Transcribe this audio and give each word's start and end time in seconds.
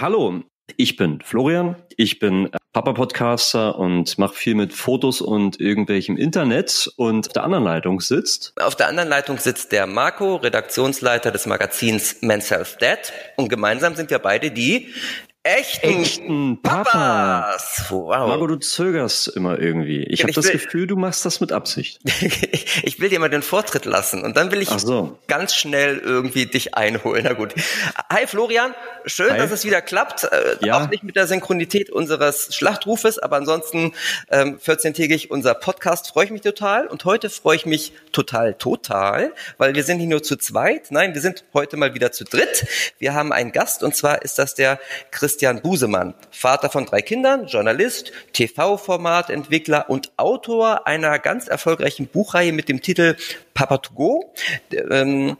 Hallo, 0.00 0.44
ich 0.76 0.94
bin 0.94 1.20
Florian, 1.22 1.74
ich 1.96 2.20
bin 2.20 2.50
Papa-Podcaster 2.72 3.76
und 3.76 4.16
mache 4.16 4.36
viel 4.36 4.54
mit 4.54 4.72
Fotos 4.72 5.20
und 5.20 5.58
irgendwelchem 5.58 6.16
Internet 6.16 6.88
und 6.94 7.26
auf 7.26 7.32
der 7.32 7.42
anderen 7.42 7.64
Leitung 7.64 8.00
sitzt. 8.00 8.52
Auf 8.60 8.76
der 8.76 8.86
anderen 8.86 9.08
Leitung 9.08 9.38
sitzt 9.38 9.72
der 9.72 9.88
Marco, 9.88 10.36
Redaktionsleiter 10.36 11.32
des 11.32 11.46
Magazins 11.46 12.18
Men's 12.20 12.48
Health 12.52 12.76
Dad 12.78 13.12
und 13.36 13.48
gemeinsam 13.48 13.96
sind 13.96 14.10
wir 14.10 14.20
beide 14.20 14.52
die 14.52 14.94
echten, 15.42 16.02
echten 16.02 16.62
Papas. 16.62 17.86
Wow. 17.88 18.28
Marco, 18.28 18.46
du 18.46 18.56
zögerst 18.56 19.28
immer 19.28 19.58
irgendwie. 19.58 20.02
Ich 20.04 20.22
habe 20.22 20.32
das 20.32 20.46
will, 20.46 20.52
Gefühl, 20.52 20.86
du 20.86 20.96
machst 20.96 21.24
das 21.24 21.40
mit 21.40 21.52
Absicht. 21.52 22.00
ich 22.82 23.00
will 23.00 23.08
dir 23.08 23.20
mal 23.20 23.30
den 23.30 23.42
Vortritt 23.42 23.84
lassen 23.84 24.22
und 24.22 24.36
dann 24.36 24.50
will 24.50 24.60
ich 24.60 24.68
so. 24.68 25.18
ganz 25.26 25.54
schnell 25.54 25.98
irgendwie 25.98 26.46
dich 26.46 26.74
einholen. 26.74 27.24
Na 27.24 27.32
gut. 27.32 27.54
Hi 28.12 28.26
Florian, 28.26 28.74
schön, 29.06 29.30
Hi. 29.30 29.38
dass 29.38 29.50
es 29.50 29.64
wieder 29.64 29.80
klappt. 29.80 30.24
Äh, 30.24 30.56
ja. 30.60 30.84
Auch 30.84 30.90
nicht 30.90 31.02
mit 31.02 31.16
der 31.16 31.26
Synchronität 31.26 31.90
unseres 31.90 32.54
Schlachtrufes, 32.54 33.18
aber 33.18 33.36
ansonsten 33.36 33.94
ähm, 34.30 34.58
14-tägig 34.58 35.28
unser 35.30 35.54
Podcast 35.54 36.08
freue 36.08 36.26
ich 36.26 36.30
mich 36.30 36.42
total. 36.42 36.86
Und 36.86 37.04
heute 37.04 37.30
freue 37.30 37.56
ich 37.56 37.64
mich 37.64 37.92
total, 38.12 38.54
total, 38.54 39.32
weil 39.56 39.74
wir 39.74 39.84
sind 39.84 39.98
nicht 39.98 40.08
nur 40.08 40.22
zu 40.22 40.36
zweit, 40.36 40.90
nein, 40.90 41.14
wir 41.14 41.20
sind 41.20 41.44
heute 41.54 41.76
mal 41.76 41.94
wieder 41.94 42.12
zu 42.12 42.24
dritt. 42.24 42.66
Wir 42.98 43.14
haben 43.14 43.32
einen 43.32 43.52
Gast 43.52 43.82
und 43.82 43.94
zwar 43.94 44.22
ist 44.22 44.38
das 44.38 44.54
der 44.54 44.78
Christian 45.10 45.27
Christian 45.28 45.60
Busemann, 45.60 46.14
Vater 46.30 46.70
von 46.70 46.86
drei 46.86 47.02
Kindern, 47.02 47.48
Journalist, 47.48 48.12
TV-Formatentwickler 48.32 49.90
und 49.90 50.10
Autor 50.16 50.86
einer 50.86 51.18
ganz 51.18 51.48
erfolgreichen 51.48 52.06
Buchreihe 52.06 52.50
mit 52.50 52.70
dem 52.70 52.80
Titel 52.80 53.14
Papa 53.52 53.76
to 53.76 53.92
Go. 53.92 54.32
Ähm, 54.72 55.36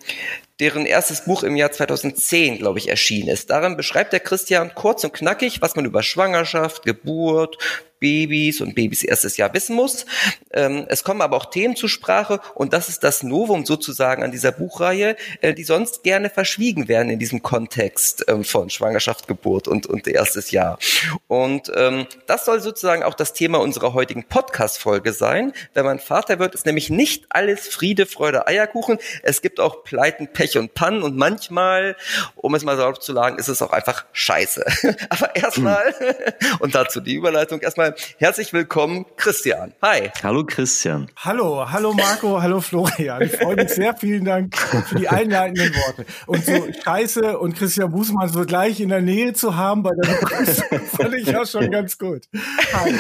deren 0.61 0.84
erstes 0.84 1.25
Buch 1.25 1.42
im 1.42 1.56
Jahr 1.56 1.72
2010, 1.72 2.58
glaube 2.58 2.78
ich, 2.78 2.91
erschienen 2.91 3.30
ist. 3.30 3.48
Darin 3.48 3.78
beschreibt 3.78 4.12
der 4.12 4.20
Christian 4.20 4.75
kurz 4.75 5.05
und 5.05 5.14
knackig, 5.14 5.62
was 5.62 5.75
man 5.75 5.86
über 5.86 6.02
Schwangerschaft, 6.02 6.84
Geburt, 6.84 7.56
Babys 8.00 8.60
und 8.60 8.74
Babys 8.74 9.02
erstes 9.02 9.36
Jahr 9.36 9.52
wissen 9.54 9.77
muss. 9.77 10.06
Ähm, 10.52 10.86
es 10.88 11.04
kommen 11.04 11.20
aber 11.20 11.36
auch 11.36 11.46
Themen 11.46 11.77
zur 11.77 11.88
Sprache 11.88 12.40
und 12.55 12.72
das 12.72 12.88
ist 12.88 13.05
das 13.05 13.22
Novum 13.22 13.66
sozusagen 13.66 14.22
an 14.22 14.30
dieser 14.30 14.52
Buchreihe, 14.52 15.16
äh, 15.40 15.55
die 15.55 15.64
sonst 15.64 16.02
gerne 16.02 16.30
verschwiegen 16.30 16.88
werden 16.88 17.10
in 17.10 17.18
diesem 17.18 17.42
Kontext 17.42 18.24
ähm, 18.28 18.44
von 18.44 18.70
Schwangerschaft, 18.70 19.28
Geburt 19.28 19.68
und, 19.68 19.86
und 19.86 20.06
erstes 20.06 20.50
Jahr. 20.50 20.78
Und 21.27 21.70
ähm, 21.74 22.06
das 22.27 22.44
soll 22.44 22.60
sozusagen 22.60 23.02
auch 23.02 23.14
das 23.14 23.32
Thema 23.32 23.58
unserer 23.58 23.94
heutigen 23.94 24.24
Podcast-Folge 24.24 25.12
sein. 25.12 25.52
Wenn 25.74 25.84
man 25.84 25.98
Vater 25.98 26.38
wird, 26.38 26.55
ist 26.55 26.66
nämlich 26.66 26.90
nicht 26.90 27.27
alles 27.30 27.68
Friede, 27.68 28.06
Freude, 28.06 28.46
Eierkuchen. 28.46 28.98
Es 29.22 29.42
gibt 29.42 29.60
auch 29.60 29.84
Pleiten, 29.84 30.28
Pech 30.28 30.56
und 30.58 30.74
Pannen 30.74 31.02
und 31.02 31.16
manchmal, 31.16 31.96
um 32.36 32.55
es 32.55 32.64
mal 32.64 32.77
so 32.77 32.92
zu 32.92 33.12
sagen, 33.12 33.38
ist 33.38 33.48
es 33.48 33.62
auch 33.62 33.72
einfach 33.72 34.05
scheiße. 34.12 34.64
aber 35.10 35.36
erstmal, 35.36 35.94
und 36.60 36.74
dazu 36.74 37.00
die 37.00 37.14
Überleitung, 37.14 37.60
erstmal 37.60 37.88
herzlich 38.19 38.53
willkommen, 38.53 39.06
Christian. 39.17 39.75
Hi. 39.83 40.11
Hallo, 40.22 40.44
Christian. 40.44 41.11
Hallo, 41.17 41.70
hallo 41.70 41.92
Marco, 41.92 42.41
hallo 42.41 42.61
Florian. 42.61 43.22
Ich 43.22 43.36
freue 43.36 43.56
mich 43.56 43.70
sehr. 43.70 43.95
Vielen 43.95 44.25
Dank 44.25 44.56
für 44.56 44.97
die 44.97 45.08
einleitenden 45.08 45.75
Worte. 45.75 46.06
Und 46.27 46.45
so 46.45 46.69
Scheiße 46.84 47.39
und 47.39 47.56
Christian 47.56 47.91
Bußmann 47.91 48.28
so 48.28 48.45
gleich 48.45 48.80
in 48.80 48.89
der 48.89 49.00
Nähe 49.00 49.33
zu 49.33 49.56
haben 49.56 49.83
bei 49.83 49.91
der 50.00 50.12
Begrüßung, 50.12 50.80
fand 50.97 51.14
ich 51.14 51.36
auch 51.36 51.47
schon 51.47 51.70
ganz 51.70 51.98
gut. 51.98 52.25
Hi. 52.72 52.95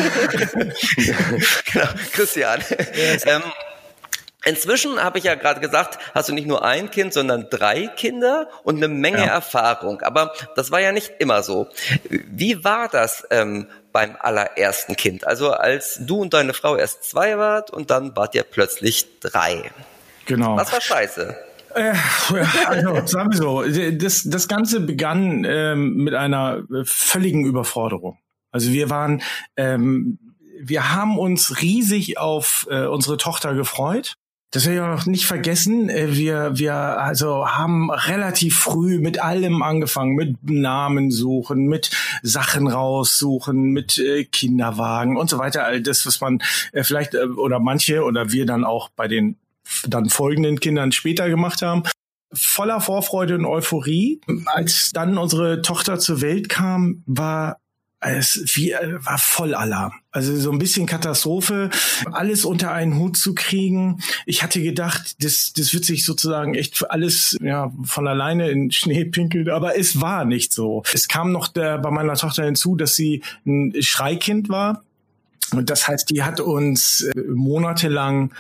genau, 1.72 1.86
Christian. 2.12 2.60
Yes. 2.94 3.24
Ähm, 3.26 3.42
Inzwischen 4.44 5.02
habe 5.02 5.18
ich 5.18 5.24
ja 5.24 5.34
gerade 5.34 5.60
gesagt, 5.60 5.98
hast 6.14 6.28
du 6.28 6.32
nicht 6.32 6.46
nur 6.46 6.64
ein 6.64 6.90
Kind, 6.90 7.12
sondern 7.12 7.48
drei 7.50 7.88
Kinder 7.88 8.48
und 8.62 8.76
eine 8.76 8.88
Menge 8.88 9.18
ja. 9.18 9.26
Erfahrung. 9.26 10.00
Aber 10.00 10.32
das 10.54 10.70
war 10.70 10.80
ja 10.80 10.92
nicht 10.92 11.12
immer 11.18 11.42
so. 11.42 11.68
Wie 12.08 12.64
war 12.64 12.88
das 12.88 13.26
ähm, 13.30 13.66
beim 13.98 14.16
allerersten 14.20 14.94
Kind? 14.94 15.26
Also 15.26 15.50
als 15.50 15.98
du 16.00 16.20
und 16.22 16.32
deine 16.32 16.54
Frau 16.54 16.76
erst 16.76 17.02
zwei 17.02 17.36
wart 17.36 17.72
und 17.72 17.90
dann 17.90 18.14
wart 18.14 18.32
ihr 18.36 18.44
plötzlich 18.44 19.18
drei. 19.18 19.72
Genau. 20.24 20.56
Was 20.56 20.72
war 20.72 20.80
scheiße? 20.80 21.36
Äh, 21.74 21.94
also, 22.66 23.06
sagen 23.06 23.32
wir 23.32 23.36
so, 23.36 23.64
das, 23.64 24.22
das 24.24 24.46
Ganze 24.46 24.78
begann 24.78 25.44
ähm, 25.44 25.96
mit 25.96 26.14
einer 26.14 26.62
völligen 26.84 27.44
Überforderung. 27.44 28.18
Also 28.52 28.72
wir 28.72 28.88
waren, 28.88 29.20
ähm, 29.56 30.20
wir 30.60 30.94
haben 30.94 31.18
uns 31.18 31.60
riesig 31.60 32.18
auf 32.18 32.68
äh, 32.70 32.86
unsere 32.86 33.16
Tochter 33.16 33.54
gefreut. 33.54 34.14
Das 34.50 34.64
will 34.64 34.74
ich 34.74 34.80
auch 34.80 35.04
nicht 35.04 35.26
vergessen. 35.26 35.90
Äh, 35.90 36.16
wir, 36.16 36.52
wir 36.54 36.74
also 36.74 37.48
haben 37.48 37.90
relativ 37.90 38.58
früh 38.58 38.98
mit 38.98 39.22
allem 39.22 39.62
angefangen, 39.62 40.14
mit 40.14 40.50
Namen 40.50 41.10
suchen, 41.10 41.66
mit 41.66 41.90
Sachen 42.22 42.66
raussuchen, 42.66 43.72
mit 43.72 43.98
äh, 43.98 44.24
Kinderwagen 44.24 45.16
und 45.16 45.28
so 45.28 45.38
weiter. 45.38 45.64
All 45.64 45.82
das, 45.82 46.06
was 46.06 46.20
man 46.20 46.40
äh, 46.72 46.82
vielleicht 46.82 47.14
oder 47.14 47.60
manche 47.60 48.04
oder 48.04 48.32
wir 48.32 48.46
dann 48.46 48.64
auch 48.64 48.88
bei 48.90 49.06
den 49.06 49.36
dann 49.86 50.08
folgenden 50.08 50.60
Kindern 50.60 50.92
später 50.92 51.28
gemacht 51.28 51.60
haben 51.60 51.82
voller 52.32 52.80
Vorfreude 52.80 53.34
und 53.36 53.46
Euphorie. 53.46 54.20
Als 54.46 54.92
dann 54.92 55.18
unsere 55.18 55.62
Tochter 55.62 55.98
zur 55.98 56.20
Welt 56.20 56.48
kam, 56.48 57.02
war 57.06 57.58
es 58.00 58.42
wie, 58.54 58.72
äh, 58.72 59.04
war 59.04 59.18
voll 59.18 59.54
Alarm. 59.54 59.92
Also 60.10 60.36
so 60.36 60.50
ein 60.52 60.58
bisschen 60.58 60.86
Katastrophe, 60.86 61.70
alles 62.12 62.44
unter 62.44 62.72
einen 62.72 62.98
Hut 62.98 63.16
zu 63.16 63.34
kriegen. 63.34 64.00
Ich 64.26 64.42
hatte 64.42 64.62
gedacht, 64.62 65.22
das, 65.22 65.52
das 65.52 65.74
wird 65.74 65.84
sich 65.84 66.04
sozusagen 66.04 66.54
echt 66.54 66.90
alles 66.90 67.36
ja, 67.40 67.72
von 67.84 68.06
alleine 68.06 68.50
in 68.50 68.70
Schnee 68.70 69.04
pinkeln, 69.04 69.50
aber 69.50 69.78
es 69.78 70.00
war 70.00 70.24
nicht 70.24 70.52
so. 70.52 70.82
Es 70.92 71.08
kam 71.08 71.32
noch 71.32 71.48
der, 71.48 71.78
bei 71.78 71.90
meiner 71.90 72.14
Tochter 72.14 72.44
hinzu, 72.44 72.76
dass 72.76 72.94
sie 72.94 73.22
ein 73.46 73.74
Schreikind 73.80 74.48
war. 74.48 74.84
Und 75.52 75.70
das 75.70 75.88
heißt, 75.88 76.10
die 76.10 76.22
hat 76.22 76.40
uns 76.40 77.02
äh, 77.02 77.20
monatelang 77.28 78.32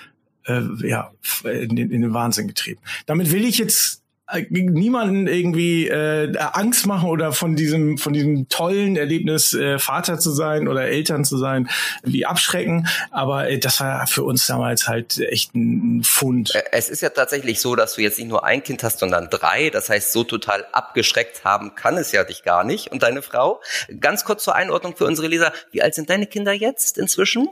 äh, 0.44 0.62
ja, 0.86 1.10
in 1.44 1.76
den, 1.76 1.90
in 1.90 2.02
den 2.02 2.14
Wahnsinn 2.14 2.48
getrieben. 2.48 2.80
Damit 3.06 3.32
will 3.32 3.44
ich 3.44 3.58
jetzt 3.58 4.02
niemanden 4.50 5.26
irgendwie 5.26 5.88
äh, 5.88 6.36
Angst 6.38 6.86
machen 6.86 7.08
oder 7.08 7.32
von 7.32 7.56
diesem 7.56 7.98
von 7.98 8.12
diesem 8.12 8.48
tollen 8.48 8.96
Erlebnis 8.96 9.54
äh, 9.54 9.78
Vater 9.78 10.18
zu 10.18 10.30
sein 10.30 10.68
oder 10.68 10.82
Eltern 10.82 11.24
zu 11.24 11.38
sein 11.38 11.68
wie 12.02 12.26
abschrecken 12.26 12.86
aber 13.10 13.48
äh, 13.48 13.58
das 13.58 13.80
war 13.80 14.06
für 14.06 14.24
uns 14.24 14.46
damals 14.46 14.88
halt 14.88 15.18
echt 15.18 15.54
ein 15.54 16.02
Fund. 16.04 16.54
Äh, 16.54 16.62
es 16.72 16.88
ist 16.88 17.02
ja 17.02 17.10
tatsächlich 17.10 17.60
so, 17.60 17.76
dass 17.76 17.94
du 17.94 18.02
jetzt 18.02 18.18
nicht 18.18 18.28
nur 18.28 18.44
ein 18.44 18.62
Kind 18.62 18.82
hast, 18.82 18.98
sondern 18.98 19.28
drei. 19.30 19.70
Das 19.70 19.88
heißt, 19.88 20.12
so 20.12 20.24
total 20.24 20.66
abgeschreckt 20.72 21.44
haben 21.44 21.74
kann 21.74 21.96
es 21.96 22.12
ja 22.12 22.24
dich 22.24 22.42
gar 22.42 22.64
nicht. 22.64 22.90
Und 22.92 23.02
deine 23.02 23.22
Frau? 23.22 23.60
Ganz 24.00 24.24
kurz 24.24 24.44
zur 24.44 24.54
Einordnung 24.54 24.96
für 24.96 25.04
unsere 25.04 25.28
Leser: 25.28 25.52
Wie 25.70 25.82
alt 25.82 25.94
sind 25.94 26.10
deine 26.10 26.26
Kinder 26.26 26.52
jetzt 26.52 26.98
inzwischen? 26.98 27.48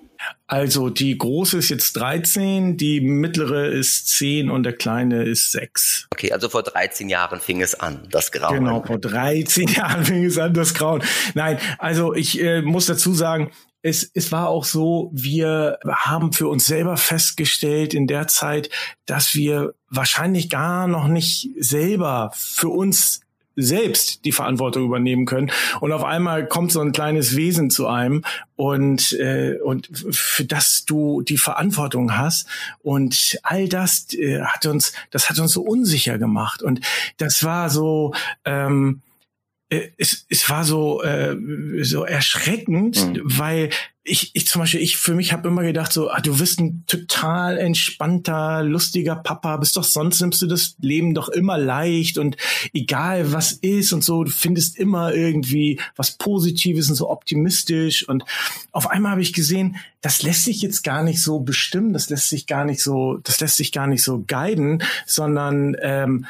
Also 0.46 0.90
die 0.90 1.16
große 1.18 1.58
ist 1.58 1.68
jetzt 1.68 1.94
13, 1.94 2.76
die 2.76 3.00
mittlere 3.00 3.66
ist 3.66 4.08
10 4.10 4.50
und 4.50 4.62
der 4.62 4.72
kleine 4.72 5.24
ist 5.24 5.52
6. 5.52 6.06
Okay, 6.12 6.32
also 6.32 6.48
vor 6.48 6.62
13 6.72 7.08
Jahren 7.08 7.40
fing 7.40 7.62
es 7.62 7.74
an, 7.74 8.06
das 8.10 8.32
Grauen. 8.32 8.58
Genau, 8.58 8.82
vor 8.82 8.98
13 8.98 9.68
Jahren 9.68 10.04
fing 10.04 10.24
es 10.24 10.38
an, 10.38 10.54
das 10.54 10.74
Grauen. 10.74 11.02
Nein, 11.34 11.58
also 11.78 12.14
ich 12.14 12.40
äh, 12.40 12.62
muss 12.62 12.86
dazu 12.86 13.14
sagen, 13.14 13.50
es, 13.82 14.10
es 14.14 14.32
war 14.32 14.48
auch 14.48 14.64
so, 14.64 15.10
wir 15.12 15.78
haben 15.88 16.32
für 16.32 16.48
uns 16.48 16.66
selber 16.66 16.96
festgestellt 16.96 17.94
in 17.94 18.08
der 18.08 18.26
Zeit, 18.26 18.68
dass 19.06 19.34
wir 19.34 19.74
wahrscheinlich 19.88 20.50
gar 20.50 20.88
noch 20.88 21.06
nicht 21.06 21.50
selber 21.58 22.32
für 22.34 22.68
uns 22.68 23.20
selbst 23.56 24.24
die 24.24 24.32
Verantwortung 24.32 24.84
übernehmen 24.84 25.24
können. 25.24 25.50
Und 25.80 25.92
auf 25.92 26.04
einmal 26.04 26.46
kommt 26.46 26.72
so 26.72 26.80
ein 26.80 26.92
kleines 26.92 27.36
Wesen 27.36 27.70
zu 27.70 27.86
einem 27.86 28.22
und, 28.54 29.12
äh, 29.12 29.58
und 29.64 29.88
für 30.10 30.44
das 30.44 30.84
du 30.84 31.22
die 31.22 31.38
Verantwortung 31.38 32.16
hast. 32.16 32.46
Und 32.82 33.38
all 33.42 33.68
das 33.68 34.12
äh, 34.12 34.42
hat 34.42 34.66
uns, 34.66 34.92
das 35.10 35.30
hat 35.30 35.38
uns 35.38 35.52
so 35.52 35.62
unsicher 35.62 36.18
gemacht. 36.18 36.62
Und 36.62 36.80
das 37.16 37.42
war 37.42 37.70
so, 37.70 38.14
ähm, 38.44 39.00
äh, 39.70 39.88
es, 39.96 40.26
es 40.28 40.48
war 40.48 40.64
so 40.64 41.02
äh, 41.02 41.36
so 41.82 42.04
erschreckend, 42.04 43.06
mhm. 43.06 43.22
weil 43.24 43.70
ich, 44.08 44.30
ich 44.34 44.46
zum 44.46 44.60
Beispiel, 44.60 44.80
ich 44.80 44.96
für 44.96 45.14
mich 45.14 45.32
habe 45.32 45.48
immer 45.48 45.62
gedacht, 45.62 45.92
so, 45.92 46.10
ah, 46.10 46.20
du 46.20 46.38
bist 46.38 46.60
ein 46.60 46.84
total 46.86 47.58
entspannter, 47.58 48.62
lustiger 48.62 49.16
Papa, 49.16 49.56
bist 49.56 49.76
doch 49.76 49.84
sonst 49.84 50.20
nimmst 50.20 50.40
du 50.42 50.46
das 50.46 50.76
Leben 50.80 51.12
doch 51.12 51.28
immer 51.28 51.58
leicht 51.58 52.16
und 52.16 52.36
egal 52.72 53.32
was 53.32 53.52
ist 53.52 53.92
und 53.92 54.04
so, 54.04 54.22
du 54.24 54.30
findest 54.30 54.78
immer 54.78 55.12
irgendwie 55.12 55.80
was 55.96 56.12
Positives 56.12 56.88
und 56.88 56.94
so 56.94 57.10
optimistisch. 57.10 58.08
Und 58.08 58.24
auf 58.70 58.88
einmal 58.88 59.12
habe 59.12 59.22
ich 59.22 59.32
gesehen, 59.32 59.76
das 60.02 60.22
lässt 60.22 60.44
sich 60.44 60.62
jetzt 60.62 60.84
gar 60.84 61.02
nicht 61.02 61.20
so 61.20 61.40
bestimmen, 61.40 61.92
das 61.92 62.08
lässt 62.08 62.28
sich 62.28 62.46
gar 62.46 62.64
nicht 62.64 62.82
so, 62.82 63.18
das 63.24 63.40
lässt 63.40 63.56
sich 63.56 63.72
gar 63.72 63.88
nicht 63.88 64.04
so 64.04 64.24
guiden, 64.26 64.82
sondern 65.04 65.76
ähm, 65.80 66.26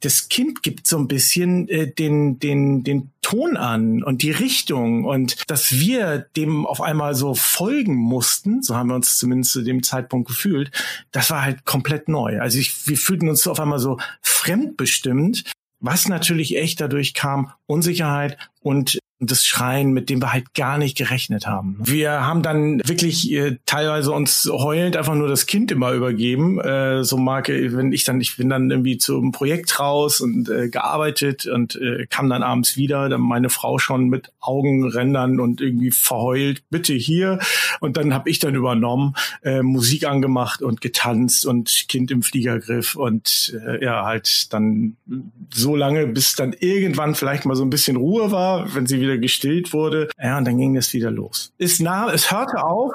das 0.00 0.28
Kind 0.28 0.62
gibt 0.62 0.86
so 0.86 0.98
ein 0.98 1.08
bisschen 1.08 1.68
äh, 1.68 1.92
den, 1.92 2.38
den, 2.38 2.82
den 2.82 3.10
Ton 3.20 3.56
an 3.56 4.02
und 4.02 4.22
die 4.22 4.30
Richtung 4.30 5.04
und 5.04 5.48
dass 5.48 5.72
wir 5.72 6.26
dem 6.36 6.66
auf 6.66 6.80
einmal 6.80 7.14
so 7.14 7.34
folgen 7.34 7.94
mussten, 7.94 8.62
so 8.62 8.76
haben 8.76 8.88
wir 8.88 8.94
uns 8.94 9.18
zumindest 9.18 9.52
zu 9.52 9.62
dem 9.62 9.82
Zeitpunkt 9.82 10.28
gefühlt, 10.28 10.70
das 11.12 11.30
war 11.30 11.42
halt 11.42 11.64
komplett 11.64 12.08
neu. 12.08 12.40
Also 12.40 12.58
ich, 12.58 12.86
wir 12.86 12.96
fühlten 12.96 13.28
uns 13.28 13.46
auf 13.46 13.60
einmal 13.60 13.78
so 13.78 13.98
fremdbestimmt 14.20 15.44
Was 15.80 16.08
natürlich 16.08 16.56
echt 16.56 16.80
dadurch 16.80 17.12
kam, 17.12 17.52
Unsicherheit 17.66 18.38
und 18.60 18.98
das 19.30 19.44
Schreien, 19.44 19.92
mit 19.92 20.10
dem 20.10 20.20
wir 20.22 20.32
halt 20.32 20.54
gar 20.54 20.78
nicht 20.78 20.96
gerechnet 20.96 21.46
haben. 21.46 21.78
Wir 21.82 22.26
haben 22.26 22.42
dann 22.42 22.80
wirklich 22.84 23.30
äh, 23.32 23.58
teilweise 23.66 24.12
uns 24.12 24.48
heulend 24.50 24.96
einfach 24.96 25.14
nur 25.14 25.28
das 25.28 25.46
Kind 25.46 25.70
immer 25.72 25.92
übergeben. 25.92 26.60
Äh, 26.60 27.04
so 27.04 27.16
mag, 27.16 27.48
wenn 27.48 27.92
ich 27.92 28.04
dann, 28.04 28.20
ich 28.20 28.36
bin 28.36 28.48
dann 28.48 28.70
irgendwie 28.70 28.98
zum 28.98 29.32
Projekt 29.32 29.78
raus 29.78 30.20
und 30.20 30.48
äh, 30.48 30.68
gearbeitet 30.68 31.46
und 31.46 31.76
äh, 31.76 32.06
kam 32.06 32.28
dann 32.28 32.42
abends 32.42 32.76
wieder, 32.76 33.08
dann 33.08 33.20
meine 33.20 33.50
Frau 33.50 33.78
schon 33.78 34.08
mit 34.08 34.32
Augenrändern 34.40 35.40
und 35.40 35.60
irgendwie 35.60 35.90
verheult, 35.90 36.62
bitte 36.70 36.94
hier. 36.94 37.38
Und 37.80 37.96
dann 37.96 38.14
habe 38.14 38.30
ich 38.30 38.38
dann 38.38 38.54
übernommen, 38.54 39.14
äh, 39.42 39.62
Musik 39.62 40.06
angemacht 40.06 40.62
und 40.62 40.80
getanzt 40.80 41.46
und 41.46 41.86
Kind 41.88 42.10
im 42.10 42.22
Fliegergriff 42.22 42.94
und 42.96 43.58
äh, 43.66 43.84
ja, 43.84 44.04
halt 44.04 44.52
dann 44.52 44.96
so 45.52 45.76
lange, 45.76 46.06
bis 46.06 46.34
dann 46.34 46.54
irgendwann 46.58 47.14
vielleicht 47.14 47.44
mal 47.44 47.56
so 47.56 47.64
ein 47.64 47.70
bisschen 47.70 47.96
Ruhe 47.96 48.30
war, 48.30 48.74
wenn 48.74 48.86
sie 48.86 49.00
wieder 49.00 49.13
gestillt 49.18 49.72
wurde. 49.72 50.08
Ja, 50.22 50.38
und 50.38 50.44
dann 50.44 50.58
ging 50.58 50.74
das 50.74 50.92
wieder 50.92 51.10
los. 51.10 51.52
Ist 51.58 51.80
nah, 51.80 52.12
es 52.12 52.30
hörte 52.30 52.62
auf. 52.62 52.92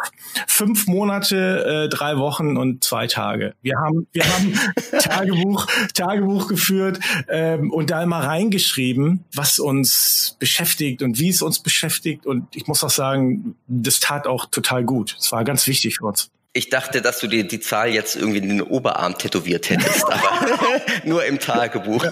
Fünf 0.48 0.88
Monate, 0.88 1.86
äh, 1.86 1.90
drei 1.90 2.18
Wochen 2.18 2.58
und 2.58 2.84
zwei 2.84 3.08
Tage. 3.08 3.54
Wir 3.62 3.76
haben, 3.78 4.08
wir 4.12 4.24
haben 4.24 4.54
Tagebuch, 5.00 5.68
Tagebuch 5.94 6.48
geführt 6.48 7.00
ähm, 7.28 7.72
und 7.72 7.90
da 7.90 8.04
immer 8.04 8.20
reingeschrieben, 8.20 9.26
was 9.34 9.60
uns 9.60 10.36
beschäftigt 10.40 11.02
und 11.02 11.20
wie 11.20 11.30
es 11.30 11.42
uns 11.42 11.60
beschäftigt. 11.60 12.26
Und 12.26 12.56
ich 12.56 12.68
muss 12.68 12.84
auch 12.84 12.90
sagen, 12.90 13.56
das 13.68 14.00
tat 14.00 14.28
auch 14.28 14.46
total 14.46 14.84
gut. 14.84 15.16
Es 15.20 15.32
war 15.32 15.44
ganz 15.44 15.68
wichtig 15.68 15.98
für 15.98 16.06
uns. 16.06 16.32
Ich 16.52 16.70
dachte, 16.70 17.04
dass 17.04 17.20
du 17.20 17.28
dir 17.28 17.48
die 17.48 17.60
Zahl 17.60 17.90
jetzt 17.90 18.16
irgendwie 18.16 18.40
in 18.40 18.50
den 18.50 18.62
Oberarm 18.64 19.16
tätowiert 19.16 19.70
hättest, 19.70 20.04
aber 20.06 20.48
nur 21.04 21.24
im 21.24 21.40
Tagebuch. 21.40 22.04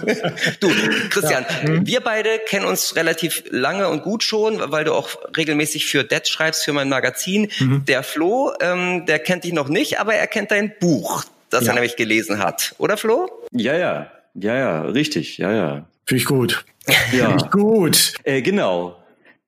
Du, 0.60 0.70
Christian, 1.10 1.44
ja. 1.64 1.68
mhm. 1.68 1.86
wir 1.86 2.00
beide 2.00 2.38
kennen 2.46 2.64
uns 2.64 2.94
relativ 2.94 3.42
lange 3.50 3.88
und 3.88 4.04
gut 4.04 4.22
schon, 4.22 4.60
weil 4.70 4.84
du 4.84 4.94
auch 4.94 5.10
regelmäßig 5.36 5.86
für 5.86 6.04
Dead 6.04 6.26
schreibst, 6.28 6.64
für 6.64 6.72
mein 6.72 6.88
Magazin. 6.88 7.50
Mhm. 7.58 7.84
Der 7.86 8.04
Flo, 8.04 8.52
ähm, 8.60 9.06
der 9.06 9.18
kennt 9.18 9.42
dich 9.42 9.52
noch 9.52 9.68
nicht, 9.68 9.98
aber 9.98 10.14
er 10.14 10.28
kennt 10.28 10.52
dein 10.52 10.72
Buch, 10.78 11.24
das 11.50 11.64
ja. 11.64 11.70
er 11.70 11.74
nämlich 11.74 11.96
gelesen 11.96 12.38
hat. 12.38 12.76
Oder 12.78 12.96
Flo? 12.96 13.28
Ja, 13.50 13.76
ja. 13.76 14.12
Ja, 14.34 14.54
ja, 14.54 14.82
richtig. 14.82 15.38
Ja, 15.38 15.52
ja. 15.52 15.86
Finde 16.04 16.20
ich 16.20 16.26
gut. 16.26 16.64
Ja. 17.12 17.26
Finde 17.28 17.44
ich 17.44 17.50
gut. 17.50 18.14
Äh, 18.22 18.40
genau. 18.42 18.97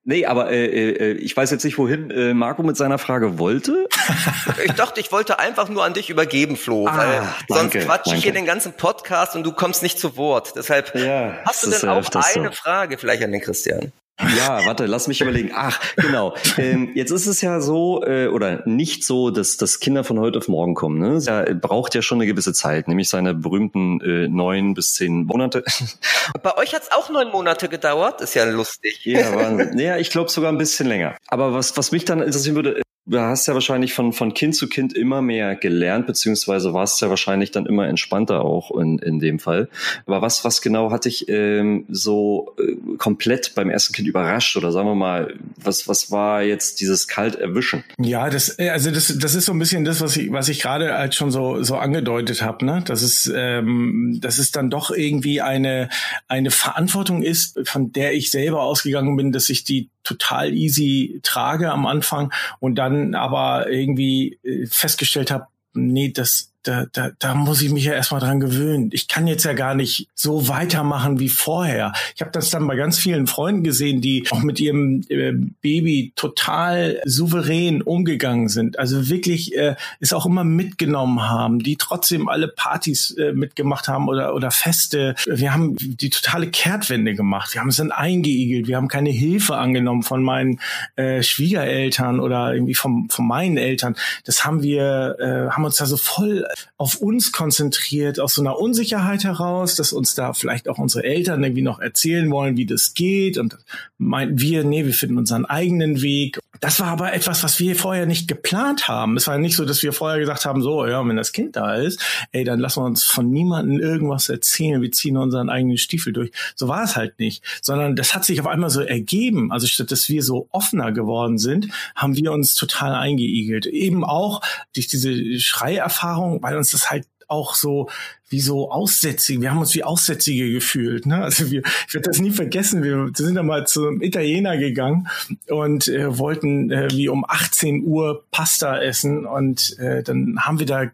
Nee, 0.03 0.25
aber 0.25 0.49
äh, 0.49 0.65
äh, 0.65 1.11
ich 1.13 1.37
weiß 1.37 1.51
jetzt 1.51 1.63
nicht, 1.63 1.77
wohin 1.77 2.09
äh, 2.09 2.33
Marco 2.33 2.63
mit 2.63 2.75
seiner 2.75 2.97
Frage 2.97 3.37
wollte. 3.37 3.87
ich 4.65 4.71
dachte, 4.71 4.99
ich 4.99 5.11
wollte 5.11 5.37
einfach 5.37 5.69
nur 5.69 5.83
an 5.83 5.93
dich 5.93 6.09
übergeben, 6.09 6.57
Flo, 6.57 6.87
ah, 6.87 6.97
weil 6.97 7.21
danke, 7.47 7.81
sonst 7.81 7.85
quatsche 7.85 8.15
ich 8.15 8.23
hier 8.23 8.33
den 8.33 8.45
ganzen 8.45 8.73
Podcast 8.73 9.35
und 9.35 9.43
du 9.43 9.51
kommst 9.51 9.83
nicht 9.83 9.99
zu 9.99 10.17
Wort. 10.17 10.53
Deshalb 10.55 10.95
ja, 10.95 11.37
hast 11.45 11.63
du 11.63 11.69
denn 11.69 11.89
auch 11.89 12.09
eine 12.13 12.49
so. 12.49 12.51
Frage 12.51 12.97
vielleicht 12.97 13.23
an 13.23 13.31
den 13.31 13.41
Christian? 13.41 13.91
Ja, 14.37 14.65
warte, 14.65 14.85
lass 14.85 15.07
mich 15.07 15.21
überlegen. 15.21 15.51
Ach, 15.53 15.79
genau. 15.95 16.35
Ähm, 16.57 16.91
jetzt 16.95 17.11
ist 17.11 17.27
es 17.27 17.41
ja 17.41 17.61
so, 17.61 18.03
äh, 18.05 18.27
oder 18.27 18.63
nicht 18.67 19.05
so, 19.05 19.31
dass, 19.31 19.57
dass 19.57 19.79
Kinder 19.79 20.03
von 20.03 20.19
heute 20.19 20.37
auf 20.39 20.47
morgen 20.47 20.75
kommen. 20.75 20.99
Ne? 20.99 21.21
Er 21.25 21.53
braucht 21.55 21.95
ja 21.95 22.01
schon 22.01 22.19
eine 22.19 22.27
gewisse 22.27 22.53
Zeit, 22.53 22.87
nämlich 22.87 23.09
seine 23.09 23.33
berühmten 23.33 24.01
äh, 24.01 24.27
neun 24.27 24.73
bis 24.73 24.93
zehn 24.93 25.25
Monate. 25.25 25.63
Bei 26.43 26.57
euch 26.57 26.73
hat's 26.73 26.91
auch 26.91 27.09
neun 27.09 27.29
Monate 27.29 27.69
gedauert? 27.69 28.21
Ist 28.21 28.35
ja 28.35 28.45
lustig. 28.45 29.01
Ja, 29.03 29.35
Wahnsinn. 29.35 29.79
ja 29.79 29.97
ich 29.97 30.09
glaube 30.09 30.29
sogar 30.29 30.51
ein 30.51 30.57
bisschen 30.57 30.87
länger. 30.87 31.15
Aber 31.27 31.53
was, 31.53 31.77
was 31.77 31.91
mich 31.91 32.05
dann 32.05 32.21
interessieren 32.21 32.55
würde, 32.55 32.81
du 33.05 33.19
hast 33.19 33.47
ja 33.47 33.53
wahrscheinlich 33.53 33.93
von, 33.93 34.13
von 34.13 34.33
Kind 34.33 34.55
zu 34.55 34.67
Kind 34.67 34.93
immer 34.93 35.21
mehr 35.21 35.55
gelernt, 35.55 36.07
beziehungsweise 36.07 36.73
warst 36.73 37.01
ja 37.01 37.09
wahrscheinlich 37.09 37.51
dann 37.51 37.65
immer 37.65 37.87
entspannter 37.87 38.41
auch 38.41 38.71
in, 38.79 38.99
in 38.99 39.19
dem 39.19 39.39
Fall. 39.39 39.69
Aber 40.05 40.21
was, 40.21 40.45
was 40.45 40.61
genau 40.61 40.91
hat 40.91 41.05
dich 41.05 41.27
ähm, 41.27 41.85
so 41.89 42.55
äh, 42.59 42.97
komplett 42.97 43.55
beim 43.55 43.69
ersten 43.69 43.93
Kind 43.93 44.07
überrascht? 44.07 44.55
Oder 44.55 44.71
sagen 44.71 44.87
wir 44.87 44.95
mal, 44.95 45.33
was, 45.57 45.87
was 45.87 46.11
war 46.11 46.43
jetzt 46.43 46.79
dieses 46.79 47.07
kalt 47.07 47.35
erwischen? 47.35 47.83
Ja, 47.97 48.29
das, 48.29 48.59
äh, 48.59 48.69
also 48.69 48.91
das, 48.91 49.15
das 49.17 49.35
ist 49.35 49.45
so 49.45 49.51
ein 49.51 49.59
bisschen 49.59 49.83
das, 49.83 50.01
was 50.01 50.15
ich, 50.17 50.31
was 50.31 50.49
ich 50.49 50.61
gerade 50.61 50.93
als 50.93 51.15
schon 51.15 51.31
so, 51.31 51.63
so 51.63 51.77
angedeutet 51.77 52.41
habe, 52.43 52.65
ne? 52.65 52.83
Dass 52.85 53.01
es, 53.01 53.31
ähm, 53.33 54.19
dass 54.21 54.37
es 54.37 54.51
dann 54.51 54.69
doch 54.69 54.91
irgendwie 54.91 55.41
eine, 55.41 55.89
eine 56.27 56.51
Verantwortung 56.51 57.23
ist, 57.23 57.59
von 57.63 57.91
der 57.91 58.13
ich 58.13 58.29
selber 58.29 58.61
ausgegangen 58.61 59.15
bin, 59.17 59.31
dass 59.31 59.49
ich 59.49 59.63
die 59.63 59.89
total 60.03 60.53
easy 60.53 61.19
trage 61.23 61.71
am 61.71 61.85
Anfang 61.85 62.31
und 62.59 62.75
dann 62.75 63.15
aber 63.15 63.69
irgendwie 63.69 64.39
äh, 64.43 64.65
festgestellt 64.67 65.31
habe, 65.31 65.47
nee, 65.73 66.11
das 66.11 66.50
da, 66.63 66.85
da, 66.91 67.11
da 67.17 67.33
muss 67.33 67.61
ich 67.61 67.71
mich 67.71 67.85
ja 67.85 67.93
erstmal 67.93 68.21
dran 68.21 68.39
gewöhnen. 68.39 68.89
Ich 68.93 69.07
kann 69.07 69.27
jetzt 69.27 69.45
ja 69.45 69.53
gar 69.53 69.73
nicht 69.73 70.07
so 70.13 70.47
weitermachen 70.47 71.19
wie 71.19 71.29
vorher. 71.29 71.93
Ich 72.15 72.21
habe 72.21 72.31
das 72.31 72.49
dann 72.49 72.67
bei 72.67 72.75
ganz 72.75 72.99
vielen 72.99 73.27
Freunden 73.27 73.63
gesehen, 73.63 74.01
die 74.01 74.25
auch 74.29 74.41
mit 74.41 74.59
ihrem 74.59 75.01
äh, 75.09 75.33
Baby 75.61 76.13
total 76.15 77.01
souverän 77.05 77.81
umgegangen 77.81 78.47
sind. 78.47 78.77
Also 78.77 79.09
wirklich 79.09 79.55
äh, 79.55 79.75
es 79.99 80.13
auch 80.13 80.25
immer 80.25 80.43
mitgenommen 80.43 81.21
haben, 81.21 81.59
die 81.59 81.77
trotzdem 81.77 82.29
alle 82.29 82.47
Partys 82.47 83.11
äh, 83.11 83.33
mitgemacht 83.33 83.87
haben 83.87 84.07
oder, 84.07 84.35
oder 84.35 84.51
Feste. 84.51 85.15
Wir 85.25 85.53
haben 85.53 85.75
die 85.77 86.09
totale 86.09 86.47
Kehrtwende 86.47 87.15
gemacht. 87.15 87.53
Wir 87.53 87.61
haben 87.61 87.69
es 87.69 87.77
dann 87.77 87.91
eingeigelt. 87.91 88.67
Wir 88.67 88.77
haben 88.77 88.87
keine 88.87 89.09
Hilfe 89.09 89.57
angenommen 89.57 90.03
von 90.03 90.21
meinen 90.21 90.59
äh, 90.95 91.23
Schwiegereltern 91.23 92.19
oder 92.19 92.53
irgendwie 92.53 92.75
von, 92.75 93.09
von 93.09 93.27
meinen 93.27 93.57
Eltern. 93.57 93.95
Das 94.25 94.45
haben 94.45 94.61
wir, 94.61 95.15
äh, 95.19 95.51
haben 95.51 95.65
uns 95.65 95.77
da 95.77 95.85
so 95.85 95.97
voll 95.97 96.45
auf 96.77 96.95
uns 96.95 97.31
konzentriert, 97.31 98.19
aus 98.19 98.35
so 98.35 98.41
einer 98.41 98.57
Unsicherheit 98.57 99.23
heraus, 99.23 99.75
dass 99.75 99.93
uns 99.93 100.15
da 100.15 100.33
vielleicht 100.33 100.67
auch 100.67 100.77
unsere 100.77 101.03
Eltern 101.03 101.43
irgendwie 101.43 101.61
noch 101.61 101.79
erzählen 101.79 102.29
wollen, 102.31 102.57
wie 102.57 102.65
das 102.65 102.93
geht 102.93 103.37
und 103.37 103.57
meinten 103.97 104.39
wir, 104.39 104.63
nee, 104.63 104.85
wir 104.85 104.93
finden 104.93 105.17
unseren 105.17 105.45
eigenen 105.45 106.01
Weg. 106.01 106.39
Das 106.59 106.79
war 106.79 106.87
aber 106.87 107.13
etwas, 107.13 107.43
was 107.43 107.59
wir 107.59 107.75
vorher 107.75 108.05
nicht 108.05 108.27
geplant 108.27 108.87
haben. 108.87 109.17
Es 109.17 109.27
war 109.27 109.37
nicht 109.37 109.55
so, 109.55 109.65
dass 109.65 109.81
wir 109.81 109.93
vorher 109.93 110.19
gesagt 110.19 110.45
haben, 110.45 110.61
so, 110.61 110.85
ja, 110.85 111.05
wenn 111.07 111.17
das 111.17 111.31
Kind 111.31 111.55
da 111.55 111.75
ist, 111.75 111.99
ey, 112.31 112.43
dann 112.43 112.59
lassen 112.59 112.81
wir 112.81 112.85
uns 112.85 113.03
von 113.03 113.29
niemandem 113.29 113.79
irgendwas 113.79 114.29
erzählen, 114.29 114.81
wir 114.81 114.91
ziehen 114.91 115.17
unseren 115.17 115.49
eigenen 115.49 115.77
Stiefel 115.77 116.13
durch. 116.13 116.31
So 116.55 116.67
war 116.67 116.83
es 116.83 116.95
halt 116.95 117.17
nicht, 117.19 117.43
sondern 117.61 117.95
das 117.95 118.13
hat 118.13 118.25
sich 118.25 118.39
auf 118.39 118.47
einmal 118.47 118.69
so 118.69 118.81
ergeben. 118.81 119.51
Also 119.51 119.67
statt 119.67 119.91
dass 119.91 120.09
wir 120.09 120.23
so 120.23 120.47
offener 120.51 120.91
geworden 120.91 121.37
sind, 121.37 121.67
haben 121.95 122.15
wir 122.15 122.31
uns 122.31 122.53
total 122.53 122.93
eingeigelt. 122.93 123.65
Eben 123.65 124.03
auch 124.03 124.41
durch 124.75 124.87
diese 124.87 125.39
Schreierfahrung, 125.39 126.40
weil 126.41 126.57
uns 126.57 126.71
das 126.71 126.89
halt 126.89 127.07
auch 127.27 127.55
so 127.55 127.89
wie 128.31 128.39
so 128.39 128.71
Aussätzige. 128.71 129.41
Wir 129.41 129.51
haben 129.51 129.59
uns 129.59 129.75
wie 129.75 129.83
Aussätzige 129.83 130.51
gefühlt. 130.51 131.05
Ne? 131.05 131.21
Also 131.23 131.51
wir, 131.51 131.61
ich 131.87 131.93
werde 131.93 132.09
das 132.09 132.19
nie 132.19 132.31
vergessen. 132.31 132.83
Wir 132.83 133.11
sind 133.13 133.35
dann 133.35 133.45
mal 133.45 133.67
zum 133.67 134.01
Italiener 134.01 134.57
gegangen 134.57 135.07
und 135.47 135.87
äh, 135.87 136.17
wollten 136.17 136.71
äh, 136.71 136.89
wie 136.91 137.09
um 137.09 137.25
18 137.27 137.83
Uhr 137.83 138.23
Pasta 138.31 138.81
essen 138.81 139.25
und 139.25 139.77
äh, 139.79 140.01
dann 140.01 140.39
haben 140.39 140.59
wir 140.59 140.65
da 140.65 140.91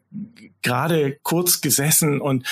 gerade 0.64 1.18
kurz 1.24 1.62
gesessen 1.62 2.20
und 2.20 2.46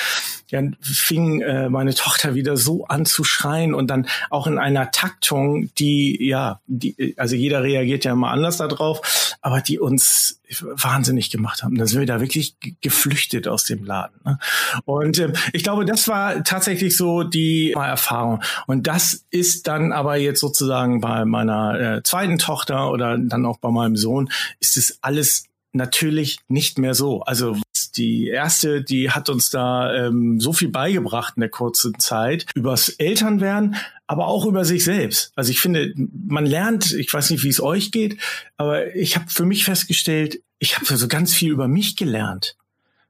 dann 0.52 0.78
fing 0.80 1.42
äh, 1.42 1.70
meine 1.70 1.94
Tochter 1.94 2.36
wieder 2.36 2.56
so 2.56 2.86
an 2.86 3.06
zu 3.06 3.24
schreien 3.24 3.74
und 3.74 3.88
dann 3.88 4.08
auch 4.30 4.48
in 4.48 4.58
einer 4.58 4.92
Taktung, 4.92 5.74
die 5.76 6.26
ja, 6.26 6.62
die, 6.68 7.16
also 7.18 7.36
jeder 7.36 7.64
reagiert 7.64 8.06
ja 8.06 8.14
immer 8.14 8.32
anders 8.32 8.58
darauf, 8.58 9.36
aber 9.42 9.62
die 9.62 9.80
uns 9.80 10.40
wahnsinnig 10.62 11.30
gemacht 11.30 11.64
haben. 11.64 11.76
Dann 11.76 11.88
sind 11.88 12.00
wir 12.00 12.08
da 12.08 12.22
wirklich 12.22 12.56
geflüchtet 12.82 13.48
aus 13.48 13.64
dem 13.66 13.84
Laden. 13.84 14.20
Ne? 14.24 14.40
Und 14.86 15.20
äh, 15.20 15.32
ich 15.54 15.64
glaube, 15.64 15.86
das 15.86 16.08
war 16.08 16.44
tatsächlich 16.44 16.98
so 16.98 17.24
die 17.24 17.72
Erfahrung. 17.72 18.42
Und 18.68 18.88
das 18.88 19.26
ist 19.32 19.68
dann 19.68 19.92
aber 19.92 20.18
jetzt 20.18 20.42
sozusagen 20.42 21.02
bei 21.02 21.26
meiner 21.26 21.80
äh, 21.98 22.04
zweiten 22.04 22.38
Tochter 22.38 22.92
oder 22.92 23.18
dann 23.18 23.46
auch 23.46 23.58
bei 23.58 23.72
meinem 23.72 23.96
Sohn, 23.96 24.30
ist 24.60 24.78
es 24.78 25.00
alles 25.02 25.46
natürlich 25.76 26.40
nicht 26.48 26.80
mehr 26.80 26.94
so. 26.94 27.22
Also 27.22 27.58
die 27.96 28.28
erste, 28.28 28.82
die 28.82 29.12
hat 29.12 29.30
uns 29.30 29.50
da 29.50 29.94
ähm, 29.94 30.40
so 30.40 30.54
viel 30.54 30.70
beigebracht 30.70 31.34
in 31.36 31.42
der 31.42 31.50
kurzen 31.50 32.00
Zeit 32.00 32.46
übers 32.56 32.90
Elternwerden, 32.90 33.76
aber 34.08 34.28
auch 34.28 34.46
über 34.46 34.66
sich 34.66 34.84
selbst. 34.84 35.32
Also 35.36 35.52
ich 35.52 35.60
finde, 35.60 35.94
man 35.96 36.46
lernt, 36.46 36.92
ich 36.94 37.14
weiß 37.14 37.30
nicht, 37.30 37.44
wie 37.44 37.50
es 37.50 37.62
euch 37.62 37.92
geht, 37.92 38.18
aber 38.58 38.96
ich 38.96 39.16
habe 39.16 39.30
für 39.30 39.46
mich 39.46 39.66
festgestellt, 39.66 40.42
ich 40.60 40.78
habe 40.78 40.86
so 40.86 41.08
ganz 41.08 41.34
viel 41.34 41.52
über 41.52 41.68
mich 41.68 41.96
gelernt. 41.96 42.56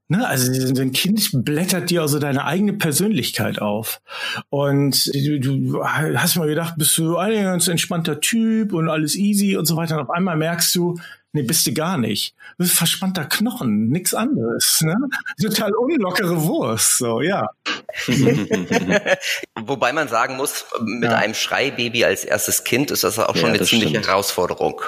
Ne, 0.07 0.27
also 0.27 0.51
ein 0.51 0.91
Kind 0.91 1.31
blättert 1.33 1.89
dir 1.89 2.01
also 2.01 2.19
deine 2.19 2.45
eigene 2.45 2.73
Persönlichkeit 2.73 3.59
auf. 3.59 4.01
Und 4.49 5.11
du, 5.15 5.39
du 5.39 5.83
hast 5.83 6.35
mal 6.35 6.47
gedacht, 6.47 6.75
bist 6.77 6.95
du 6.99 7.17
ein 7.17 7.43
ganz 7.43 7.67
entspannter 7.67 8.19
Typ 8.19 8.73
und 8.73 8.87
alles 8.87 9.15
easy 9.15 9.57
und 9.57 9.65
so 9.65 9.75
weiter. 9.75 9.95
Und 9.95 10.03
auf 10.03 10.11
einmal 10.11 10.37
merkst 10.37 10.75
du, 10.75 10.95
Nee, 11.35 11.41
bist 11.41 11.67
du 11.67 11.73
gar 11.73 11.97
nicht. 11.97 12.33
Du 12.51 12.63
bist 12.63 12.77
verspannter 12.77 13.25
Knochen, 13.25 13.89
nichts 13.89 14.13
anderes. 14.13 14.79
Ne? 14.79 14.95
Total 15.41 15.69
unlockere 15.73 16.41
Wurst, 16.43 16.99
so, 16.99 17.19
ja. 17.19 17.49
Wobei 19.59 19.91
man 19.91 20.07
sagen 20.07 20.37
muss, 20.37 20.63
mit 20.79 21.11
ja. 21.11 21.17
einem 21.17 21.33
Schreibaby 21.33 22.05
als 22.05 22.23
erstes 22.23 22.63
Kind 22.63 22.89
ist 22.89 23.03
das 23.03 23.19
auch 23.19 23.35
schon 23.35 23.49
ja, 23.49 23.55
eine 23.55 23.63
ziemliche 23.63 23.89
stimmt. 23.89 24.07
Herausforderung. 24.07 24.81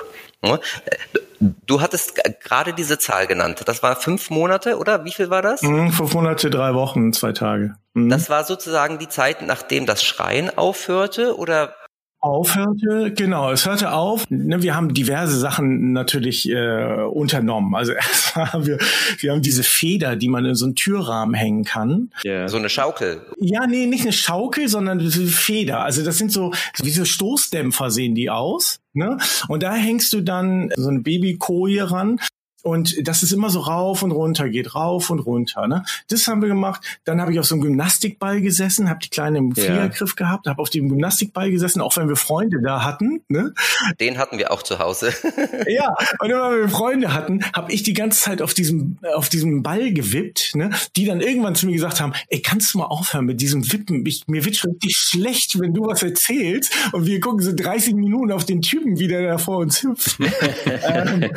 Du 1.40 1.82
hattest 1.82 2.20
gerade 2.42 2.74
diese 2.74 2.98
Zahl 2.98 3.28
genannt. 3.28 3.62
Das 3.66 3.84
war 3.84 3.96
fünf 3.96 4.30
Monate, 4.30 4.78
oder? 4.78 5.06
Wie 5.06 5.12
viel 5.12 5.30
war 5.30 5.42
das? 5.42 5.62
Mhm, 5.62 5.92
fünf 5.92 6.14
Monate, 6.14 6.50
drei 6.50 6.74
Wochen, 6.74 7.14
zwei 7.14 7.32
Tage. 7.32 7.76
Mhm. 7.94 8.10
Das 8.10 8.30
war 8.30 8.44
sozusagen 8.44 8.98
die 8.98 9.10
Zeit, 9.10 9.42
nachdem 9.42 9.86
das 9.86 10.04
Schreien 10.04 10.56
aufhörte, 10.58 11.38
oder 11.38 11.76
aufhörte, 12.20 13.14
genau, 13.14 13.52
es 13.52 13.66
hörte 13.66 13.92
auf. 13.92 14.24
Ne, 14.30 14.62
wir 14.62 14.76
haben 14.76 14.94
diverse 14.94 15.38
Sachen 15.38 15.94
natürlich 15.94 16.50
äh, 16.50 17.04
unternommen. 17.04 17.76
Also 17.76 17.92
erstmal 17.94 18.54
haben 18.54 18.66
wir, 18.66 18.80
wir 19.20 19.32
haben 19.32 19.42
diese 19.42 19.64
Feder, 19.64 20.16
die 20.16 20.28
man 20.28 20.46
in 20.46 20.56
so 20.56 20.66
einen 20.66 20.76
Türrahmen 20.76 21.36
hängen 21.36 21.64
kann. 21.64 22.12
Yeah. 22.26 22.48
So 22.48 22.58
eine 22.58 22.70
Schaukel. 22.70 23.22
Ja, 23.40 23.68
nee, 23.68 23.86
nicht 23.86 24.04
eine 24.04 24.14
Schaukel, 24.14 24.68
sondern 24.68 25.00
eine 25.00 25.10
Feder. 25.10 25.82
Also 25.82 26.04
das 26.04 26.18
sind 26.18 26.32
so, 26.32 26.54
wie 26.82 26.90
so 26.90 27.06
Stoßdämpfer 27.06 27.92
sehen 27.92 28.16
die 28.16 28.30
aus. 28.30 28.80
Ne? 28.98 29.18
Und 29.48 29.64
da 29.64 29.74
hängst 29.74 30.12
du 30.14 30.22
dann 30.22 30.72
so 30.76 30.90
eine 30.90 31.00
Babykoje 31.00 31.90
ran 31.92 32.20
und 32.68 33.08
das 33.08 33.24
ist 33.24 33.32
immer 33.32 33.50
so 33.50 33.62
rauf 33.62 34.04
und 34.04 34.12
runter 34.12 34.50
geht, 34.50 34.76
rauf 34.76 35.10
und 35.10 35.20
runter. 35.20 35.68
Ne? 35.68 35.84
Das 36.10 36.28
haben 36.28 36.42
wir 36.42 36.50
gemacht. 36.50 37.00
Dann 37.06 37.22
habe 37.22 37.32
ich 37.32 37.40
auf 37.40 37.46
so 37.46 37.56
einem 37.56 37.64
Gymnastikball 37.64 38.42
gesessen, 38.42 38.90
habe 38.90 39.00
die 39.02 39.10
Kleine 39.10 39.38
im 39.38 39.56
Fliegergriff 39.56 40.16
ja. 40.20 40.26
gehabt, 40.26 40.48
habe 40.48 40.62
auf 40.62 40.70
dem 40.70 40.90
Gymnastikball 40.90 41.50
gesessen, 41.50 41.80
auch 41.80 41.96
wenn 41.96 42.10
wir 42.10 42.18
Freunde 42.18 42.62
da 42.62 42.84
hatten. 42.84 43.22
Ne? 43.30 43.54
Den 44.02 44.18
hatten 44.18 44.38
wir 44.38 44.52
auch 44.52 44.64
zu 44.64 44.80
Hause. 44.80 45.14
ja, 45.68 45.96
und 46.20 46.30
immer 46.30 46.52
wenn 46.52 46.62
wir 46.62 46.70
Freunde 46.70 47.14
hatten, 47.14 47.42
habe 47.54 47.72
ich 47.72 47.84
die 47.84 47.94
ganze 47.94 48.22
Zeit 48.22 48.42
auf 48.42 48.54
diesem 48.54 48.98
auf 49.16 49.30
diesem 49.30 49.64
Ball 49.64 49.94
gewippt, 49.94 50.56
ne? 50.56 50.72
die 50.98 51.06
dann 51.06 51.22
irgendwann 51.22 51.56
zu 51.56 51.68
mir 51.68 51.74
gesagt 51.74 52.02
haben, 52.02 52.12
ey, 52.28 52.42
kannst 52.42 52.74
du 52.74 52.80
mal 52.80 52.86
aufhören 52.86 53.26
mit 53.26 53.40
diesem 53.40 53.72
Wippen? 53.72 54.06
Ich, 54.06 54.28
mir 54.28 54.44
wird 54.44 54.58
schon 54.58 54.72
richtig 54.72 54.98
schlecht, 54.98 55.58
wenn 55.60 55.74
du 55.74 55.86
was 55.86 56.04
erzählst 56.04 56.74
und 56.92 57.06
wir 57.06 57.22
gucken 57.22 57.40
so 57.40 57.54
30 57.56 57.96
Minuten 57.96 58.34
auf 58.34 58.44
den 58.44 58.62
Typen, 58.62 59.00
wie 59.00 59.08
der 59.08 59.26
da 59.26 59.38
vor 59.38 59.60
uns 59.60 59.84
hüpft. 59.84 60.18
ähm, 60.84 61.32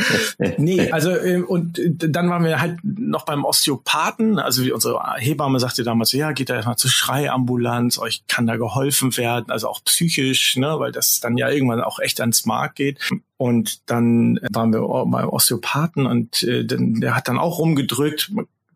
nee, 0.56 0.90
also 0.90 1.19
ähm, 1.22 1.44
und 1.44 1.80
dann 1.84 2.30
waren 2.30 2.44
wir 2.44 2.60
halt 2.60 2.78
noch 2.82 3.24
beim 3.24 3.44
Osteopathen. 3.44 4.38
Also 4.38 4.64
wie 4.64 4.72
unsere 4.72 5.00
Hebamme 5.16 5.60
sagte 5.60 5.84
damals, 5.84 6.12
ja, 6.12 6.32
geht 6.32 6.50
da 6.50 6.54
erstmal 6.54 6.76
zur 6.76 6.90
Schreiambulanz, 6.90 7.98
euch 7.98 8.24
kann 8.28 8.46
da 8.46 8.56
geholfen 8.56 9.16
werden, 9.16 9.50
also 9.50 9.68
auch 9.68 9.84
psychisch, 9.84 10.56
ne, 10.56 10.78
weil 10.78 10.92
das 10.92 11.20
dann 11.20 11.36
ja 11.36 11.48
irgendwann 11.48 11.80
auch 11.80 11.98
echt 11.98 12.20
ans 12.20 12.46
Mark 12.46 12.74
geht. 12.76 12.98
Und 13.36 13.88
dann 13.90 14.38
waren 14.50 14.72
wir 14.72 14.80
beim 14.80 15.28
Osteopathen 15.28 16.06
und 16.06 16.42
äh, 16.42 16.64
der 16.64 17.14
hat 17.14 17.28
dann 17.28 17.38
auch 17.38 17.58
rumgedrückt 17.58 18.30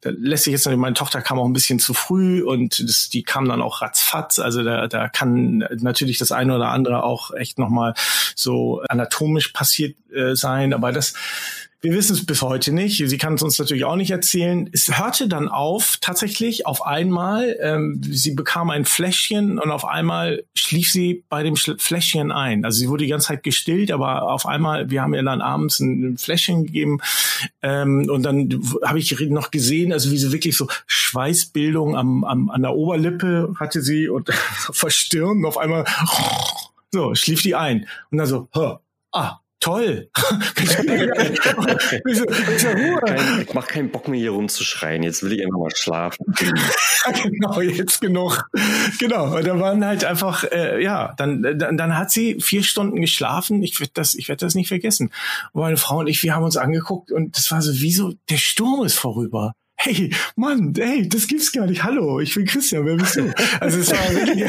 da 0.04 0.10
lässt 0.10 0.44
sich 0.44 0.52
jetzt 0.52 0.68
meine 0.68 0.94
Tochter 0.94 1.22
kam 1.22 1.38
auch 1.38 1.46
ein 1.46 1.54
bisschen 1.54 1.78
zu 1.78 1.94
früh 1.94 2.42
und 2.42 2.78
das, 2.86 3.08
die 3.08 3.22
kam 3.22 3.48
dann 3.48 3.62
auch 3.62 3.80
ratzfatz. 3.80 4.38
Also 4.38 4.62
da, 4.62 4.86
da 4.86 5.08
kann 5.08 5.66
natürlich 5.78 6.18
das 6.18 6.30
eine 6.30 6.54
oder 6.54 6.68
andere 6.68 7.04
auch 7.04 7.32
echt 7.32 7.58
nochmal 7.58 7.94
so 8.36 8.82
anatomisch 8.88 9.48
passiert 9.48 9.96
äh, 10.12 10.34
sein, 10.34 10.74
aber 10.74 10.92
das 10.92 11.14
wir 11.84 11.92
wissen 11.92 12.14
es 12.14 12.24
bis 12.24 12.40
heute 12.40 12.72
nicht. 12.72 12.96
Sie 13.06 13.18
kann 13.18 13.34
es 13.34 13.42
uns 13.42 13.58
natürlich 13.58 13.84
auch 13.84 13.96
nicht 13.96 14.10
erzählen. 14.10 14.70
Es 14.72 14.98
hörte 14.98 15.28
dann 15.28 15.48
auf, 15.48 15.98
tatsächlich 16.00 16.66
auf 16.66 16.86
einmal. 16.86 17.58
Ähm, 17.60 18.00
sie 18.02 18.30
bekam 18.30 18.70
ein 18.70 18.86
Fläschchen 18.86 19.58
und 19.58 19.70
auf 19.70 19.84
einmal 19.84 20.44
schlief 20.54 20.90
sie 20.90 21.24
bei 21.28 21.42
dem 21.42 21.56
Fläschchen 21.56 22.32
ein. 22.32 22.64
Also 22.64 22.78
sie 22.78 22.88
wurde 22.88 23.04
die 23.04 23.10
ganze 23.10 23.26
Zeit 23.26 23.42
gestillt, 23.42 23.92
aber 23.92 24.32
auf 24.32 24.46
einmal, 24.46 24.88
wir 24.88 25.02
haben 25.02 25.12
ihr 25.12 25.22
dann 25.22 25.42
abends 25.42 25.78
ein, 25.78 26.16
Fläschchen 26.16 26.64
gegeben 26.64 27.00
ähm, 27.60 28.08
und 28.08 28.22
dann 28.22 28.48
habe 28.82 28.98
ich 28.98 29.20
noch 29.28 29.50
gesehen, 29.50 29.92
also 29.92 30.10
wie 30.10 30.16
sie 30.16 30.32
wirklich 30.32 30.56
so 30.56 30.68
Schweißbildung 30.86 31.98
am, 31.98 32.24
am, 32.24 32.48
an 32.48 32.62
der 32.62 32.74
Oberlippe 32.74 33.52
hatte 33.60 33.82
sie 33.82 34.08
und 34.08 34.30
verstirn. 34.72 35.44
auf 35.44 35.58
einmal 35.58 35.84
so 36.92 37.14
schlief 37.14 37.42
die 37.42 37.54
ein 37.54 37.86
und 38.10 38.16
dann 38.16 38.26
so, 38.26 38.48
ah, 39.12 39.40
toll. 39.64 40.10
ich 43.40 43.54
mach 43.54 43.66
keinen 43.66 43.90
Bock 43.90 44.08
mehr 44.08 44.20
hier 44.20 44.32
rumzuschreien. 44.32 45.02
Jetzt 45.02 45.22
will 45.22 45.32
ich 45.32 45.42
einfach 45.42 45.58
mal 45.58 45.74
schlafen. 45.74 46.26
genau, 47.22 47.62
jetzt 47.62 48.02
genug. 48.02 48.46
Genau. 48.98 49.34
Und 49.34 49.46
da 49.46 49.58
waren 49.58 49.82
halt 49.82 50.04
einfach, 50.04 50.44
äh, 50.44 50.82
ja, 50.82 51.14
dann, 51.16 51.58
dann, 51.58 51.78
dann 51.78 51.96
hat 51.96 52.10
sie 52.10 52.38
vier 52.40 52.62
Stunden 52.62 53.00
geschlafen. 53.00 53.62
Ich 53.62 53.80
werde 53.80 53.92
das, 53.94 54.14
ich 54.14 54.28
werde 54.28 54.44
das 54.44 54.54
nicht 54.54 54.68
vergessen. 54.68 55.10
Und 55.52 55.62
meine 55.62 55.78
Frau 55.78 56.00
und 56.00 56.08
ich, 56.08 56.22
wir 56.22 56.34
haben 56.34 56.44
uns 56.44 56.58
angeguckt 56.58 57.10
und 57.10 57.38
das 57.38 57.50
war 57.50 57.62
so 57.62 57.80
wie 57.80 57.92
so, 57.92 58.12
der 58.28 58.36
Sturm 58.36 58.84
ist 58.84 58.98
vorüber 58.98 59.54
hey, 59.76 60.10
Mann, 60.36 60.72
hey, 60.76 61.08
das 61.08 61.26
gibt's 61.26 61.52
gar 61.52 61.66
nicht. 61.66 61.82
Hallo, 61.82 62.20
ich 62.20 62.34
bin 62.34 62.46
Christian, 62.46 62.86
wer 62.86 62.96
bist 62.96 63.16
du? 63.16 63.32
Also 63.60 63.80
es 63.80 63.90
war 63.92 64.14
wirklich, 64.14 64.44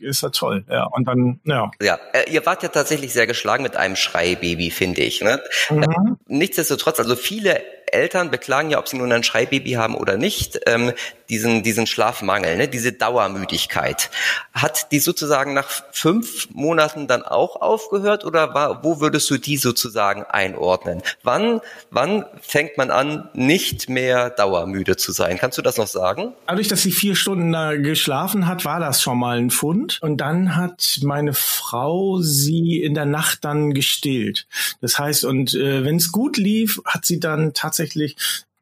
es 0.00 0.22
war 0.22 0.32
toll, 0.32 0.64
ja. 0.68 0.84
Und 0.84 1.06
dann, 1.06 1.40
ja. 1.44 1.70
Ja, 1.80 1.98
äh, 2.12 2.30
ihr 2.30 2.44
wart 2.46 2.62
ja 2.62 2.68
tatsächlich 2.68 3.12
sehr 3.12 3.26
geschlagen 3.26 3.62
mit 3.62 3.76
einem 3.76 3.96
Schreibaby, 3.96 4.70
finde 4.70 5.02
ich. 5.02 5.22
Ne? 5.22 5.40
Mhm. 5.70 5.82
Äh, 5.82 5.86
nichtsdestotrotz, 6.26 6.98
also 7.00 7.16
viele 7.16 7.60
Eltern 7.92 8.30
beklagen 8.30 8.70
ja, 8.70 8.78
ob 8.78 8.88
sie 8.88 8.96
nun 8.96 9.12
ein 9.12 9.22
Schreibaby 9.22 9.72
haben 9.72 9.94
oder 9.94 10.16
nicht, 10.16 10.60
ähm, 10.66 10.92
diesen, 11.30 11.62
diesen 11.62 11.86
Schlafmangel, 11.86 12.56
ne, 12.56 12.68
diese 12.68 12.92
Dauermüdigkeit. 12.92 14.10
Hat 14.52 14.90
die 14.92 14.98
sozusagen 14.98 15.54
nach 15.54 15.68
fünf 15.92 16.48
Monaten 16.50 17.06
dann 17.06 17.22
auch 17.22 17.60
aufgehört 17.60 18.24
oder 18.24 18.52
war, 18.52 18.82
wo 18.82 19.00
würdest 19.00 19.30
du 19.30 19.38
die 19.38 19.56
sozusagen 19.56 20.24
einordnen? 20.24 21.02
Wann, 21.22 21.60
wann 21.90 22.24
fängt 22.40 22.76
man 22.76 22.90
an, 22.90 23.28
nicht 23.32 23.88
mehr 23.88 24.30
dauermüde 24.30 24.96
zu 24.96 25.12
sein? 25.12 25.38
Kannst 25.38 25.56
du 25.56 25.62
das 25.62 25.76
noch 25.76 25.86
sagen? 25.86 26.34
Dadurch, 26.46 26.68
dass 26.68 26.82
sie 26.82 26.92
vier 26.92 27.14
Stunden 27.14 27.52
da 27.52 27.76
geschlafen 27.76 28.46
hat, 28.46 28.64
war 28.64 28.80
das 28.80 29.00
schon 29.00 29.18
mal 29.18 29.38
ein 29.38 29.50
Fund. 29.50 29.98
Und 30.02 30.18
dann 30.18 30.56
hat 30.56 30.98
meine 31.02 31.32
Frau 31.32 32.18
sie 32.20 32.82
in 32.82 32.94
der 32.94 33.06
Nacht 33.06 33.44
dann 33.44 33.72
gestillt. 33.72 34.46
Das 34.80 34.98
heißt, 34.98 35.24
und 35.24 35.54
äh, 35.54 35.84
wenn 35.84 35.96
es 35.96 36.10
gut 36.10 36.36
lief, 36.36 36.80
hat 36.84 37.06
sie 37.06 37.20
dann 37.20 37.54
tatsächlich 37.54 37.79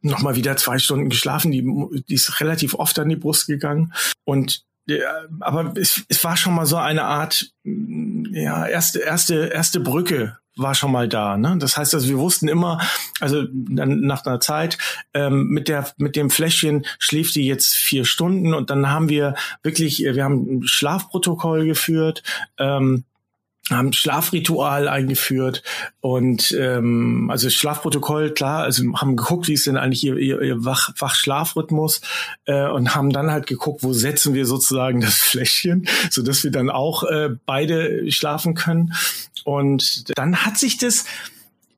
nochmal 0.01 0.37
wieder 0.37 0.57
zwei 0.57 0.79
Stunden 0.79 1.09
geschlafen. 1.09 1.51
Die, 1.51 1.65
die 2.09 2.15
ist 2.15 2.41
relativ 2.41 2.75
oft 2.75 2.99
an 2.99 3.09
die 3.09 3.17
Brust 3.17 3.47
gegangen. 3.47 3.93
Und 4.25 4.65
ja, 4.87 5.27
aber 5.41 5.75
es, 5.77 6.03
es 6.09 6.25
war 6.25 6.37
schon 6.37 6.55
mal 6.55 6.67
so 6.67 6.77
eine 6.77 7.05
Art, 7.05 7.51
ja, 7.65 8.67
erste, 8.67 9.01
erste, 9.01 9.47
erste 9.47 9.81
Brücke 9.81 10.39
war 10.59 10.75
schon 10.75 10.93
mal 10.93 11.09
da. 11.09 11.37
Ne? 11.37 11.57
Das 11.59 11.77
heißt, 11.77 11.95
also 11.95 12.09
wir 12.09 12.19
wussten 12.19 12.49
immer, 12.49 12.81
also 13.21 13.45
dann 13.53 14.01
nach 14.01 14.27
einer 14.27 14.41
Zeit 14.41 14.77
ähm, 15.15 15.49
mit 15.49 15.69
der 15.69 15.91
mit 15.99 16.17
dem 16.17 16.31
Fläschchen 16.31 16.85
schläft 16.99 17.37
die 17.37 17.47
jetzt 17.47 17.77
vier 17.77 18.05
Stunden 18.05 18.55
und 18.55 18.71
dann 18.71 18.91
haben 18.91 19.09
wir 19.09 19.35
wirklich, 19.63 20.01
wir 20.01 20.25
haben 20.25 20.59
ein 20.59 20.63
Schlafprotokoll 20.67 21.65
geführt. 21.65 22.23
Ähm, 22.59 23.05
haben 23.71 23.93
Schlafritual 23.93 24.89
eingeführt 24.89 25.63
und 26.01 26.53
ähm, 26.59 27.29
also 27.31 27.51
Schlafprotokoll, 27.51 28.33
klar, 28.33 28.63
also 28.63 28.83
haben 28.95 29.17
geguckt, 29.17 29.49
wie 29.49 29.53
ist 29.53 29.67
denn 29.67 29.77
eigentlich 29.77 30.05
ihr, 30.05 30.17
ihr, 30.17 30.41
ihr 30.41 30.65
Wach, 30.65 30.91
Wach-Schlafrhythmus 30.99 32.01
äh, 32.47 32.69
und 32.69 32.95
haben 32.95 33.11
dann 33.11 33.31
halt 33.31 33.47
geguckt, 33.47 33.83
wo 33.83 33.93
setzen 33.93 34.35
wir 34.35 34.47
sozusagen 34.47 35.01
das 35.01 35.15
Fläschchen, 35.19 35.89
so 36.11 36.23
dass 36.23 36.45
wir 36.45 36.51
dann 36.51 36.71
auch 36.71 37.05
äh, 37.05 37.31
beide 37.47 38.11
schlafen 38.11 38.55
können. 38.55 38.95
Und 39.45 40.17
dann 40.19 40.45
hat 40.45 40.59
sich 40.59 40.79
das 40.79 41.05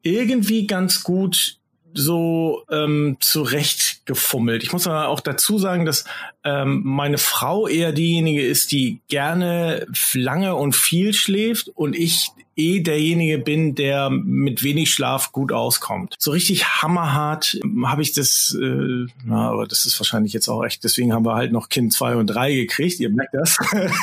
irgendwie 0.03 0.67
ganz 0.67 1.03
gut 1.03 1.61
so 1.93 2.65
ähm, 2.71 3.17
zurechtgefummelt. 3.21 4.63
Ich 4.63 4.73
muss 4.73 4.87
aber 4.87 5.09
auch 5.09 5.21
dazu 5.21 5.59
sagen, 5.59 5.85
dass 5.85 6.05
ähm, 6.45 6.83
meine 6.85 7.19
Frau 7.19 7.69
eher 7.69 7.93
diejenige 7.93 8.43
ist, 8.43 8.73
die 8.73 9.01
gerne 9.09 9.87
lange 10.15 10.55
und 10.55 10.75
viel 10.75 11.13
schläft 11.13 11.69
und 11.69 11.95
ich 11.95 12.31
eh 12.61 12.81
derjenige 12.81 13.39
bin, 13.39 13.75
der 13.75 14.11
mit 14.11 14.63
wenig 14.63 14.93
Schlaf 14.93 15.33
gut 15.33 15.53
auskommt. 15.53 16.15
So 16.19 16.31
richtig 16.31 16.83
hammerhart 16.83 17.59
habe 17.85 18.03
ich 18.03 18.13
das, 18.13 18.57
äh, 18.61 19.07
na, 19.25 19.51
aber 19.51 19.67
das 19.67 19.87
ist 19.87 19.99
wahrscheinlich 19.99 20.33
jetzt 20.33 20.49
auch 20.49 20.63
echt, 20.65 20.85
deswegen 20.85 21.13
haben 21.13 21.25
wir 21.25 21.35
halt 21.35 21.53
noch 21.53 21.69
Kind 21.69 21.93
zwei 21.93 22.17
und 22.17 22.27
drei 22.27 22.55
gekriegt, 22.55 23.01
ihr 23.01 23.11
merkt 23.11 23.35
das. 23.35 23.57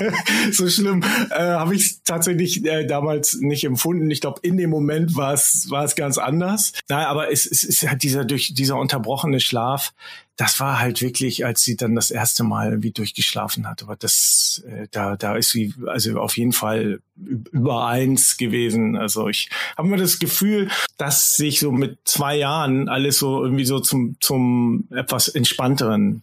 so 0.51 0.67
schlimm 0.67 1.03
äh, 1.29 1.36
habe 1.39 1.75
ich 1.75 2.01
tatsächlich 2.03 2.65
äh, 2.65 2.86
damals 2.86 3.36
nicht 3.39 3.63
empfunden. 3.63 4.10
Ich 4.10 4.22
glaube, 4.22 4.39
in 4.41 4.58
dem 4.58 4.70
Moment 4.70 5.15
war 5.15 5.34
es 5.34 5.70
es 5.72 5.96
ganz 5.96 6.17
anders. 6.17 6.74
Naja, 6.89 7.08
aber 7.10 7.32
es, 7.32 7.46
es 7.46 7.63
ist 7.63 7.88
halt 7.88 8.03
dieser 8.03 8.25
durch 8.25 8.53
dieser 8.53 8.77
unterbrochene 8.77 9.39
Schlaf, 9.39 9.94
das 10.38 10.60
war 10.60 10.79
halt 10.79 11.01
wirklich, 11.01 11.46
als 11.46 11.62
sie 11.62 11.75
dann 11.75 11.96
das 11.96 12.12
erste 12.12 12.44
Mal 12.44 12.70
irgendwie 12.70 12.91
durchgeschlafen 12.91 13.67
hat. 13.67 13.82
Aber 13.82 13.96
das, 13.96 14.63
äh, 14.67 14.88
da, 14.91 15.17
da 15.17 15.36
ist 15.36 15.50
sie 15.50 15.74
also 15.88 16.20
auf 16.20 16.38
jeden 16.38 16.53
Fall 16.53 17.01
über 17.15 17.88
eins 17.88 18.38
gewesen. 18.38 18.96
Also 18.96 19.27
ich 19.27 19.50
habe 19.75 19.88
mir 19.88 19.98
das 19.98 20.20
Gefühl, 20.20 20.70
dass 20.98 21.36
sich 21.36 21.60
so 21.60 21.72
mit 21.72 21.98
zwei 22.06 22.38
Jahren 22.38 22.88
alles 22.88 23.17
so 23.17 23.44
irgendwie 23.44 23.65
so 23.65 23.79
zum, 23.79 24.15
zum 24.20 24.88
etwas 24.91 25.27
entspannteren 25.27 26.22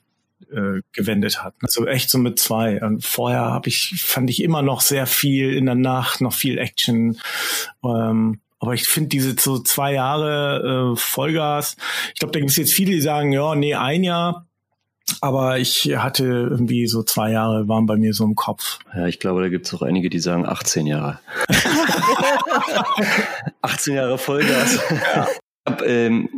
äh, 0.52 0.83
gewendet 0.92 1.42
hat. 1.42 1.54
Also 1.62 1.87
echt 1.87 2.09
so 2.09 2.18
mit 2.18 2.38
zwei. 2.38 2.80
Und 2.80 3.04
vorher 3.04 3.40
habe 3.40 3.68
ich, 3.68 3.94
fand 3.99 4.30
ich 4.30 4.42
immer 4.44 4.62
noch 4.62 4.80
sehr 4.80 5.06
viel 5.06 5.52
in 5.54 5.66
der 5.66 5.75
Nacht, 5.75 6.21
noch 6.21 6.35
viel 6.35 6.59
Action. 6.59 7.18
Ähm, 7.85 8.38
aber 8.64 8.73
ich 8.73 8.88
finde 8.88 9.11
diese 9.11 9.37
so 9.38 9.59
zwei 9.59 9.92
Jahre 9.92 10.94
äh, 10.94 10.97
Vollgas, 10.97 11.76
ich 12.14 12.21
glaube, 12.21 12.33
da 12.33 12.38
gibt 12.38 12.50
es 12.50 12.56
jetzt 12.56 12.73
viele, 12.73 12.92
die 12.92 13.02
sagen, 13.02 13.30
ja, 13.30 13.54
nee, 13.54 13.75
ein 13.75 14.04
Jahr. 14.04 14.47
aber 15.21 15.59
ich 15.59 15.94
hatte 15.99 16.25
irgendwie 16.25 16.87
so 16.87 17.02
zwei 17.02 17.30
Jahre 17.30 17.68
waren 17.68 17.85
bei 17.85 17.97
mir 17.97 18.14
so 18.14 18.25
im 18.25 18.35
Kopf. 18.35 18.78
Ja, 18.94 19.06
ich 19.06 19.21
glaube, 19.21 19.42
da 19.42 19.50
gibt 19.50 19.66
es 19.66 19.75
auch 19.75 19.83
einige, 19.83 20.09
die 20.09 20.18
sagen 20.18 20.47
18 20.47 20.87
Jahre. 20.87 21.18
18 23.61 23.97
Jahre 23.97 24.16
Vollgas. 24.16 24.80
Ja. 25.14 25.28
Ich 25.66 25.73
habe 25.73 25.85
ähm, 25.85 26.30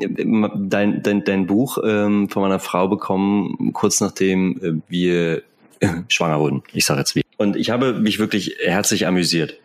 dein, 0.68 1.04
dein, 1.04 1.22
dein 1.22 1.46
Buch 1.46 1.78
ähm, 1.84 2.28
von 2.28 2.42
meiner 2.42 2.58
Frau 2.58 2.88
bekommen, 2.88 3.72
kurz 3.72 4.00
nachdem 4.00 4.58
äh, 4.60 4.82
wir 4.88 5.42
äh, 5.78 5.88
schwanger 6.08 6.40
wurden. 6.40 6.64
Ich 6.72 6.86
sage 6.86 7.00
jetzt 7.00 7.14
wie. 7.14 7.22
Und 7.36 7.54
ich 7.54 7.70
habe 7.70 7.92
mich 7.92 8.18
wirklich 8.18 8.56
herzlich 8.64 9.06
amüsiert 9.06 9.60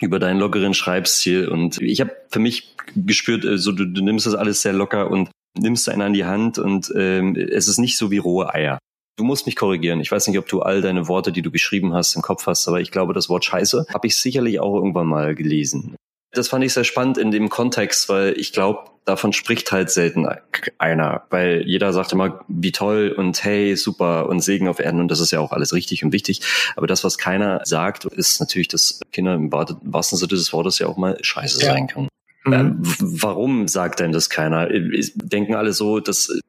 über 0.00 0.18
deinen 0.18 0.40
lockeren 0.40 0.74
Schreibstil. 0.74 1.48
Und 1.48 1.80
ich 1.80 2.00
habe 2.00 2.16
für 2.30 2.38
mich 2.38 2.74
gespürt, 2.94 3.44
äh, 3.44 3.58
so 3.58 3.72
du, 3.72 3.84
du 3.86 4.02
nimmst 4.02 4.26
das 4.26 4.34
alles 4.34 4.62
sehr 4.62 4.72
locker 4.72 5.10
und 5.10 5.30
nimmst 5.58 5.88
einen 5.88 6.02
an 6.02 6.12
die 6.12 6.24
Hand 6.24 6.58
und 6.58 6.92
ähm, 6.96 7.34
es 7.34 7.68
ist 7.68 7.78
nicht 7.78 7.96
so 7.96 8.10
wie 8.10 8.18
rohe 8.18 8.52
Eier. 8.52 8.78
Du 9.16 9.24
musst 9.24 9.46
mich 9.46 9.56
korrigieren. 9.56 10.00
Ich 10.00 10.12
weiß 10.12 10.28
nicht, 10.28 10.38
ob 10.38 10.46
du 10.46 10.62
all 10.62 10.80
deine 10.80 11.08
Worte, 11.08 11.32
die 11.32 11.42
du 11.42 11.50
geschrieben 11.50 11.92
hast, 11.92 12.14
im 12.14 12.22
Kopf 12.22 12.46
hast, 12.46 12.68
aber 12.68 12.80
ich 12.80 12.92
glaube, 12.92 13.14
das 13.14 13.28
Wort 13.28 13.44
Scheiße 13.44 13.86
habe 13.92 14.06
ich 14.06 14.16
sicherlich 14.16 14.60
auch 14.60 14.76
irgendwann 14.76 15.08
mal 15.08 15.34
gelesen. 15.34 15.96
Das 16.32 16.48
fand 16.48 16.64
ich 16.64 16.74
sehr 16.74 16.84
spannend 16.84 17.18
in 17.18 17.30
dem 17.30 17.48
Kontext, 17.48 18.08
weil 18.08 18.38
ich 18.38 18.52
glaube, 18.52 18.90
davon 19.06 19.32
spricht 19.32 19.72
halt 19.72 19.90
selten 19.90 20.28
einer, 20.76 21.22
weil 21.30 21.62
jeder 21.66 21.92
sagt 21.94 22.12
immer, 22.12 22.44
wie 22.48 22.72
toll 22.72 23.14
und 23.16 23.42
hey, 23.42 23.74
super 23.76 24.28
und 24.28 24.40
Segen 24.40 24.68
auf 24.68 24.78
Erden 24.78 25.00
und 25.00 25.08
das 25.08 25.20
ist 25.20 25.30
ja 25.30 25.40
auch 25.40 25.52
alles 25.52 25.72
richtig 25.72 26.04
und 26.04 26.12
wichtig. 26.12 26.42
Aber 26.76 26.86
das, 26.86 27.04
was 27.04 27.16
keiner 27.16 27.62
sagt, 27.64 28.04
ist 28.04 28.38
natürlich, 28.40 28.68
dass 28.68 29.00
Kinder 29.10 29.34
im 29.34 29.50
wahrsten 29.50 30.18
Sinne 30.18 30.28
des 30.28 30.52
Wortes 30.52 30.78
ja 30.78 30.86
auch 30.86 30.98
mal 30.98 31.16
scheiße 31.22 31.64
ja. 31.64 31.72
sein 31.72 31.86
können. 31.86 32.08
Mhm. 32.44 32.82
Warum 33.00 33.66
sagt 33.66 34.00
denn 34.00 34.12
das 34.12 34.28
keiner? 34.28 34.68
Denken 34.68 35.54
alle 35.54 35.72
so, 35.72 36.00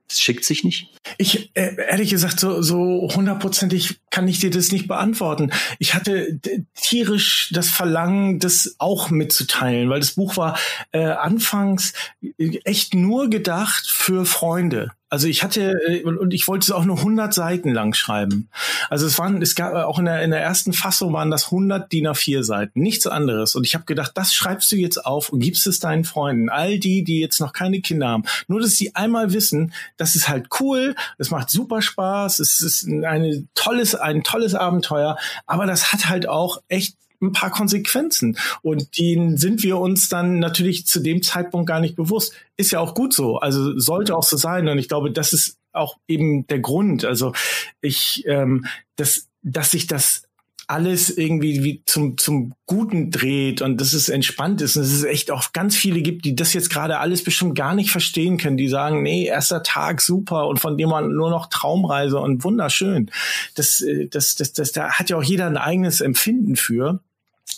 das 0.10 0.20
schickt 0.20 0.44
sich 0.44 0.64
nicht? 0.64 0.90
Ich, 1.18 1.52
äh, 1.54 1.76
ehrlich 1.88 2.10
gesagt, 2.10 2.40
so, 2.40 2.62
so 2.62 3.10
hundertprozentig 3.16 4.00
kann 4.10 4.28
ich 4.28 4.40
dir 4.40 4.50
das 4.50 4.72
nicht 4.72 4.88
beantworten. 4.88 5.52
Ich 5.78 5.94
hatte 5.94 6.40
tierisch 6.74 7.52
das 7.54 7.70
Verlangen, 7.70 8.40
das 8.40 8.76
auch 8.80 9.12
mitzuteilen, 9.12 9.90
weil 9.90 10.00
das 10.00 10.16
Buch 10.16 10.36
war 10.36 10.58
äh, 10.92 11.06
anfangs 11.06 11.94
echt 12.64 12.96
nur 12.96 13.30
gedacht 13.30 13.88
für 13.88 14.26
Freunde. 14.26 14.92
Also 15.12 15.28
ich 15.28 15.44
hatte 15.44 15.74
äh, 15.88 16.04
und 16.04 16.34
ich 16.34 16.48
wollte 16.48 16.66
es 16.66 16.72
auch 16.72 16.86
nur 16.86 16.98
100 16.98 17.34
Seiten 17.34 17.74
lang 17.74 17.94
schreiben. 17.94 18.50
Also 18.90 19.08
es 19.08 19.18
waren 19.18 19.42
es 19.42 19.56
gab 19.56 19.74
auch 19.74 19.98
in 19.98 20.06
der 20.06 20.22
in 20.22 20.30
der 20.30 20.42
ersten 20.42 20.72
Fassung 20.72 21.14
waren 21.14 21.32
das 21.32 21.46
100 21.46 21.92
DIN 21.92 22.08
A4 22.08 22.44
Seiten, 22.44 22.80
nichts 22.82 23.08
anderes 23.08 23.56
und 23.56 23.66
ich 23.66 23.74
habe 23.74 23.86
gedacht, 23.86 24.12
das 24.16 24.34
schreibst 24.34 24.72
du 24.72 24.76
jetzt 24.76 25.04
auf 25.04 25.30
und 25.30 25.40
gibst 25.40 25.66
es 25.66 25.80
deinen 25.80 26.04
Freunden, 26.04 26.50
all 26.50 26.78
die, 26.78 27.04
die 27.04 27.20
jetzt 27.20 27.40
noch 27.40 27.54
keine 27.54 27.82
Kinder 27.82 28.10
haben, 28.10 28.24
nur 28.48 28.62
dass 28.62 28.72
sie 28.72 28.96
einmal 28.96 29.34
wissen, 29.34 29.74
das 30.00 30.16
ist 30.16 30.30
halt 30.30 30.48
cool, 30.60 30.96
es 31.18 31.30
macht 31.30 31.50
super 31.50 31.82
Spaß, 31.82 32.40
es 32.40 32.62
ist 32.62 32.88
eine 32.88 33.48
tolles 33.54 33.96
ein 33.96 34.24
tolles 34.24 34.56
Abenteuer, 34.56 35.18
aber 35.46 35.66
das 35.66 35.92
hat 35.92 36.08
halt 36.08 36.28
auch 36.28 36.62
echt 36.70 36.96
ein 37.22 37.34
paar 37.34 37.52
Konsequenzen. 37.52 38.38
Und 38.62 38.98
denen 38.98 39.38
sind 39.38 39.62
wir 39.62 39.78
uns 39.78 40.08
dann 40.10 40.40
natürlich 40.40 40.88
zu 40.88 41.02
dem 41.02 41.22
Zeitpunkt 41.22 41.68
gar 41.68 41.82
nicht 41.82 41.98
bewusst. 41.98 42.34
Ist 42.56 42.72
ja 42.72 42.80
auch 42.80 42.96
gut 42.96 43.14
so. 43.14 43.38
Also 43.38 43.78
sollte 43.78 44.16
auch 44.16 44.24
so 44.24 44.38
sein. 44.38 44.70
Und 44.70 44.78
ich 44.78 44.88
glaube, 44.88 45.12
das 45.12 45.34
ist 45.34 45.58
auch 45.74 45.98
eben 46.08 46.48
der 46.48 46.60
Grund. 46.60 47.04
Also 47.04 47.34
ich, 47.82 48.24
ähm, 48.26 48.66
dass, 48.96 49.28
dass 49.42 49.72
sich 49.72 49.88
das 49.88 50.29
alles 50.70 51.10
irgendwie 51.10 51.64
wie 51.64 51.82
zum, 51.88 52.20
zum 52.20 52.54
Guten 52.68 53.10
dreht 53.10 53.64
und 53.64 53.82
dass 53.82 53.94
es 53.94 54.08
entspannt 54.08 54.62
ist 54.62 54.78
und 54.78 54.84
es 54.84 55.04
echt 55.04 55.32
auch 55.32 55.52
ganz 55.52 55.76
viele 55.76 56.04
gibt, 56.04 56.26
die 56.26 56.36
das 56.36 56.54
jetzt 56.54 56.70
gerade 56.70 57.00
alles 57.00 57.24
bestimmt 57.24 57.56
gar 57.56 57.74
nicht 57.74 57.90
verstehen 57.90 58.38
können, 58.38 58.56
die 58.56 58.68
sagen, 58.68 59.02
nee, 59.02 59.26
erster 59.26 59.64
Tag 59.64 60.00
super 60.00 60.48
und 60.48 60.60
von 60.60 60.78
dem 60.78 60.90
man 60.90 61.12
nur 61.12 61.32
noch 61.32 61.48
Traumreise 61.48 62.20
und 62.20 62.44
wunderschön. 62.44 63.10
Das, 63.56 63.82
äh, 63.82 64.08
das, 64.10 64.36
das, 64.36 64.54
das, 64.54 64.72
da 64.72 64.92
hat 64.92 65.10
ja 65.10 65.18
auch 65.18 65.24
jeder 65.24 65.48
ein 65.48 65.58
eigenes 65.58 66.02
Empfinden 66.02 66.56
für. 66.56 67.00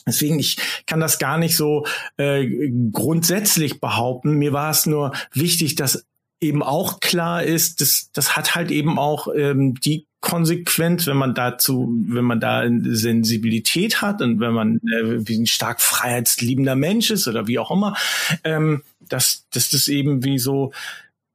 Deswegen, 0.08 0.39
ich 0.39 0.56
kann 0.88 1.01
das 1.01 1.20
gar 1.20 1.38
nicht 1.38 1.58
so 1.58 1.86
äh, 2.15 2.72
grundsätzlich 2.94 3.82
behaupten. 3.82 4.36
Mir 4.38 4.53
war 4.53 4.72
es 4.72 4.86
nur 4.86 5.12
wichtig, 5.34 5.75
dass 5.75 6.06
eben 6.39 6.63
auch 6.63 7.01
klar 7.01 7.44
ist, 7.44 7.82
dass 7.82 8.10
das 8.13 8.38
hat 8.38 8.56
halt 8.56 8.72
eben 8.72 8.98
auch 8.98 9.27
ähm, 9.36 9.75
die 9.82 10.08
Konsequenz, 10.22 11.08
wenn 11.08 11.18
man 11.18 11.34
dazu, 11.34 11.93
wenn 12.08 12.24
man 12.24 12.39
da 12.39 12.63
Sensibilität 12.65 14.02
hat 14.02 14.22
und 14.22 14.39
wenn 14.39 14.54
man 14.54 14.78
äh, 14.78 15.28
wie 15.28 15.38
ein 15.38 15.48
stark 15.48 15.82
freiheitsliebender 15.82 16.76
Mensch 16.76 17.10
ist 17.10 17.28
oder 17.28 17.48
wie 17.48 17.60
auch 17.60 17.72
immer, 17.72 17.95
ähm, 18.43 18.84
dass, 19.00 19.45
dass 19.52 19.69
das 19.69 19.88
eben 19.88 20.24
wie 20.24 20.39
so 20.39 20.72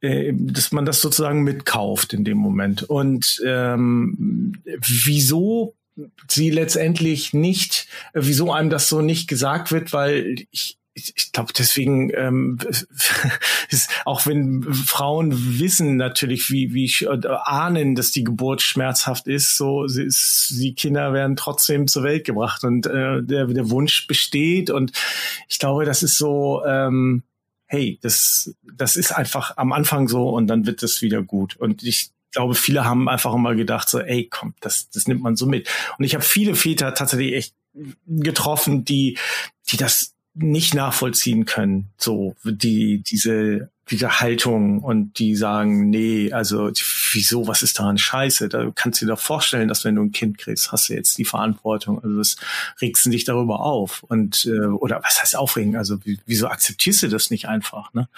äh, 0.01 0.33
dass 0.35 0.73
man 0.73 0.85
das 0.85 1.01
sozusagen 1.01 1.43
mitkauft 1.43 2.13
in 2.13 2.25
dem 2.25 2.39
Moment. 2.39 2.85
Und 2.85 3.43
ähm, 3.45 4.55
wieso 4.65 5.75
sie 6.29 6.51
letztendlich 6.51 7.33
nicht, 7.35 7.89
wieso 8.13 8.53
einem 8.53 8.71
das 8.71 8.89
so 8.89 9.01
nicht 9.01 9.29
gesagt 9.29 9.73
wird, 9.73 9.93
weil 9.93 10.47
ich, 10.51 10.79
ich, 10.97 11.13
ich 11.15 11.33
glaube 11.33 11.53
deswegen 11.57 12.11
ähm, 12.15 12.59
ist, 13.71 13.91
auch 14.05 14.27
wenn 14.27 14.63
Frauen 14.73 15.59
wissen 15.59 15.97
natürlich 15.97 16.51
wie 16.51 16.73
wie 16.73 16.91
äh, 17.05 17.29
ahnen 17.45 17.95
dass 17.95 18.11
die 18.11 18.25
Geburt 18.25 18.63
schmerzhaft 18.63 19.29
ist 19.29 19.57
so 19.57 19.87
sie 19.87 20.05
ist, 20.05 20.55
die 20.59 20.75
Kinder 20.75 21.13
werden 21.13 21.37
trotzdem 21.37 21.87
zur 21.87 22.03
Welt 22.03 22.25
gebracht 22.25 22.65
und 22.65 22.87
äh, 22.87 23.23
der 23.23 23.47
der 23.47 23.71
Wunsch 23.71 24.07
besteht 24.07 24.71
und 24.71 24.93
ich 25.49 25.59
glaube 25.59 25.85
das 25.85 26.03
ist 26.03 26.17
so 26.17 26.65
ähm, 26.67 27.23
hey 27.67 27.99
das 28.01 28.55
das 28.63 28.97
ist 28.97 29.13
einfach 29.13 29.59
am 29.59 29.73
Anfang 29.73 30.09
so 30.09 30.31
und 30.31 30.47
dann 30.47 30.67
wird 30.67 30.83
es 30.83 31.03
wieder 31.03 31.23
gut 31.23 31.57
und 31.57 31.83
ich 31.83 32.11
glaube, 32.33 32.55
viele 32.55 32.85
haben 32.85 33.09
einfach 33.09 33.33
immer 33.33 33.55
gedacht, 33.55 33.89
so, 33.89 33.99
ey, 33.99 34.29
komm, 34.31 34.53
das, 34.61 34.91
das 34.91 35.09
nimmt 35.09 35.23
man 35.23 35.37
so 35.37 35.47
mit. 35.47 35.71
Und 35.97 36.05
ich 36.05 36.15
habe 36.15 36.23
viele 36.23 36.55
Väter 36.55 36.93
tatsächlich 36.93 37.35
echt 37.35 37.55
getroffen, 38.07 38.85
die, 38.85 39.17
die 39.71 39.79
das 39.79 40.16
nicht 40.37 40.75
nachvollziehen 40.75 41.44
können, 41.44 41.88
so 41.96 42.37
die 42.44 43.03
diese 43.03 43.70
diese 43.90 44.20
Haltung 44.20 44.81
und 44.81 45.18
die 45.18 45.37
sagen, 45.37 45.90
nee, 45.90 46.33
also 46.33 46.70
wieso, 47.17 47.49
was 47.49 47.63
ist 47.63 47.81
daran 47.81 47.99
scheiße? 47.99 48.49
Da 48.49 48.71
kannst 48.75 49.01
du 49.01 49.07
dir 49.07 49.13
doch 49.13 49.21
vorstellen, 49.21 49.67
dass 49.67 49.85
wenn 49.85 49.97
du 49.97 50.03
ein 50.03 50.13
Kind 50.13 50.39
kriegst, 50.39 50.71
hast 50.71 50.89
du 50.89 50.95
jetzt 50.95 51.19
die 51.19 51.25
Verantwortung. 51.25 52.03
Also 52.03 52.17
das 52.17 52.37
regst 52.81 53.05
du 53.05 53.11
dich 53.11 53.25
darüber 53.25 53.61
auf. 53.61 54.05
Und 54.05 54.45
äh, 54.47 54.67
oder 54.67 55.03
was 55.03 55.21
heißt 55.21 55.37
aufregen? 55.37 55.77
Also 55.77 55.99
wieso 56.27 56.47
akzeptierst 56.47 57.03
du 57.03 57.09
das 57.09 57.31
nicht 57.31 57.49
einfach? 57.49 57.93
Ne? 57.95 58.09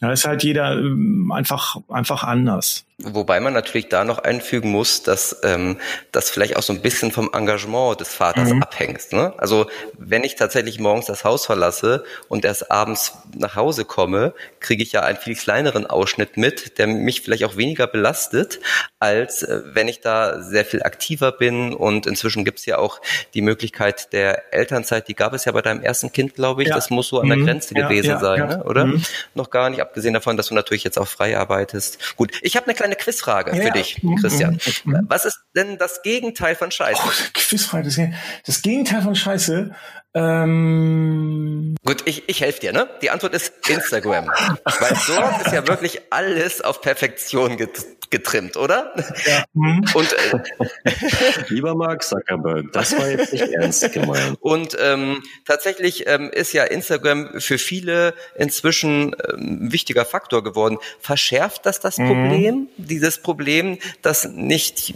Da 0.00 0.12
ist 0.12 0.24
halt 0.24 0.42
jeder 0.42 0.72
ähm, 0.78 1.30
einfach 1.32 1.76
einfach 1.88 2.22
anders. 2.22 2.86
Wobei 2.98 3.40
man 3.40 3.52
natürlich 3.52 3.90
da 3.90 4.04
noch 4.04 4.20
einfügen 4.20 4.70
muss, 4.70 5.02
dass 5.02 5.36
ähm, 5.42 5.76
das 6.12 6.30
vielleicht 6.30 6.56
auch 6.56 6.62
so 6.62 6.72
ein 6.72 6.80
bisschen 6.80 7.12
vom 7.12 7.28
Engagement 7.30 8.00
des 8.00 8.14
Vaters 8.14 8.50
mhm. 8.50 8.62
abhängt. 8.62 9.12
Ne? 9.12 9.34
Also 9.36 9.66
wenn 9.98 10.24
ich 10.24 10.36
tatsächlich 10.36 10.80
morgens 10.80 11.04
das 11.04 11.22
Haus 11.22 11.44
verlasse 11.44 12.04
und 12.28 12.46
erst 12.46 12.70
abends 12.70 13.12
nach 13.36 13.54
Hause 13.54 13.84
komme, 13.84 14.32
kriege 14.60 14.82
ich 14.82 14.92
ja 14.92 15.02
einen 15.02 15.18
viel 15.18 15.36
kleineren 15.36 15.86
Ausschnitt 15.86 16.38
mit, 16.38 16.78
der 16.78 16.86
mich 16.86 17.20
vielleicht 17.20 17.44
auch 17.44 17.58
weniger 17.58 17.86
belastet, 17.86 18.35
als 18.98 19.42
äh, 19.42 19.62
wenn 19.64 19.88
ich 19.88 20.00
da 20.00 20.40
sehr 20.42 20.64
viel 20.64 20.82
aktiver 20.82 21.32
bin. 21.32 21.74
Und 21.74 22.06
inzwischen 22.06 22.44
gibt 22.44 22.58
es 22.58 22.66
ja 22.66 22.78
auch 22.78 23.00
die 23.34 23.42
Möglichkeit 23.42 24.12
der 24.12 24.52
Elternzeit, 24.52 25.08
die 25.08 25.14
gab 25.14 25.32
es 25.32 25.44
ja 25.44 25.52
bei 25.52 25.62
deinem 25.62 25.82
ersten 25.82 26.12
Kind, 26.12 26.34
glaube 26.34 26.62
ich. 26.62 26.68
Ja. 26.68 26.74
Das 26.74 26.90
muss 26.90 27.08
so 27.08 27.20
an 27.20 27.28
der 27.28 27.38
mhm. 27.38 27.46
Grenze 27.46 27.74
ja, 27.74 27.86
gewesen 27.86 28.10
ja, 28.10 28.18
sein, 28.18 28.48
ne? 28.48 28.64
oder? 28.64 28.86
Mhm. 28.86 29.02
Noch 29.34 29.50
gar 29.50 29.70
nicht, 29.70 29.80
abgesehen 29.80 30.14
davon, 30.14 30.36
dass 30.36 30.48
du 30.48 30.54
natürlich 30.54 30.84
jetzt 30.84 30.98
auch 30.98 31.08
frei 31.08 31.38
arbeitest. 31.38 32.16
Gut, 32.16 32.32
ich 32.42 32.56
habe 32.56 32.66
eine 32.66 32.74
kleine 32.74 32.96
Quizfrage 32.96 33.56
ja, 33.56 33.62
für 33.62 33.70
dich, 33.70 34.02
mhm. 34.02 34.16
Christian. 34.16 34.58
Mhm. 34.84 35.06
Was 35.08 35.24
ist 35.24 35.40
denn 35.54 35.78
das 35.78 36.02
Gegenteil 36.02 36.54
von 36.54 36.70
Scheiße? 36.70 37.00
Oh, 37.04 37.10
Quizfrage, 37.34 37.84
das, 37.84 37.98
das 38.44 38.62
Gegenteil 38.62 39.02
von 39.02 39.14
Scheiße. 39.14 39.74
Ähm 40.16 41.76
Gut, 41.84 42.02
ich, 42.06 42.24
ich 42.26 42.40
helfe 42.40 42.60
dir, 42.60 42.72
ne? 42.72 42.88
Die 43.02 43.10
Antwort 43.10 43.34
ist 43.34 43.52
Instagram. 43.68 44.26
Weil 44.64 44.96
dort 45.06 45.46
ist 45.46 45.52
ja 45.52 45.68
wirklich 45.68 46.00
alles 46.10 46.60
auf 46.62 46.80
Perfektion 46.80 47.56
getrimmt, 48.10 48.56
oder? 48.56 48.92
Ja. 49.26 49.44
Mhm. 49.54 49.84
Und 49.94 50.12
äh, 50.12 50.38
lieber 51.48 51.74
Mark 51.74 52.02
Zuckerberg, 52.02 52.72
das 52.72 52.96
war 52.98 53.08
jetzt 53.08 53.32
nicht 53.32 53.48
ernst 53.52 53.92
gemeint. 53.92 54.36
Und 54.40 54.76
ähm, 54.80 55.22
tatsächlich 55.44 56.06
ähm, 56.06 56.30
ist 56.30 56.52
ja 56.52 56.64
Instagram 56.64 57.40
für 57.40 57.58
viele 57.58 58.14
inzwischen 58.36 59.14
ähm, 59.28 59.66
ein 59.66 59.72
wichtiger 59.72 60.04
Faktor 60.04 60.42
geworden. 60.42 60.78
Verschärft 61.00 61.66
das 61.66 61.80
das 61.80 61.98
mhm. 61.98 62.06
Problem? 62.06 62.68
Dieses 62.76 63.18
Problem, 63.18 63.78
dass 64.02 64.24
nicht, 64.28 64.94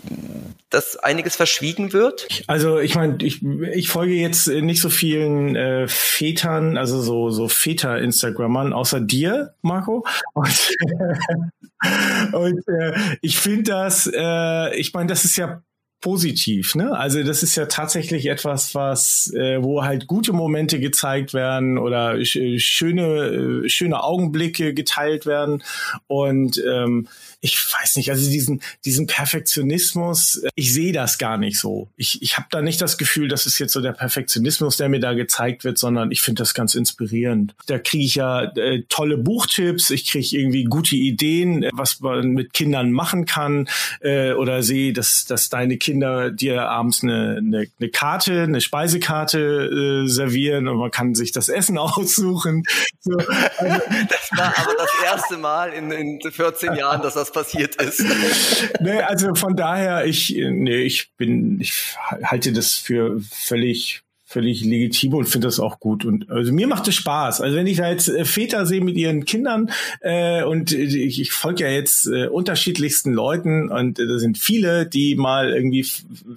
dass 0.70 0.96
einiges 0.96 1.36
verschwiegen 1.36 1.92
wird? 1.92 2.28
Also 2.46 2.78
ich 2.78 2.94
meine, 2.94 3.18
ich, 3.22 3.42
ich 3.72 3.88
folge 3.88 4.14
jetzt 4.14 4.48
nicht 4.48 4.80
so 4.80 4.88
vielen 5.10 5.56
äh, 5.56 5.88
Vätern, 5.88 6.76
also 6.76 7.00
so 7.02 7.30
so 7.30 7.48
Väter-Instagrammern, 7.48 8.72
außer 8.72 9.00
dir, 9.00 9.54
Marco. 9.62 10.06
Und, 10.34 10.70
und 12.32 12.68
äh, 12.68 12.92
ich 13.20 13.38
finde 13.38 13.72
das, 13.72 14.08
äh, 14.12 14.76
ich 14.76 14.94
meine, 14.94 15.08
das 15.08 15.24
ist 15.24 15.36
ja 15.36 15.62
positiv. 16.00 16.74
Ne? 16.74 16.96
Also 16.96 17.22
das 17.22 17.42
ist 17.42 17.56
ja 17.56 17.66
tatsächlich 17.66 18.26
etwas, 18.26 18.74
was 18.74 19.32
äh, 19.34 19.62
wo 19.62 19.84
halt 19.84 20.06
gute 20.06 20.32
Momente 20.32 20.80
gezeigt 20.80 21.34
werden 21.34 21.78
oder 21.78 22.24
sch 22.24 22.38
schöne 22.56 23.64
äh, 23.64 23.68
schöne 23.68 24.02
Augenblicke 24.02 24.74
geteilt 24.74 25.26
werden 25.26 25.62
und 26.06 26.62
ähm, 26.66 27.08
ich 27.42 27.56
weiß 27.72 27.96
nicht, 27.96 28.10
also 28.10 28.28
diesen, 28.28 28.60
diesen 28.84 29.06
Perfektionismus, 29.06 30.42
ich 30.54 30.72
sehe 30.72 30.92
das 30.92 31.18
gar 31.18 31.38
nicht 31.38 31.58
so. 31.58 31.88
Ich, 31.96 32.20
ich 32.22 32.36
habe 32.36 32.48
da 32.50 32.60
nicht 32.60 32.80
das 32.80 32.98
Gefühl, 32.98 33.28
dass 33.28 33.46
es 33.46 33.58
jetzt 33.58 33.72
so 33.72 33.80
der 33.80 33.92
Perfektionismus, 33.92 34.76
der 34.76 34.88
mir 34.88 35.00
da 35.00 35.14
gezeigt 35.14 35.64
wird, 35.64 35.78
sondern 35.78 36.10
ich 36.10 36.20
finde 36.20 36.40
das 36.42 36.52
ganz 36.52 36.74
inspirierend. 36.74 37.54
Da 37.66 37.78
kriege 37.78 38.04
ich 38.04 38.16
ja 38.16 38.42
äh, 38.42 38.82
tolle 38.88 39.16
Buchtipps, 39.16 39.90
ich 39.90 40.06
kriege 40.06 40.36
irgendwie 40.36 40.64
gute 40.64 40.96
Ideen, 40.96 41.66
was 41.72 42.00
man 42.00 42.32
mit 42.32 42.52
Kindern 42.52 42.92
machen 42.92 43.24
kann 43.24 43.68
äh, 44.00 44.32
oder 44.32 44.62
sehe, 44.62 44.92
dass, 44.92 45.24
dass 45.24 45.48
deine 45.48 45.78
Kinder 45.78 45.89
dir 45.94 46.68
abends 46.68 47.02
eine, 47.02 47.36
eine, 47.38 47.66
eine 47.78 47.90
Karte, 47.90 48.42
eine 48.42 48.60
Speisekarte 48.60 50.04
äh, 50.04 50.08
servieren 50.08 50.68
und 50.68 50.78
man 50.78 50.90
kann 50.90 51.14
sich 51.14 51.32
das 51.32 51.48
Essen 51.48 51.78
aussuchen. 51.78 52.62
So, 53.00 53.16
also, 53.16 53.80
das 54.08 54.30
war 54.36 54.58
aber 54.58 54.74
das 54.76 54.90
erste 55.04 55.36
Mal 55.38 55.72
in, 55.72 55.90
in 55.90 56.20
14 56.20 56.74
Jahren, 56.74 57.02
dass 57.02 57.14
das 57.14 57.32
passiert 57.32 57.76
ist. 57.76 58.04
nee, 58.80 59.00
also 59.00 59.34
von 59.34 59.56
daher, 59.56 60.04
ich, 60.06 60.30
nee, 60.36 60.82
ich 60.82 61.10
bin, 61.16 61.60
ich 61.60 61.96
halte 62.24 62.52
das 62.52 62.74
für 62.74 63.20
völlig 63.20 64.02
völlig 64.30 64.64
legitim 64.64 65.14
und 65.14 65.24
finde 65.24 65.48
das 65.48 65.58
auch 65.58 65.80
gut. 65.80 66.04
Und 66.04 66.30
also 66.30 66.52
mir 66.52 66.68
macht 66.68 66.86
es 66.86 66.94
Spaß. 66.94 67.40
Also 67.40 67.56
wenn 67.56 67.66
ich 67.66 67.78
da 67.78 67.90
jetzt 67.90 68.08
äh, 68.08 68.24
Väter 68.24 68.64
sehe 68.64 68.80
mit 68.80 68.96
ihren 68.96 69.24
Kindern 69.24 69.72
äh, 70.00 70.44
und 70.44 70.70
ich, 70.70 71.20
ich 71.20 71.32
folge 71.32 71.64
ja 71.64 71.70
jetzt 71.70 72.06
äh, 72.06 72.28
unterschiedlichsten 72.28 73.12
Leuten 73.12 73.70
und 73.70 73.98
äh, 73.98 74.06
da 74.06 74.18
sind 74.20 74.38
viele, 74.38 74.86
die 74.86 75.16
mal 75.16 75.50
irgendwie 75.52 75.84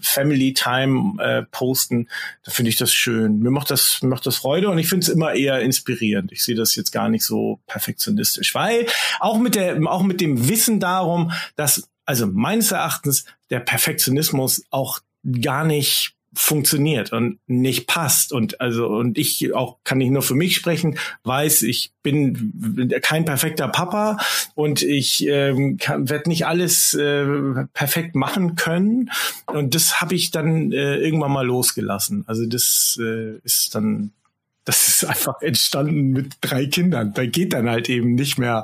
Family 0.01 0.53
Time 0.53 1.23
äh, 1.23 1.43
posten, 1.43 2.09
da 2.43 2.51
finde 2.51 2.69
ich 2.69 2.77
das 2.77 2.91
schön. 2.91 3.37
Mir 3.39 3.51
macht 3.51 3.69
das 3.69 4.01
mir 4.01 4.09
macht 4.09 4.25
das 4.25 4.37
Freude 4.37 4.69
und 4.69 4.79
ich 4.79 4.89
finde 4.89 5.03
es 5.03 5.09
immer 5.09 5.35
eher 5.35 5.61
inspirierend. 5.61 6.31
Ich 6.31 6.43
sehe 6.43 6.55
das 6.55 6.75
jetzt 6.75 6.91
gar 6.91 7.09
nicht 7.09 7.23
so 7.23 7.59
perfektionistisch, 7.67 8.55
weil 8.55 8.87
auch 9.19 9.37
mit 9.37 9.53
der 9.53 9.79
auch 9.85 10.01
mit 10.01 10.19
dem 10.19 10.49
Wissen 10.49 10.79
darum, 10.79 11.31
dass 11.55 11.87
also 12.05 12.25
meines 12.25 12.71
Erachtens 12.71 13.25
der 13.51 13.59
Perfektionismus 13.59 14.63
auch 14.71 14.99
gar 15.41 15.63
nicht 15.63 16.15
funktioniert 16.33 17.13
und 17.13 17.39
nicht 17.47 17.87
passt. 17.87 18.33
Und 18.33 18.59
also 18.61 18.87
und 18.87 19.17
ich 19.17 19.53
auch 19.53 19.77
kann 19.83 20.01
ich 20.01 20.09
nur 20.09 20.21
für 20.21 20.35
mich 20.35 20.55
sprechen 20.55 20.97
weiß 21.23 21.63
ich 21.63 21.91
bin 22.03 22.91
kein 23.01 23.25
perfekter 23.25 23.67
Papa 23.67 24.17
und 24.55 24.81
ich 24.81 25.25
ähm, 25.27 25.77
werde 25.79 26.29
nicht 26.29 26.45
alles 26.45 26.93
äh, 26.93 27.25
perfekt 27.73 28.15
machen 28.15 28.55
können. 28.55 29.09
Und 29.47 29.73
das 29.75 30.01
habe 30.01 30.15
ich 30.15 30.31
dann 30.31 30.71
äh, 30.71 30.97
irgendwann 30.97 31.31
mal 31.31 31.45
losgelassen. 31.45 32.23
Also 32.27 32.45
das 32.45 32.99
äh, 33.01 33.37
ist 33.43 33.73
dann 33.75 34.11
das 34.65 34.87
ist 34.87 35.05
einfach 35.05 35.41
entstanden 35.41 36.11
mit 36.11 36.33
drei 36.41 36.65
Kindern. 36.65 37.13
Da 37.13 37.25
geht 37.25 37.53
dann 37.53 37.69
halt 37.69 37.89
eben 37.89 38.15
nicht 38.15 38.37
mehr 38.37 38.63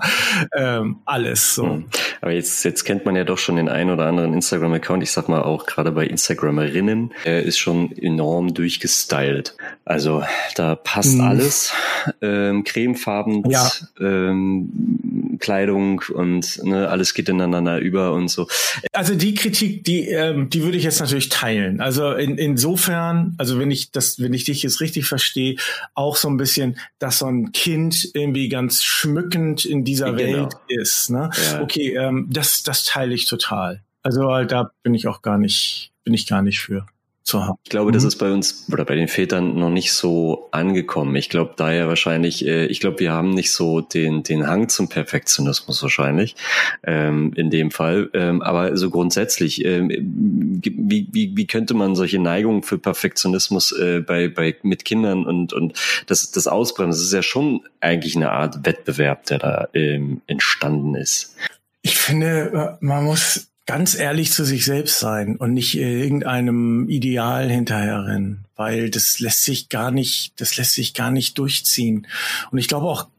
ähm, 0.56 1.00
alles 1.06 1.56
so. 1.56 1.66
Hm. 1.66 1.86
Aber 2.22 2.32
jetzt, 2.32 2.64
jetzt 2.64 2.84
kennt 2.84 3.06
man 3.06 3.16
ja 3.16 3.24
doch 3.24 3.38
schon 3.38 3.58
den 3.58 3.70
einen 3.70 3.90
oder 3.90 4.06
anderen 4.06 4.34
Instagram-Account. 4.34 5.04
Ich 5.04 5.12
sag 5.12 5.30
mal 5.30 5.42
auch 5.42 5.66
gerade 5.66 5.92
bei 5.92 6.06
Instagramerinnen, 6.06 7.14
er 7.24 7.44
ist 7.44 7.58
schon 7.58 7.92
enorm 7.98 8.54
durchgestylt. 8.54 9.56
Also 9.86 10.24
da 10.56 10.76
passt 10.76 11.16
mhm. 11.16 11.22
alles. 11.22 11.74
Ähm, 12.22 12.64
Cremefarben, 12.64 13.44
ja. 13.50 13.70
ähm, 14.00 15.38
Kleidung 15.40 16.02
und 16.14 16.64
ne, 16.64 16.90
alles 16.90 17.14
geht 17.14 17.30
ineinander 17.30 17.80
über 17.80 18.14
und 18.14 18.28
so. 18.28 18.48
Also 18.92 19.16
die 19.16 19.34
Kritik, 19.34 19.84
die, 19.84 20.08
ähm, 20.08 20.50
die 20.50 20.64
würde 20.64 20.78
ich 20.78 20.84
jetzt 20.84 21.00
natürlich 21.00 21.30
teilen. 21.30 21.82
Also 21.82 22.12
in, 22.14 22.38
insofern, 22.38 23.36
also 23.38 23.58
wenn 23.60 23.72
ich 23.72 23.92
das, 23.92 24.20
wenn 24.20 24.34
ich 24.34 24.44
dich 24.44 24.64
jetzt 24.64 24.82
richtig 24.82 25.06
verstehe, 25.06 25.56
auch 26.00 26.16
so 26.16 26.30
ein 26.30 26.38
bisschen, 26.38 26.80
dass 26.98 27.20
so 27.20 27.26
ein 27.28 27.52
Kind 27.52 28.10
irgendwie 28.14 28.48
ganz 28.48 28.84
schmückend 28.84 29.66
in 29.66 29.84
dieser 29.84 30.14
genau. 30.14 30.44
Welt 30.44 30.56
ist. 30.70 31.10
Ne? 31.10 31.30
Ja. 31.52 31.62
Okay, 31.62 31.96
ähm, 31.96 32.28
das, 32.32 32.64
das 32.64 32.86
teile 32.86 33.14
ich 33.14 33.26
total. 33.26 33.84
Also 34.02 34.44
da 34.46 34.72
bin 34.82 34.94
ich 34.94 35.08
auch 35.08 35.22
gar 35.22 35.38
nicht, 35.38 35.92
bin 36.06 36.14
ich 36.14 36.26
gar 36.26 36.42
nicht 36.42 36.62
für 36.62 36.86
zu 37.30 37.46
haben. 37.46 37.58
Ich 37.64 37.70
glaube, 37.70 37.92
mhm. 37.92 37.94
das 37.94 38.04
ist 38.04 38.18
bei 38.18 38.32
uns 38.32 38.68
oder 38.72 38.84
bei 38.86 38.96
den 38.96 39.08
Vätern 39.08 39.56
noch 39.56 39.70
nicht 39.70 39.94
so 39.94 40.50
angekommen. 40.52 41.16
Ich 41.16 41.30
glaube 41.30 41.54
daher 41.56 41.88
wahrscheinlich, 41.88 42.46
äh, 42.46 42.66
ich 42.66 42.80
glaube, 42.80 43.00
wir 43.00 43.12
haben 43.12 43.30
nicht 43.30 43.52
so 43.52 43.82
den, 43.82 44.24
den 44.24 44.48
Hang 44.48 44.70
zum 44.70 44.90
Perfektionismus 44.90 45.82
wahrscheinlich 45.82 46.36
ähm, 46.84 47.32
in 47.36 47.50
dem 47.50 47.72
Fall. 47.72 48.10
Ähm, 48.14 48.42
aber 48.42 48.76
so 48.76 48.90
grundsätzlich, 48.90 49.64
ähm, 49.64 49.90
wie, 49.90 51.08
wie, 51.12 51.38
wie 51.38 51.48
könnte 51.48 51.74
man 51.74 51.96
solche 51.96 52.20
Neigungen 52.20 52.64
für 52.64 52.78
Perfektionismus 52.78 53.72
äh, 53.72 54.02
bei, 54.02 54.28
bei 54.28 54.56
mit 54.64 54.84
Kindern 54.84 55.26
und, 55.26 55.54
und 55.54 55.80
das, 56.08 56.32
das 56.32 56.48
ausbremsen? 56.48 57.00
Das 57.00 57.06
ist 57.06 57.14
ja 57.14 57.24
schon 57.24 57.62
eigentlich 57.80 58.16
eine 58.16 58.32
Art 58.32 58.66
Wettbewerb, 58.66 59.26
der 59.26 59.38
da 59.38 59.68
ähm, 59.74 60.22
entstanden 60.28 60.96
ist. 60.96 61.36
Ich 61.82 61.98
finde, 61.98 62.78
man 62.82 63.06
muss 63.06 63.49
ganz 63.70 63.94
ehrlich 63.94 64.32
zu 64.32 64.46
sich 64.46 64.66
selbst 64.66 64.98
sein 64.98 65.36
und 65.36 65.54
nicht 65.54 65.78
irgendeinem 65.78 66.90
Ideal 66.90 67.52
hinterherrennen, 67.52 68.46
weil 68.56 68.90
das 68.90 69.20
lässt 69.20 69.44
sich 69.44 69.70
gar 69.70 69.92
nicht, 69.92 70.34
das 70.42 70.58
lässt 70.58 70.72
sich 70.72 70.96
gar 70.96 71.12
nicht 71.12 71.38
durchziehen. 71.38 72.08
Und 72.50 72.58
ich 72.58 72.68
glaube 72.68 72.88
auch, 72.88 73.10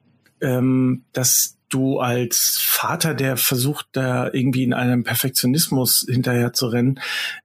ähm, 0.41 1.05
dass 1.13 1.57
du 1.69 2.01
als 2.01 2.59
Vater, 2.61 3.15
der 3.15 3.37
versucht, 3.37 3.87
da 3.93 4.29
irgendwie 4.33 4.65
in 4.65 4.73
einem 4.73 5.05
Perfektionismus 5.05 6.05
hinterher 6.11 6.53
zu 6.53 6.67
rennen, 6.67 6.99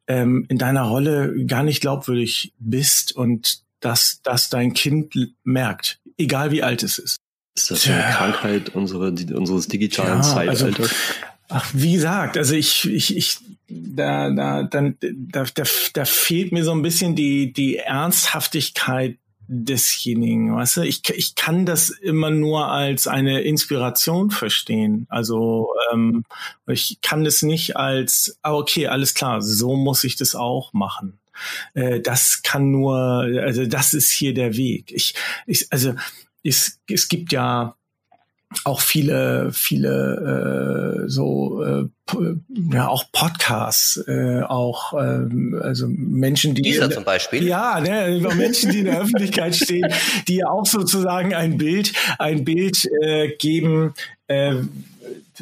ähm, 0.07 0.47
in 0.49 0.57
deiner 0.57 0.81
Rolle 0.81 1.45
gar 1.45 1.61
nicht 1.61 1.81
glaubwürdig 1.81 2.53
bist 2.57 3.15
und 3.15 3.59
dass 3.81 4.21
das 4.23 4.49
dein 4.49 4.73
Kind 4.73 5.13
merkt, 5.43 5.99
egal 6.17 6.49
wie 6.49 6.63
alt 6.63 6.81
es 6.81 6.97
ist. 6.97 7.17
Ist 7.55 7.69
das 7.69 7.87
eine 7.87 8.01
Krankheit 8.15 8.69
unsere, 8.69 9.11
unseres 9.11 9.67
digitalen 9.67 10.09
ja, 10.09 10.15
also 10.15 10.33
Zeitalters? 10.33 10.79
Also, 10.79 11.34
Ach, 11.49 11.69
wie 11.73 11.93
gesagt, 11.93 12.37
also 12.37 12.55
ich, 12.55 12.89
ich, 12.89 13.15
ich, 13.15 13.37
da, 13.67 14.29
da, 14.31 14.63
dann, 14.63 14.97
da, 14.99 15.45
da, 15.53 15.63
da 15.93 16.05
fehlt 16.05 16.51
mir 16.51 16.63
so 16.63 16.71
ein 16.71 16.81
bisschen 16.81 17.15
die, 17.15 17.53
die 17.53 17.77
Ernsthaftigkeit 17.77 19.17
desjenigen, 19.47 20.55
weißt 20.55 20.77
du? 20.77 20.81
Ich, 20.81 21.07
ich 21.09 21.35
kann 21.35 21.65
das 21.65 21.89
immer 21.89 22.31
nur 22.31 22.67
als 22.69 23.07
eine 23.07 23.41
Inspiration 23.41 24.31
verstehen. 24.31 25.05
Also 25.09 25.69
ähm, 25.93 26.23
ich 26.67 26.99
kann 27.01 27.23
das 27.23 27.43
nicht 27.43 27.77
als, 27.77 28.39
ah, 28.41 28.53
okay, 28.53 28.87
alles 28.87 29.13
klar, 29.13 29.41
so 29.41 29.75
muss 29.75 30.03
ich 30.03 30.15
das 30.15 30.35
auch 30.35 30.73
machen. 30.73 31.19
Äh, 31.73 31.99
das 31.99 32.41
kann 32.43 32.71
nur, 32.71 32.95
also 32.97 33.65
das 33.65 33.93
ist 33.93 34.11
hier 34.11 34.33
der 34.33 34.57
Weg. 34.57 34.91
Ich, 34.91 35.13
ich 35.45 35.67
also 35.71 35.93
es, 36.43 36.79
es 36.89 37.07
gibt 37.07 37.31
ja 37.31 37.75
auch 38.63 38.81
viele, 38.81 39.51
viele 39.51 41.03
äh, 41.05 41.09
so 41.09 41.63
äh, 41.63 41.85
ja 42.71 42.87
auch 42.87 43.11
Podcasts, 43.11 43.97
äh, 44.07 44.41
auch 44.41 44.93
äh, 44.93 45.27
also 45.61 45.87
Menschen, 45.87 46.55
die 46.55 46.61
dieser 46.61 46.89
zum 46.89 47.03
Beispiel 47.03 47.47
ja 47.47 47.79
ne, 47.79 48.19
Menschen, 48.35 48.71
die 48.71 48.79
in 48.79 48.85
der 48.85 49.01
Öffentlichkeit 49.01 49.55
stehen, 49.63 49.91
die 50.27 50.45
auch 50.45 50.65
sozusagen 50.65 51.33
ein 51.33 51.57
Bild, 51.57 51.93
ein 52.19 52.45
Bild 52.45 52.87
äh, 53.01 53.35
geben. 53.37 53.93
Äh, 54.27 54.55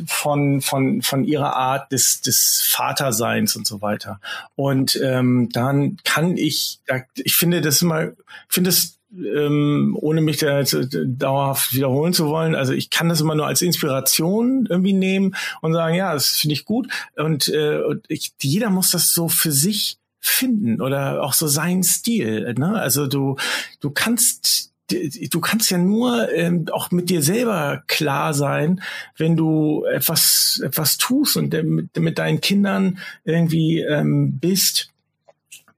von, 0.08 0.62
von, 0.62 1.02
von 1.02 1.24
ihrer 1.24 1.56
Art 1.56 1.92
des, 1.92 2.22
des 2.22 2.64
Vaterseins 2.66 3.56
und 3.56 3.68
so 3.68 3.82
weiter. 3.82 4.20
Und 4.56 5.00
ähm, 5.02 5.50
dann 5.52 5.98
kann 6.04 6.36
ich, 6.36 6.80
ich 7.16 7.36
finde 7.36 7.62
das 7.62 7.82
immer, 7.82 8.08
ich 8.08 8.14
finde 8.50 8.72
das 8.72 8.98
ähm, 9.16 9.98
ohne 10.00 10.22
mich 10.22 10.38
da 10.38 10.60
jetzt 10.60 10.74
äh, 10.74 10.88
dauerhaft 11.06 11.74
wiederholen 11.74 12.14
zu 12.14 12.28
wollen. 12.28 12.56
Also 12.56 12.74
ich 12.74 12.90
kann 12.90 13.10
das 13.10 13.22
immer 13.22 13.36
nur 13.36 13.48
als 13.48 13.62
Inspiration 13.62 14.68
irgendwie 14.70 14.94
nehmen 14.94 15.36
und 15.62 15.74
sagen, 15.74 15.96
ja, 15.96 16.14
das 16.14 16.30
finde 16.30 16.54
ich 16.54 16.66
gut. 16.66 16.88
Und, 17.16 17.48
äh, 17.48 17.82
und 17.82 18.06
ich, 18.08 18.34
jeder 18.42 18.70
muss 18.70 18.92
das 18.92 19.14
so 19.14 19.28
für 19.28 19.52
sich 19.52 19.98
finden 20.20 20.82
oder 20.82 21.22
auch 21.22 21.34
so 21.34 21.48
sein 21.48 21.84
Stil. 21.84 22.54
Ne? 22.58 22.80
Also 22.80 23.08
du, 23.08 23.36
du 23.82 23.92
kannst 23.92 24.72
du 24.90 25.40
kannst 25.40 25.72
ja 25.72 25.78
nur 25.78 26.32
ähm, 26.34 26.66
auch 26.72 26.92
mit 26.92 27.10
dir 27.10 27.24
selber 27.24 27.84
klar 27.88 28.34
sein, 28.34 28.82
wenn 29.18 29.36
du 29.36 29.86
etwas 29.86 30.62
etwas 30.64 30.98
tust 30.98 31.38
und 31.38 31.54
mit, 31.64 31.98
mit 31.98 32.20
deinen 32.20 32.42
Kindern 32.42 33.00
irgendwie 33.24 33.80
ähm, 33.80 34.38
bist 34.40 34.93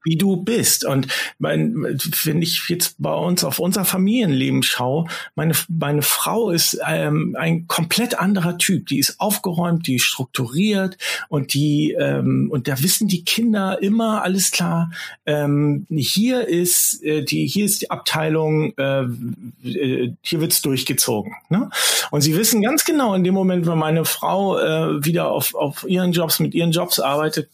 wie 0.06 0.16
du 0.16 0.38
bist. 0.38 0.86
Und 0.86 1.08
mein, 1.40 1.76
wenn 2.24 2.42
ich 2.42 2.70
jetzt 2.70 2.96
bei 3.00 3.14
uns 3.14 3.44
auf 3.44 3.60
unser 3.60 3.84
Familienleben 3.84 4.64
schaue, 4.64 5.08
meine, 5.36 5.54
meine 5.68 6.04
Frau 6.04 6.52
ist 6.52 6.80
ähm, 6.88 7.36
ein 7.38 7.68
komplett 7.68 8.18
anderer 8.18 8.58
Typ. 8.58 8.88
Die 8.88 9.00
ist 9.00 9.20
aufgeräumt, 9.20 9.88
die 9.88 9.96
ist 9.96 10.04
strukturiert 10.04 10.98
und 11.28 11.54
die 11.54 11.92
ähm, 12.00 12.50
und 12.52 12.68
da 12.68 12.82
wissen 12.82 13.08
die 13.08 13.26
Kinder 13.26 13.82
immer 13.82 14.24
alles 14.24 14.52
klar. 14.52 14.92
Ähm, 15.26 15.88
hier 15.90 16.48
ist 16.48 17.04
äh, 17.04 17.24
die 17.24 17.48
hier 17.48 17.66
ist 17.66 17.82
die 17.82 17.92
Abteilung, 17.92 18.74
äh, 18.78 19.02
äh, 19.64 20.14
hier 20.22 20.42
wird's 20.42 20.62
durchgezogen. 20.62 21.34
Ne? 21.50 21.70
Und 22.12 22.22
sie 22.22 22.38
wissen 22.38 22.62
ganz 22.62 22.86
genau 22.86 23.16
in 23.16 23.24
dem 23.24 23.34
Moment, 23.34 23.66
wenn 23.66 23.78
meine 23.78 24.06
Frau 24.06 24.60
äh, 24.60 25.04
wieder 25.04 25.32
auf 25.32 25.56
auf 25.56 25.84
ihren 25.88 26.12
Jobs 26.12 26.40
mit 26.40 26.54
ihren 26.54 26.72
Jobs 26.72 27.00
arbeitet, 27.00 27.50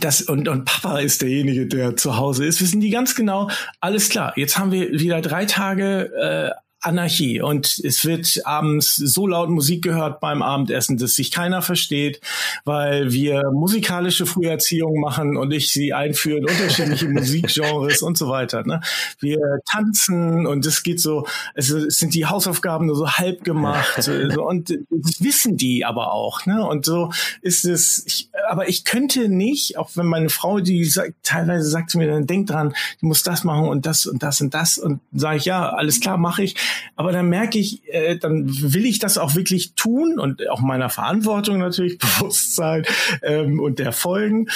das 0.00 0.22
und, 0.22 0.48
und 0.48 0.64
Papa 0.64 0.98
ist 0.98 1.22
derjenige, 1.22 1.66
der 1.66 1.96
zu 1.96 2.16
Hause 2.16 2.44
ist, 2.44 2.60
wissen 2.60 2.80
die 2.80 2.90
ganz 2.90 3.14
genau, 3.14 3.48
alles 3.80 4.08
klar, 4.08 4.32
jetzt 4.36 4.58
haben 4.58 4.72
wir 4.72 4.90
wieder 4.92 5.20
drei 5.20 5.44
Tage 5.44 6.12
äh, 6.14 6.67
Anarchie 6.80 7.40
und 7.40 7.80
es 7.82 8.04
wird 8.04 8.40
abends 8.44 8.94
so 8.94 9.26
laut 9.26 9.50
Musik 9.50 9.82
gehört 9.82 10.20
beim 10.20 10.42
Abendessen, 10.42 10.96
dass 10.96 11.14
sich 11.14 11.32
keiner 11.32 11.60
versteht, 11.60 12.20
weil 12.64 13.12
wir 13.12 13.50
musikalische 13.52 14.26
Früherziehung 14.26 15.00
machen 15.00 15.36
und 15.36 15.52
ich 15.52 15.72
sie 15.72 15.92
einführen, 15.92 16.44
unterschiedliche 16.44 17.08
Musikgenres 17.08 18.00
und 18.02 18.16
so 18.16 18.28
weiter. 18.28 18.64
Ne? 18.64 18.80
Wir 19.18 19.38
tanzen 19.68 20.46
und 20.46 20.64
es 20.66 20.84
geht 20.84 21.00
so, 21.00 21.26
es, 21.54 21.70
es 21.70 21.98
sind 21.98 22.14
die 22.14 22.26
Hausaufgaben 22.26 22.86
nur 22.86 22.96
so 22.96 23.10
halb 23.10 23.42
gemacht 23.42 23.94
so, 24.02 24.12
und 24.44 24.70
das 24.70 25.20
wissen 25.20 25.56
die 25.56 25.84
aber 25.84 26.12
auch. 26.12 26.46
Ne? 26.46 26.64
Und 26.64 26.84
so 26.84 27.10
ist 27.42 27.64
es, 27.64 28.04
ich, 28.06 28.30
aber 28.48 28.68
ich 28.68 28.84
könnte 28.84 29.28
nicht, 29.28 29.78
auch 29.78 29.90
wenn 29.94 30.06
meine 30.06 30.28
Frau, 30.28 30.60
die 30.60 30.84
sagt, 30.84 31.14
teilweise 31.24 31.68
sagt 31.68 31.90
zu 31.90 31.98
mir, 31.98 32.06
dann 32.06 32.26
denk 32.26 32.46
dran, 32.46 32.72
du 33.00 33.06
musst 33.06 33.26
das 33.26 33.42
machen 33.42 33.66
und 33.68 33.84
das 33.84 34.06
und 34.06 34.22
das 34.22 34.40
und 34.40 34.54
das 34.54 34.78
und 34.78 35.00
sage 35.12 35.38
ich, 35.38 35.44
ja, 35.44 35.70
alles 35.70 35.98
klar, 35.98 36.18
mache 36.18 36.44
ich 36.44 36.54
aber 36.96 37.12
dann 37.12 37.28
merke 37.28 37.58
ich, 37.58 37.82
äh, 37.92 38.16
dann 38.16 38.46
will 38.48 38.86
ich 38.86 38.98
das 38.98 39.18
auch 39.18 39.34
wirklich 39.34 39.74
tun 39.74 40.18
und 40.18 40.48
auch 40.48 40.60
meiner 40.60 40.90
Verantwortung 40.90 41.58
natürlich 41.58 41.98
bewusst 41.98 42.54
sein 42.54 42.84
ähm, 43.22 43.60
und 43.60 43.78
der 43.78 43.92
Folgen. 43.92 44.48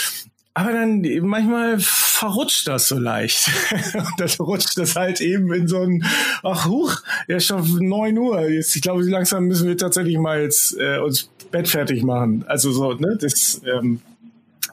Aber 0.55 0.73
dann 0.73 1.03
manchmal 1.23 1.79
verrutscht 1.79 2.69
das 2.69 2.89
so 2.89 2.99
leicht. 2.99 3.51
dann 4.19 4.29
rutscht 4.39 4.77
das 4.77 4.97
halt 4.97 5.21
eben 5.23 5.53
in 5.53 5.67
so 5.67 5.81
ein, 5.81 6.05
ach 6.43 6.67
huch, 6.67 6.97
ja 7.27 7.41
schon 7.41 7.65
neun 7.89 8.19
Uhr. 8.19 8.49
Jetzt, 8.49 8.77
ich 8.77 8.83
glaube, 8.83 9.03
langsam 9.03 9.47
müssen 9.47 9.67
wir 9.67 9.79
tatsächlich 9.79 10.19
mal 10.19 10.43
jetzt 10.43 10.77
äh, 10.79 10.99
uns 10.99 11.31
Bett 11.51 11.69
fertig 11.69 12.03
machen. 12.03 12.45
Also 12.47 12.71
so, 12.71 12.93
ne, 12.93 13.17
das, 13.19 13.63
ähm, 13.65 14.01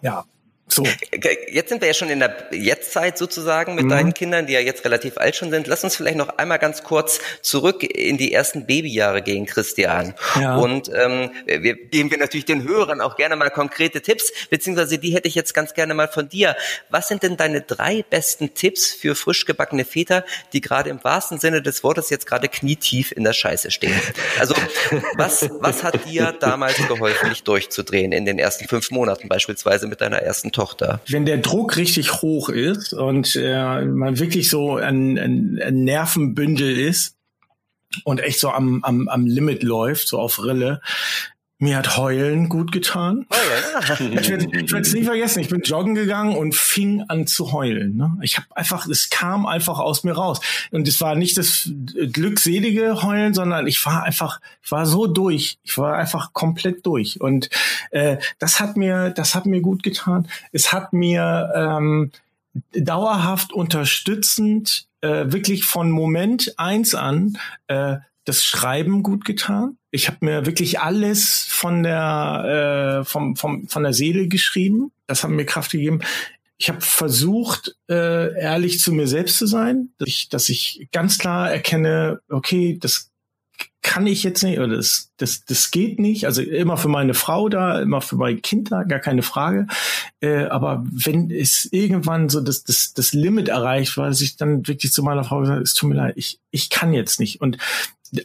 ja, 0.02 0.25
so. 0.71 0.84
Jetzt 1.51 1.69
sind 1.69 1.82
wir 1.82 1.88
ja 1.88 1.93
schon 1.93 2.10
in 2.10 2.19
der 2.19 2.47
Jetztzeit 2.51 3.17
sozusagen 3.17 3.75
mit 3.75 3.86
mhm. 3.86 3.89
deinen 3.89 4.13
Kindern, 4.13 4.45
die 4.45 4.53
ja 4.53 4.60
jetzt 4.60 4.86
relativ 4.86 5.17
alt 5.17 5.36
schon 5.36 5.49
sind. 5.49 5.67
Lass 5.67 5.84
uns 5.84 5.95
vielleicht 5.95 6.17
noch 6.17 6.38
einmal 6.38 6.60
ganz 6.60 6.84
kurz 6.84 7.19
zurück 7.41 7.84
in 7.84 8.17
die 8.17 8.32
ersten 8.32 8.65
Babyjahre 8.65 9.21
gehen, 9.21 9.45
Christian. 9.45 10.13
Ja. 10.39 10.58
Und 10.58 10.89
ähm, 10.93 11.32
wir 11.45 11.75
geben 11.75 12.12
wir 12.12 12.17
natürlich 12.17 12.45
den 12.45 12.67
Hörern 12.67 13.01
auch 13.01 13.15
gerne 13.15 13.36
mal 13.36 13.49
konkrete 13.49 14.01
Tipps, 14.01 14.32
beziehungsweise 14.49 14.99
die 14.99 15.13
hätte 15.13 15.27
ich 15.27 15.36
jetzt 15.36 15.53
ganz 15.53 15.73
gerne 15.73 15.93
mal 15.93 16.08
von 16.08 16.29
dir. 16.29 16.55
Was 16.89 17.08
sind 17.08 17.23
denn 17.23 17.36
deine 17.36 17.62
drei 17.62 18.03
besten 18.08 18.53
Tipps 18.53 18.93
für 18.93 19.15
frisch 19.15 19.45
gebackene 19.45 19.86
Väter, 19.86 20.23
die 20.53 20.62
gerade 20.62 20.89
im 20.89 21.03
wahrsten 21.03 21.39
Sinne 21.39 21.62
des 21.62 21.84
Wortes 21.84 22.10
jetzt 22.10 22.27
gerade 22.27 22.47
knietief 22.47 23.12
in 23.12 23.23
der 23.23 23.34
Scheiße 23.34 23.71
stehen? 23.71 23.99
Also 24.39 24.53
was, 25.15 25.49
was 25.60 25.84
hat 25.84 26.05
dir 26.05 26.36
damals 26.39 26.77
geholfen, 26.88 27.29
dich 27.29 27.43
durchzudrehen 27.43 28.12
in 28.12 28.25
den 28.25 28.38
ersten 28.38 28.67
fünf 28.67 28.91
Monaten 28.91 29.27
beispielsweise 29.27 29.88
mit 29.88 30.01
deiner 30.01 30.19
ersten 30.19 30.51
Tochter. 30.51 30.59
Wenn 31.08 31.26
der 31.26 31.38
Druck 31.38 31.78
richtig 31.78 32.22
hoch 32.22 32.50
ist 32.50 32.93
und 32.93 33.36
äh, 33.36 33.86
man 33.86 34.19
wirklich 34.19 34.50
so 34.50 34.76
ein, 34.76 35.17
ein, 35.17 35.60
ein 35.63 35.84
Nervenbündel 35.84 36.78
ist 36.78 37.15
und 38.04 38.19
echt 38.19 38.39
so 38.39 38.50
am, 38.50 38.84
am, 38.84 39.08
am 39.08 39.26
Limit 39.26 39.63
läuft, 39.63 40.08
so 40.08 40.19
auf 40.19 40.43
Rille, 40.43 40.82
mir 41.62 41.76
hat 41.78 41.98
Heulen 41.98 42.48
gut 42.48 42.72
getan. 42.72 43.28
Heulen? 43.30 44.13
ich 44.17 44.30
werde 44.30 44.80
es 44.80 44.93
nie 44.93 45.04
vergessen. 45.04 45.41
Ich 45.41 45.50
bin 45.50 45.62
joggen 45.62 45.93
gegangen 45.93 46.38
und 46.38 46.56
fing 46.56 47.04
an 47.10 47.28
zu 47.28 47.52
heulen. 47.52 47.98
Ne? 47.98 48.17
Ich 48.22 48.38
habe 48.38 48.48
einfach, 48.56 48.88
es 48.88 49.10
kam 49.10 49.45
einfach 49.45 49.78
aus 49.78 50.06
mir 50.06 50.13
raus. 50.13 50.39
Und 50.72 50.88
es 50.88 51.02
war 51.02 51.15
nicht 51.15 51.38
das 51.38 51.69
glückselige 52.13 53.04
Heulen, 53.04 53.34
sondern 53.34 53.67
ich 53.67 53.86
war 53.86 54.04
einfach, 54.04 54.39
ich 54.63 54.72
war 54.72 54.86
so 54.86 55.06
durch. 55.06 55.60
Ich 55.63 55.78
war 55.78 55.98
einfach 55.98 56.32
komplett 56.32 56.86
durch. 56.86 57.19
Und 57.19 57.50
äh, 57.91 58.17
das 58.39 58.62
hat 58.62 58.78
mir, 58.78 59.10
das 59.10 59.36
hat 59.36 59.45
mir 59.45 59.60
gut 59.60 59.84
getan. 59.84 60.30
Es 60.54 60.72
hat 60.72 60.93
mir 60.93 61.52
ähm, 61.54 62.12
dauerhaft 62.72 63.52
unterstützend, 63.52 64.88
äh, 65.02 65.26
wirklich 65.28 65.65
von 65.65 65.91
Moment 65.91 66.54
eins 66.58 66.95
an, 66.95 67.38
äh, 67.67 67.98
das 68.30 68.46
Schreiben 68.46 69.04
gut 69.04 69.26
getan. 69.26 69.78
Ich 69.92 70.08
habe 70.08 70.18
mir 70.22 70.46
wirklich 70.46 70.80
alles 70.80 71.46
von 71.50 71.84
der 71.84 73.02
äh, 73.02 73.06
vom, 73.06 73.36
vom, 73.36 73.68
von 73.68 73.84
der 73.84 73.94
Seele 73.94 74.28
geschrieben. 74.28 74.92
Das 75.08 75.24
hat 75.24 75.32
mir 75.32 75.46
Kraft 75.46 75.72
gegeben. 75.72 76.02
Ich 76.58 76.70
habe 76.70 76.82
versucht, 76.82 77.76
äh, 77.89 78.39
ehrlich 78.39 78.80
zu 78.80 78.94
mir 78.94 79.08
selbst 79.08 79.38
zu 79.38 79.48
sein, 79.48 79.89
dass 79.98 80.08
ich, 80.08 80.30
dass 80.30 80.50
ich 80.50 80.88
ganz 80.92 81.18
klar 81.18 81.52
erkenne, 81.52 82.20
okay, 82.30 82.78
das 82.80 83.10
kann 83.82 84.08
ich 84.08 84.24
jetzt 84.24 84.44
nicht 84.44 84.60
oder 84.60 84.76
das, 84.76 85.12
das, 85.18 85.46
das 85.46 85.72
geht 85.72 86.00
nicht. 86.00 86.26
Also 86.26 86.42
immer 86.42 86.78
für 86.78 86.89
meine 86.89 87.13
Frau 87.13 87.48
da, 87.48 87.82
immer 87.82 88.02
für 88.02 88.18
mein 88.18 88.42
Kind 88.42 88.72
da, 88.72 88.84
gar 88.84 89.00
keine 89.00 89.22
Frage. 89.22 89.68
Äh, 90.20 90.44
aber 90.46 90.84
wenn 90.92 91.32
es 91.32 91.68
irgendwann 91.72 92.30
so 92.30 92.42
das, 92.42 92.63
das, 92.63 92.94
das 92.94 93.13
Limit 93.13 93.48
erreicht, 93.48 93.98
weil 93.98 94.12
ich 94.12 94.36
dann 94.36 94.68
wirklich 94.68 94.92
zu 94.92 95.02
meiner 95.02 95.24
Frau 95.24 95.39
gesagt, 95.39 95.62
es 95.62 95.74
tut 95.74 95.89
mir 95.89 95.96
leid, 95.96 96.13
ich, 96.18 96.39
ich 96.52 96.70
kann 96.70 96.94
jetzt 96.94 97.20
nicht. 97.20 97.39
Und 97.42 97.58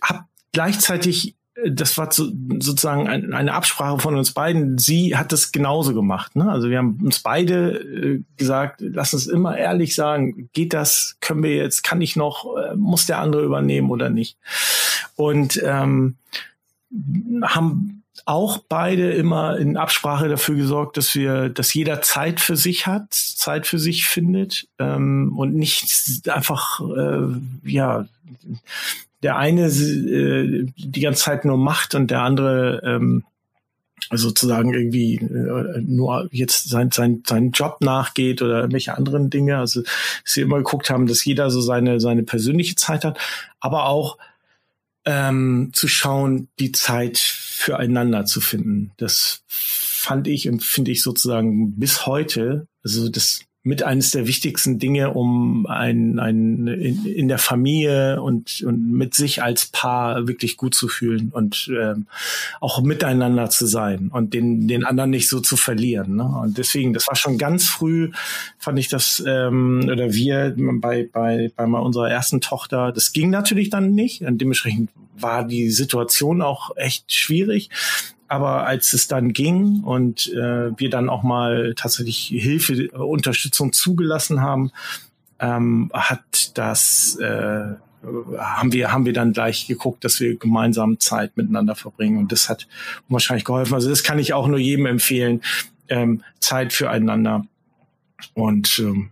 habe 0.02 0.24
gleichzeitig 0.52 1.34
äh, 1.54 1.70
das 1.70 1.96
war 1.98 2.12
so, 2.12 2.30
sozusagen 2.60 3.08
eine 3.08 3.52
Absprache 3.52 3.98
von 3.98 4.16
uns 4.16 4.32
beiden. 4.32 4.78
Sie 4.78 5.16
hat 5.16 5.32
das 5.32 5.52
genauso 5.52 5.94
gemacht. 5.94 6.36
Ne? 6.36 6.50
Also 6.50 6.70
wir 6.70 6.78
haben 6.78 6.98
uns 7.02 7.20
beide 7.20 7.78
äh, 7.78 8.22
gesagt, 8.36 8.80
lass 8.80 9.14
uns 9.14 9.26
immer 9.26 9.56
ehrlich 9.56 9.94
sagen, 9.94 10.48
geht 10.52 10.72
das, 10.72 11.16
können 11.20 11.42
wir 11.42 11.54
jetzt, 11.54 11.84
kann 11.84 12.00
ich 12.00 12.16
noch, 12.16 12.56
äh, 12.56 12.74
muss 12.76 13.06
der 13.06 13.18
andere 13.18 13.44
übernehmen 13.44 13.90
oder 13.90 14.10
nicht? 14.10 14.36
Und 15.16 15.60
ähm, 15.64 16.16
haben 17.42 18.02
auch 18.26 18.58
beide 18.68 19.12
immer 19.12 19.58
in 19.58 19.76
Absprache 19.76 20.28
dafür 20.28 20.54
gesorgt, 20.54 20.96
dass 20.96 21.14
wir, 21.14 21.50
dass 21.50 21.74
jeder 21.74 22.00
Zeit 22.00 22.40
für 22.40 22.56
sich 22.56 22.86
hat, 22.86 23.12
Zeit 23.12 23.66
für 23.66 23.78
sich 23.78 24.06
findet 24.06 24.66
ähm, 24.78 25.34
und 25.36 25.54
nicht 25.54 26.28
einfach 26.28 26.80
äh, 26.80 27.26
ja 27.64 28.06
der 29.24 29.38
eine 29.38 29.66
äh, 29.66 30.66
die 30.76 31.00
ganze 31.00 31.24
Zeit 31.24 31.44
nur 31.46 31.56
macht 31.56 31.94
und 31.94 32.10
der 32.10 32.20
andere 32.20 32.82
ähm, 32.84 33.24
sozusagen 34.12 34.74
irgendwie 34.74 35.16
äh, 35.16 35.80
nur 35.80 36.28
jetzt 36.30 36.68
sein, 36.68 36.90
sein, 36.90 37.22
seinen 37.26 37.50
Job 37.52 37.78
nachgeht 37.80 38.42
oder 38.42 38.58
irgendwelche 38.58 38.94
anderen 38.94 39.30
Dinge. 39.30 39.56
Also 39.56 39.82
wir 40.34 40.42
immer 40.42 40.58
geguckt 40.58 40.90
haben, 40.90 41.06
dass 41.06 41.24
jeder 41.24 41.50
so 41.50 41.62
seine, 41.62 42.00
seine 42.00 42.22
persönliche 42.22 42.74
Zeit 42.74 43.04
hat, 43.04 43.18
aber 43.60 43.86
auch 43.86 44.18
ähm, 45.06 45.70
zu 45.72 45.88
schauen, 45.88 46.48
die 46.58 46.72
Zeit 46.72 47.16
füreinander 47.18 48.26
zu 48.26 48.42
finden. 48.42 48.92
Das 48.98 49.42
fand 49.48 50.28
ich 50.28 50.50
und 50.50 50.62
finde 50.62 50.90
ich 50.90 51.02
sozusagen 51.02 51.78
bis 51.78 52.04
heute, 52.04 52.66
also 52.82 53.08
das 53.08 53.40
mit 53.66 53.82
eines 53.82 54.10
der 54.10 54.26
wichtigsten 54.26 54.78
Dinge, 54.78 55.14
um 55.14 55.66
ein, 55.66 56.18
ein 56.18 56.66
in, 56.66 57.06
in 57.06 57.28
der 57.28 57.38
Familie 57.38 58.20
und, 58.20 58.62
und 58.62 58.92
mit 58.92 59.14
sich 59.14 59.42
als 59.42 59.66
Paar 59.66 60.28
wirklich 60.28 60.58
gut 60.58 60.74
zu 60.74 60.86
fühlen 60.86 61.30
und 61.32 61.70
ähm, 61.74 62.06
auch 62.60 62.82
miteinander 62.82 63.48
zu 63.48 63.66
sein 63.66 64.10
und 64.12 64.34
den, 64.34 64.68
den 64.68 64.84
anderen 64.84 65.08
nicht 65.08 65.30
so 65.30 65.40
zu 65.40 65.56
verlieren. 65.56 66.16
Ne? 66.16 66.24
Und 66.24 66.58
deswegen, 66.58 66.92
das 66.92 67.08
war 67.08 67.16
schon 67.16 67.38
ganz 67.38 67.66
früh, 67.66 68.10
fand 68.58 68.78
ich 68.78 68.88
das, 68.88 69.24
ähm, 69.26 69.88
oder 69.90 70.12
wir 70.12 70.54
bei, 70.56 71.08
bei, 71.10 71.50
bei 71.56 71.64
unserer 71.64 72.10
ersten 72.10 72.42
Tochter, 72.42 72.92
das 72.92 73.12
ging 73.12 73.30
natürlich 73.30 73.70
dann 73.70 73.92
nicht. 73.94 74.20
Und 74.20 74.42
dementsprechend 74.42 74.90
war 75.16 75.42
die 75.44 75.70
Situation 75.70 76.42
auch 76.42 76.76
echt 76.76 77.12
schwierig. 77.14 77.70
Aber 78.34 78.66
als 78.66 78.92
es 78.94 79.06
dann 79.06 79.32
ging 79.32 79.84
und 79.84 80.26
äh, 80.32 80.76
wir 80.76 80.90
dann 80.90 81.08
auch 81.08 81.22
mal 81.22 81.72
tatsächlich 81.76 82.26
Hilfe, 82.34 82.90
Unterstützung 82.90 83.72
zugelassen 83.72 84.40
haben, 84.40 84.72
ähm, 85.38 85.88
hat 85.94 86.58
das 86.58 87.14
äh, 87.20 87.74
haben 88.36 88.72
wir 88.72 88.90
haben 88.90 89.06
wir 89.06 89.12
dann 89.12 89.32
gleich 89.32 89.68
geguckt, 89.68 90.02
dass 90.02 90.18
wir 90.18 90.36
gemeinsam 90.36 90.98
Zeit 90.98 91.36
miteinander 91.36 91.76
verbringen 91.76 92.18
und 92.18 92.32
das 92.32 92.48
hat 92.48 92.66
wahrscheinlich 93.08 93.44
geholfen. 93.44 93.74
Also 93.74 93.88
das 93.88 94.02
kann 94.02 94.18
ich 94.18 94.34
auch 94.34 94.48
nur 94.48 94.58
jedem 94.58 94.86
empfehlen, 94.86 95.40
ähm, 95.88 96.24
Zeit 96.40 96.72
füreinander 96.72 97.46
und 98.34 98.80
ähm, 98.80 99.10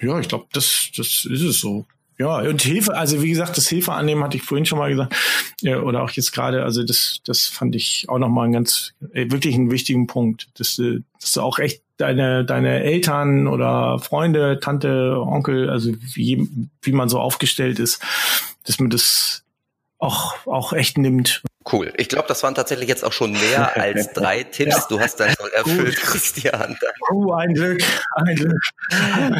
ja, 0.00 0.18
ich 0.18 0.26
glaube, 0.26 0.46
das 0.52 0.90
das 0.96 1.24
ist 1.24 1.42
es 1.42 1.60
so. 1.60 1.86
Ja, 2.18 2.38
und 2.38 2.62
Hilfe, 2.62 2.96
also 2.96 3.22
wie 3.22 3.28
gesagt, 3.28 3.56
das 3.56 3.68
Hilfe 3.68 3.92
annehmen 3.92 4.24
hatte 4.24 4.36
ich 4.38 4.42
vorhin 4.42 4.64
schon 4.64 4.78
mal 4.78 4.90
gesagt, 4.90 5.14
ja, 5.60 5.80
oder 5.80 6.02
auch 6.02 6.10
jetzt 6.10 6.32
gerade, 6.32 6.62
also 6.62 6.82
das, 6.82 7.20
das 7.24 7.46
fand 7.46 7.76
ich 7.76 8.06
auch 8.08 8.18
nochmal 8.18 8.44
einen 8.44 8.54
ganz, 8.54 8.94
äh, 9.12 9.30
wirklich 9.30 9.54
einen 9.54 9.70
wichtigen 9.70 10.06
Punkt, 10.06 10.48
dass, 10.58 10.78
äh, 10.78 11.00
dass 11.20 11.32
du 11.32 11.42
auch 11.42 11.58
echt 11.58 11.82
deine, 11.98 12.44
deine 12.44 12.82
Eltern 12.82 13.46
oder 13.46 13.98
Freunde, 13.98 14.60
Tante, 14.60 15.20
Onkel, 15.20 15.68
also 15.68 15.92
wie, 16.14 16.48
wie 16.82 16.92
man 16.92 17.08
so 17.08 17.20
aufgestellt 17.20 17.78
ist, 17.78 18.02
dass 18.64 18.78
man 18.78 18.90
das 18.90 19.44
auch, 19.98 20.34
auch 20.46 20.72
echt 20.72 20.98
nimmt. 20.98 21.42
Cool. 21.70 21.92
Ich 21.96 22.08
glaube, 22.08 22.28
das 22.28 22.42
waren 22.42 22.54
tatsächlich 22.54 22.88
jetzt 22.88 23.04
auch 23.04 23.12
schon 23.12 23.32
mehr 23.32 23.76
als 23.80 24.12
drei 24.12 24.44
Tipps. 24.44 24.86
Du 24.88 25.00
hast 25.00 25.18
dein 25.18 25.34
Soll 25.34 25.50
erfüllt, 25.54 25.96
Christian. 25.96 26.78
Oh, 27.10 27.32
ein 27.32 27.54
Glück, 27.54 27.82
ein 28.14 28.36
Glück. 28.36 28.60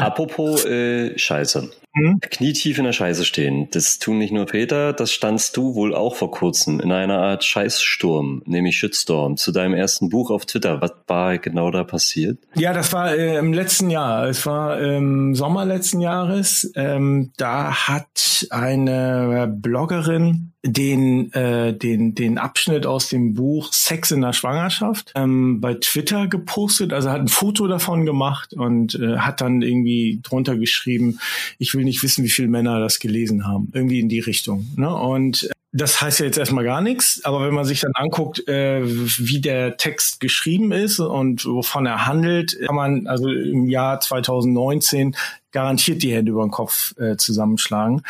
Apropos 0.01 0.65
äh, 0.65 1.17
Scheiße. 1.17 1.71
Hm? 1.97 2.19
knietief 2.21 2.77
in 2.77 2.85
der 2.85 2.93
Scheiße 2.93 3.25
stehen. 3.25 3.67
Das 3.71 3.99
tun 3.99 4.17
nicht 4.17 4.31
nur 4.31 4.47
Väter, 4.47 4.93
das 4.93 5.11
standst 5.11 5.57
du 5.57 5.75
wohl 5.75 5.95
auch 5.95 6.15
vor 6.15 6.31
kurzem 6.31 6.79
in 6.79 6.91
einer 6.91 7.17
Art 7.19 7.43
Scheißsturm, 7.43 8.43
nämlich 8.45 8.77
Shitstorm, 8.77 9.37
zu 9.37 9.51
deinem 9.51 9.73
ersten 9.73 10.09
Buch 10.09 10.29
auf 10.29 10.45
Twitter. 10.45 10.81
Was 10.81 10.93
war 11.07 11.37
genau 11.37 11.71
da 11.71 11.83
passiert? 11.83 12.37
Ja, 12.55 12.73
das 12.73 12.93
war 12.93 13.15
äh, 13.15 13.37
im 13.37 13.53
letzten 13.53 13.89
Jahr. 13.89 14.27
Es 14.27 14.45
war 14.45 14.79
im 14.79 15.35
Sommer 15.35 15.65
letzten 15.65 15.99
Jahres. 16.01 16.71
Ähm, 16.75 17.31
da 17.37 17.87
hat 17.87 18.47
eine 18.51 19.51
Bloggerin 19.51 20.53
den, 20.63 21.31
äh, 21.33 21.73
den, 21.73 22.13
den 22.15 22.37
Abschnitt 22.37 22.85
aus 22.85 23.09
dem 23.09 23.33
Buch 23.33 23.71
Sex 23.71 24.11
in 24.11 24.21
der 24.21 24.33
Schwangerschaft 24.33 25.13
ähm, 25.15 25.61
bei 25.61 25.75
Twitter 25.75 26.27
gepostet. 26.27 26.93
Also 26.93 27.09
hat 27.09 27.21
ein 27.21 27.27
Foto 27.27 27.67
davon 27.67 28.05
gemacht 28.05 28.53
und 28.53 28.95
äh, 28.95 29.17
hat 29.17 29.41
dann 29.41 29.61
irgendwie 29.61 30.19
drunter 30.23 30.57
geschrieben, 30.57 31.19
ich 31.57 31.73
will 31.73 31.85
nicht 31.87 32.03
wissen, 32.03 32.23
wie 32.23 32.29
viele 32.29 32.47
Männer 32.47 32.79
das 32.79 32.99
gelesen 32.99 33.47
haben. 33.47 33.71
Irgendwie 33.73 33.99
in 33.99 34.09
die 34.09 34.19
Richtung. 34.19 34.67
Ne? 34.75 34.93
Und 34.93 35.49
das 35.73 36.01
heißt 36.01 36.19
ja 36.19 36.25
jetzt 36.25 36.37
erstmal 36.37 36.63
gar 36.63 36.81
nichts, 36.81 37.23
aber 37.25 37.45
wenn 37.45 37.53
man 37.53 37.65
sich 37.65 37.81
dann 37.81 37.91
anguckt, 37.93 38.47
äh, 38.47 38.81
wie 38.83 39.41
der 39.41 39.77
Text 39.77 40.19
geschrieben 40.19 40.71
ist 40.71 40.99
und 40.99 41.45
wovon 41.45 41.85
er 41.85 42.05
handelt, 42.05 42.57
kann 42.65 42.75
man 42.75 43.07
also 43.07 43.29
im 43.29 43.69
Jahr 43.69 43.99
2019 43.99 45.15
garantiert 45.51 46.03
die 46.03 46.13
Hände 46.13 46.31
über 46.31 46.45
den 46.45 46.51
Kopf 46.51 46.95
äh, 46.97 47.17
zusammenschlagen. 47.17 48.01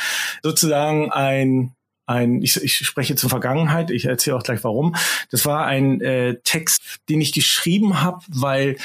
Sozusagen 0.44 1.12
ein 1.12 1.74
ein, 2.10 2.42
ich, 2.42 2.56
ich 2.64 2.78
spreche 2.78 3.16
zur 3.16 3.30
Vergangenheit, 3.30 3.92
ich 3.92 4.06
erzähle 4.06 4.38
auch 4.38 4.44
gleich 4.44 4.64
warum. 4.64 4.96
Das 5.30 5.46
war 5.46 5.66
ein 5.66 6.00
äh, 6.00 6.36
Text, 6.46 6.82
den 7.10 7.20
ich 7.20 7.34
geschrieben 7.34 8.02
habe, 8.02 8.24
weil 8.30 8.78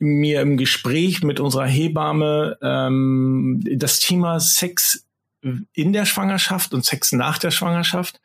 mir 0.00 0.40
im 0.40 0.56
Gespräch 0.56 1.22
mit 1.22 1.38
unserer 1.38 1.66
Hebamme 1.66 2.58
ähm, 2.62 3.62
das 3.76 4.00
Thema 4.00 4.40
Sex 4.40 5.06
in 5.72 5.92
der 5.92 6.04
Schwangerschaft 6.04 6.74
und 6.74 6.84
Sex 6.84 7.12
nach 7.12 7.38
der 7.38 7.50
Schwangerschaft 7.50 8.20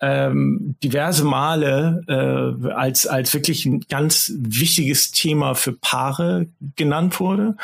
ähm, 0.00 0.76
diverse 0.82 1.24
Male 1.24 2.02
äh, 2.08 2.72
als 2.72 3.06
als 3.06 3.34
wirklich 3.34 3.66
ein 3.66 3.80
ganz 3.88 4.32
wichtiges 4.36 5.10
Thema 5.10 5.54
für 5.54 5.72
Paare 5.72 6.46
genannt 6.76 7.18
wurde. 7.20 7.56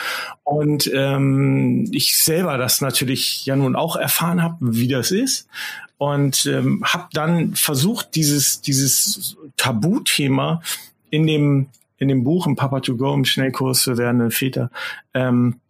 Und 0.42 0.90
ähm, 0.92 1.88
ich 1.92 2.18
selber 2.18 2.58
das 2.58 2.80
natürlich 2.80 3.46
ja 3.46 3.56
nun 3.56 3.76
auch 3.76 3.96
erfahren 3.96 4.42
habe, 4.42 4.56
wie 4.60 4.88
das 4.88 5.10
ist. 5.10 5.48
Und 5.96 6.46
ähm, 6.46 6.82
habe 6.84 7.06
dann 7.12 7.54
versucht 7.54 8.16
dieses 8.16 8.60
dieses 8.60 9.36
Tabuthema 9.56 10.60
in 11.10 11.26
dem 11.26 11.68
in 11.98 12.08
dem 12.08 12.24
Buch 12.24 12.46
im 12.46 12.56
Papa 12.56 12.80
to 12.80 12.96
Go 12.96 13.14
im 13.14 13.24
Schnellkurs 13.24 13.82
für 13.82 13.96
werdende 13.98 14.30
Väter 14.30 14.70
ähm, 15.14 15.60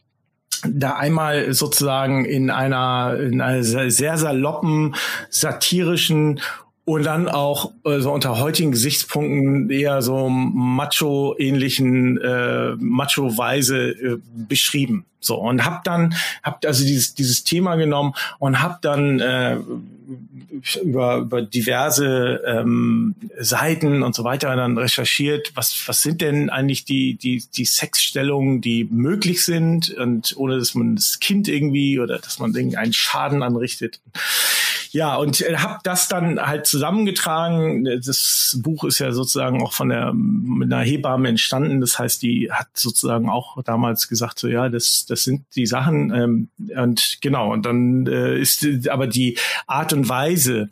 da 0.66 0.96
einmal 0.96 1.52
sozusagen 1.52 2.24
in 2.24 2.50
einer, 2.50 3.18
in 3.20 3.40
einer 3.40 3.62
sehr 3.62 4.16
saloppen, 4.16 4.94
satirischen 5.30 6.40
und 6.84 7.04
dann 7.04 7.28
auch 7.28 7.72
äh, 7.84 8.00
so 8.00 8.12
unter 8.12 8.38
heutigen 8.38 8.72
Gesichtspunkten 8.72 9.70
eher 9.70 10.02
so 10.02 10.28
macho-ähnlichen, 10.28 12.20
äh, 12.20 12.74
macho-weise 12.78 13.90
äh, 13.90 14.18
beschrieben. 14.48 15.06
So 15.24 15.36
und 15.36 15.64
hab 15.64 15.84
dann, 15.84 16.14
hab 16.42 16.64
also 16.64 16.84
dieses 16.84 17.14
dieses 17.14 17.44
Thema 17.44 17.76
genommen 17.76 18.14
und 18.38 18.62
hab 18.62 18.82
dann 18.82 19.20
äh, 19.20 19.56
über 20.82 21.16
über 21.18 21.42
diverse 21.42 22.42
ähm, 22.46 23.14
Seiten 23.38 24.02
und 24.02 24.14
so 24.14 24.24
weiter 24.24 24.54
dann 24.56 24.78
recherchiert, 24.78 25.52
was 25.54 25.88
was 25.88 26.02
sind 26.02 26.20
denn 26.20 26.50
eigentlich 26.50 26.84
die 26.84 27.14
die 27.16 27.42
die 27.54 27.64
Sexstellungen, 27.64 28.60
die 28.60 28.84
möglich 28.84 29.44
sind 29.44 29.90
und 29.90 30.36
ohne 30.36 30.58
dass 30.58 30.74
man 30.74 30.96
das 30.96 31.20
Kind 31.20 31.48
irgendwie 31.48 31.98
oder 31.98 32.18
dass 32.18 32.38
man 32.38 32.54
irgendeinen 32.54 32.92
Schaden 32.92 33.42
anrichtet. 33.42 34.00
Ja, 34.94 35.16
und 35.16 35.40
äh, 35.40 35.56
habe 35.56 35.80
das 35.82 36.06
dann 36.06 36.38
halt 36.38 36.66
zusammengetragen. 36.66 37.84
Das 37.84 38.56
Buch 38.62 38.84
ist 38.84 39.00
ja 39.00 39.10
sozusagen 39.10 39.60
auch 39.60 39.72
von 39.72 39.88
der 39.88 40.12
mit 40.14 40.72
einer 40.72 40.84
Hebamme 40.84 41.28
entstanden. 41.28 41.80
Das 41.80 41.98
heißt, 41.98 42.22
die 42.22 42.52
hat 42.52 42.68
sozusagen 42.74 43.28
auch 43.28 43.60
damals 43.64 44.06
gesagt, 44.06 44.38
so 44.38 44.46
ja, 44.46 44.68
das 44.68 45.04
das 45.06 45.13
sind 45.22 45.44
die 45.54 45.66
Sachen. 45.66 46.12
Ähm, 46.12 46.48
und 46.76 47.18
genau, 47.20 47.52
und 47.52 47.64
dann 47.64 48.06
äh, 48.06 48.38
ist 48.38 48.88
aber 48.88 49.06
die 49.06 49.38
Art 49.66 49.92
und 49.92 50.08
Weise, 50.08 50.70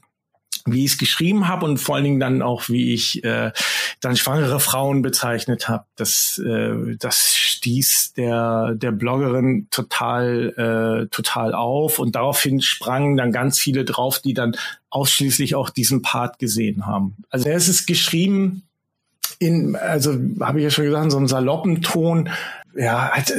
wie 0.65 0.85
ich 0.85 0.93
es 0.93 0.99
geschrieben 0.99 1.49
habe 1.49 1.67
und 1.67 1.79
vor 1.79 1.97
allen 1.97 2.05
Dingen 2.05 2.21
dann 2.21 2.43
auch, 2.43 2.69
wie 2.69 2.93
ich 2.93 3.25
äh, 3.25 3.53
dann 4.01 4.17
schwangere 4.17 4.61
Frauen 4.61 5.03
bezeichnet 5.03 5.69
habe. 5.69 5.85
Das, 5.97 6.39
äh, 6.39 6.97
das 6.99 7.35
stieß 7.37 8.15
der, 8.17 8.75
der 8.75 8.93
Bloggerin 8.93 9.69
total, 9.71 11.05
äh, 11.05 11.09
total 11.09 11.55
auf 11.55 11.99
und 11.99 12.15
daraufhin 12.15 12.61
sprangen 12.61 13.17
dann 13.17 13.33
ganz 13.33 13.59
viele 13.59 13.85
drauf, 13.85 14.21
die 14.21 14.35
dann 14.35 14.57
ausschließlich 14.91 15.55
auch 15.55 15.71
diesen 15.71 16.03
Part 16.03 16.39
gesehen 16.39 16.87
haben. 16.87 17.17
Also 17.31 17.49
es 17.49 17.69
ist 17.69 17.87
geschrieben 17.87 18.63
in, 19.39 19.75
also 19.75 20.17
habe 20.41 20.59
ich 20.59 20.65
ja 20.65 20.71
schon 20.71 20.85
gesagt, 20.85 21.05
in 21.05 21.11
so 21.11 21.17
einem 21.17 21.29
saloppen 21.29 21.83
Ton, 21.83 22.29
ja, 22.75 23.11
halt, 23.13 23.33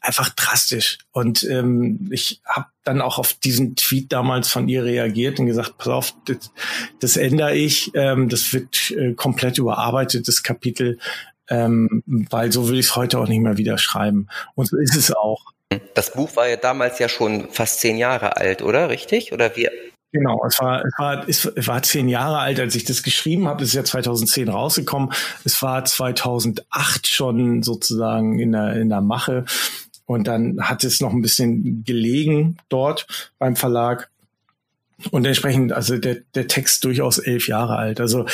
einfach 0.00 0.30
drastisch. 0.30 0.98
Und 1.12 1.42
ähm, 1.44 2.08
ich 2.10 2.40
habe 2.44 2.66
dann 2.84 3.00
auch 3.00 3.18
auf 3.18 3.34
diesen 3.34 3.76
Tweet 3.76 4.12
damals 4.12 4.48
von 4.48 4.68
ihr 4.68 4.84
reagiert 4.84 5.38
und 5.38 5.46
gesagt, 5.46 5.78
pass 5.78 5.88
auf, 5.88 6.14
das, 6.26 6.52
das 7.00 7.16
ändere 7.16 7.54
ich, 7.54 7.90
ähm, 7.94 8.28
das 8.28 8.52
wird 8.52 8.90
äh, 8.92 9.14
komplett 9.14 9.58
überarbeitet, 9.58 10.28
das 10.28 10.42
Kapitel, 10.42 10.98
ähm, 11.48 12.02
weil 12.06 12.52
so 12.52 12.68
will 12.68 12.78
ich 12.78 12.86
es 12.86 12.96
heute 12.96 13.18
auch 13.18 13.28
nicht 13.28 13.40
mehr 13.40 13.56
wieder 13.56 13.78
schreiben. 13.78 14.28
Und 14.54 14.66
so 14.66 14.76
ist 14.76 14.96
es 14.96 15.12
auch. 15.12 15.52
Das 15.94 16.12
Buch 16.12 16.36
war 16.36 16.48
ja 16.48 16.56
damals 16.56 16.98
ja 16.98 17.08
schon 17.08 17.50
fast 17.50 17.80
zehn 17.80 17.96
Jahre 17.96 18.36
alt, 18.36 18.62
oder? 18.62 18.88
Richtig? 18.88 19.32
Oder 19.32 19.56
wir? 19.56 19.70
Genau, 20.16 20.42
es 20.46 20.58
war, 20.60 20.82
es 20.86 20.98
war, 20.98 21.28
es 21.28 21.68
war 21.68 21.82
zehn 21.82 22.08
Jahre 22.08 22.38
alt, 22.38 22.58
als 22.58 22.74
ich 22.74 22.84
das 22.84 23.02
geschrieben 23.02 23.46
habe. 23.46 23.62
Es 23.62 23.70
ist 23.70 23.74
ja 23.74 23.84
2010 23.84 24.48
rausgekommen. 24.48 25.12
Es 25.44 25.60
war 25.60 25.84
2008 25.84 27.06
schon 27.06 27.62
sozusagen 27.62 28.38
in 28.38 28.52
der, 28.52 28.80
in 28.80 28.88
der 28.88 29.02
Mache. 29.02 29.44
Und 30.06 30.26
dann 30.26 30.58
hat 30.62 30.84
es 30.84 31.02
noch 31.02 31.12
ein 31.12 31.20
bisschen 31.20 31.84
gelegen 31.84 32.56
dort 32.70 33.06
beim 33.38 33.56
Verlag. 33.56 34.08
Und 35.10 35.26
entsprechend, 35.26 35.74
also 35.74 35.98
der, 35.98 36.16
der 36.34 36.48
Text 36.48 36.82
durchaus 36.84 37.18
elf 37.18 37.46
Jahre 37.46 37.76
alt. 37.76 38.00
Also 38.00 38.24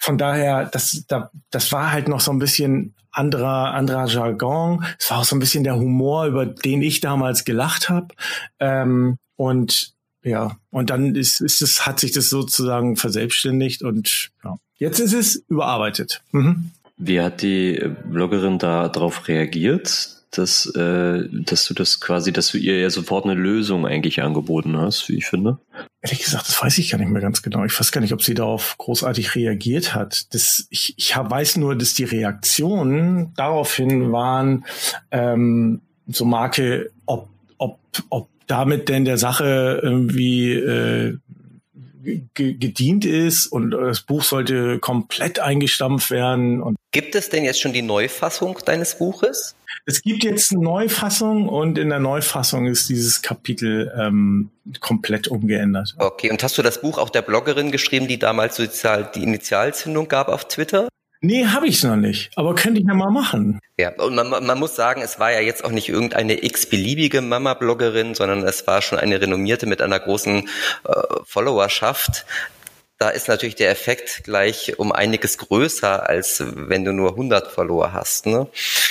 von 0.00 0.18
daher, 0.18 0.64
das, 0.64 1.04
da, 1.06 1.30
das 1.50 1.70
war 1.70 1.92
halt 1.92 2.08
noch 2.08 2.18
so 2.18 2.32
ein 2.32 2.40
bisschen 2.40 2.96
anderer, 3.12 3.74
anderer 3.74 4.08
Jargon. 4.08 4.84
Es 4.98 5.08
war 5.12 5.18
auch 5.18 5.24
so 5.24 5.36
ein 5.36 5.38
bisschen 5.40 5.62
der 5.62 5.76
Humor, 5.76 6.26
über 6.26 6.46
den 6.46 6.82
ich 6.82 7.00
damals 7.00 7.44
gelacht 7.44 7.88
habe. 7.88 8.08
Ähm, 8.58 9.18
und 9.36 9.96
ja, 10.22 10.58
und 10.70 10.90
dann 10.90 11.14
ist, 11.14 11.40
ist 11.40 11.62
es, 11.62 11.86
hat 11.86 12.00
sich 12.00 12.12
das 12.12 12.28
sozusagen 12.28 12.96
verselbstständigt 12.96 13.82
und 13.82 14.30
ja. 14.44 14.56
Jetzt 14.76 15.00
ist 15.00 15.12
es 15.12 15.36
überarbeitet. 15.48 16.22
Mhm. 16.30 16.70
Wie 16.96 17.20
hat 17.20 17.42
die 17.42 17.80
Bloggerin 18.04 18.58
da 18.58 18.88
darauf 18.88 19.28
reagiert, 19.28 20.16
dass, 20.30 20.66
äh, 20.74 21.24
dass 21.30 21.64
du 21.64 21.74
das 21.74 22.00
quasi, 22.00 22.32
dass 22.32 22.50
du 22.50 22.58
ihr 22.58 22.78
ja 22.78 22.90
sofort 22.90 23.24
eine 23.24 23.34
Lösung 23.34 23.86
eigentlich 23.86 24.22
angeboten 24.22 24.76
hast, 24.76 25.08
wie 25.08 25.16
ich 25.16 25.26
finde? 25.26 25.58
Ehrlich 26.02 26.20
gesagt, 26.20 26.48
das 26.48 26.62
weiß 26.62 26.78
ich 26.78 26.90
gar 26.90 26.98
nicht 26.98 27.10
mehr 27.10 27.22
ganz 27.22 27.42
genau. 27.42 27.64
Ich 27.64 27.78
weiß 27.78 27.92
gar 27.92 28.00
nicht, 28.00 28.12
ob 28.12 28.22
sie 28.22 28.34
darauf 28.34 28.76
großartig 28.78 29.34
reagiert 29.34 29.94
hat. 29.94 30.32
Das, 30.34 30.66
ich, 30.70 30.94
ich 30.96 31.16
weiß 31.16 31.56
nur, 31.56 31.76
dass 31.76 31.94
die 31.94 32.04
Reaktionen 32.04 33.32
daraufhin 33.34 34.12
waren, 34.12 34.64
ähm, 35.10 35.80
so 36.06 36.24
Marke, 36.24 36.90
ob, 37.06 37.28
ob, 37.58 37.78
ob 38.10 38.28
damit 38.48 38.88
denn 38.88 39.04
der 39.04 39.18
Sache 39.18 39.80
irgendwie 39.82 40.52
äh, 40.52 41.18
gedient 42.34 43.04
ist 43.04 43.46
und 43.46 43.72
das 43.72 44.00
Buch 44.00 44.22
sollte 44.22 44.78
komplett 44.78 45.40
eingestampft 45.40 46.10
werden. 46.10 46.62
Und 46.62 46.76
gibt 46.90 47.14
es 47.14 47.28
denn 47.28 47.44
jetzt 47.44 47.60
schon 47.60 47.72
die 47.72 47.82
Neufassung 47.82 48.58
deines 48.64 48.96
Buches? 48.96 49.56
Es 49.84 50.02
gibt 50.02 50.24
jetzt 50.24 50.52
eine 50.52 50.62
Neufassung 50.62 51.48
und 51.48 51.78
in 51.78 51.90
der 51.90 51.98
Neufassung 51.98 52.66
ist 52.66 52.88
dieses 52.88 53.22
Kapitel 53.22 53.92
ähm, 53.98 54.50
komplett 54.80 55.28
umgeändert. 55.28 55.94
Okay, 55.98 56.30
und 56.30 56.42
hast 56.42 56.56
du 56.58 56.62
das 56.62 56.80
Buch 56.80 56.98
auch 56.98 57.10
der 57.10 57.22
Bloggerin 57.22 57.70
geschrieben, 57.70 58.08
die 58.08 58.18
damals 58.18 58.56
sozial 58.56 59.10
die 59.14 59.22
Initialzündung 59.22 60.08
gab 60.08 60.28
auf 60.28 60.46
Twitter? 60.48 60.88
Nee, 61.20 61.46
habe 61.46 61.66
ich 61.66 61.82
noch 61.82 61.96
nicht, 61.96 62.30
aber 62.36 62.54
könnte 62.54 62.80
ich 62.80 62.86
ja 62.86 62.94
mal 62.94 63.10
machen. 63.10 63.58
Ja, 63.76 63.90
und 64.00 64.14
man, 64.14 64.30
man 64.30 64.58
muss 64.58 64.76
sagen, 64.76 65.02
es 65.02 65.18
war 65.18 65.32
ja 65.32 65.40
jetzt 65.40 65.64
auch 65.64 65.72
nicht 65.72 65.88
irgendeine 65.88 66.44
x-beliebige 66.44 67.22
Mama-Bloggerin, 67.22 68.14
sondern 68.14 68.44
es 68.44 68.66
war 68.68 68.82
schon 68.82 68.98
eine 68.98 69.20
renommierte 69.20 69.66
mit 69.66 69.82
einer 69.82 69.98
großen 69.98 70.48
äh, 70.86 70.92
Followerschaft 71.24 72.24
da 72.98 73.10
ist 73.10 73.28
natürlich 73.28 73.54
der 73.54 73.70
Effekt 73.70 74.24
gleich 74.24 74.78
um 74.78 74.90
einiges 74.90 75.38
größer, 75.38 76.08
als 76.08 76.42
wenn 76.44 76.84
du 76.84 76.92
nur 76.92 77.10
100 77.10 77.50
Follower 77.50 77.92
hast. 77.92 78.26
Ne? 78.26 78.48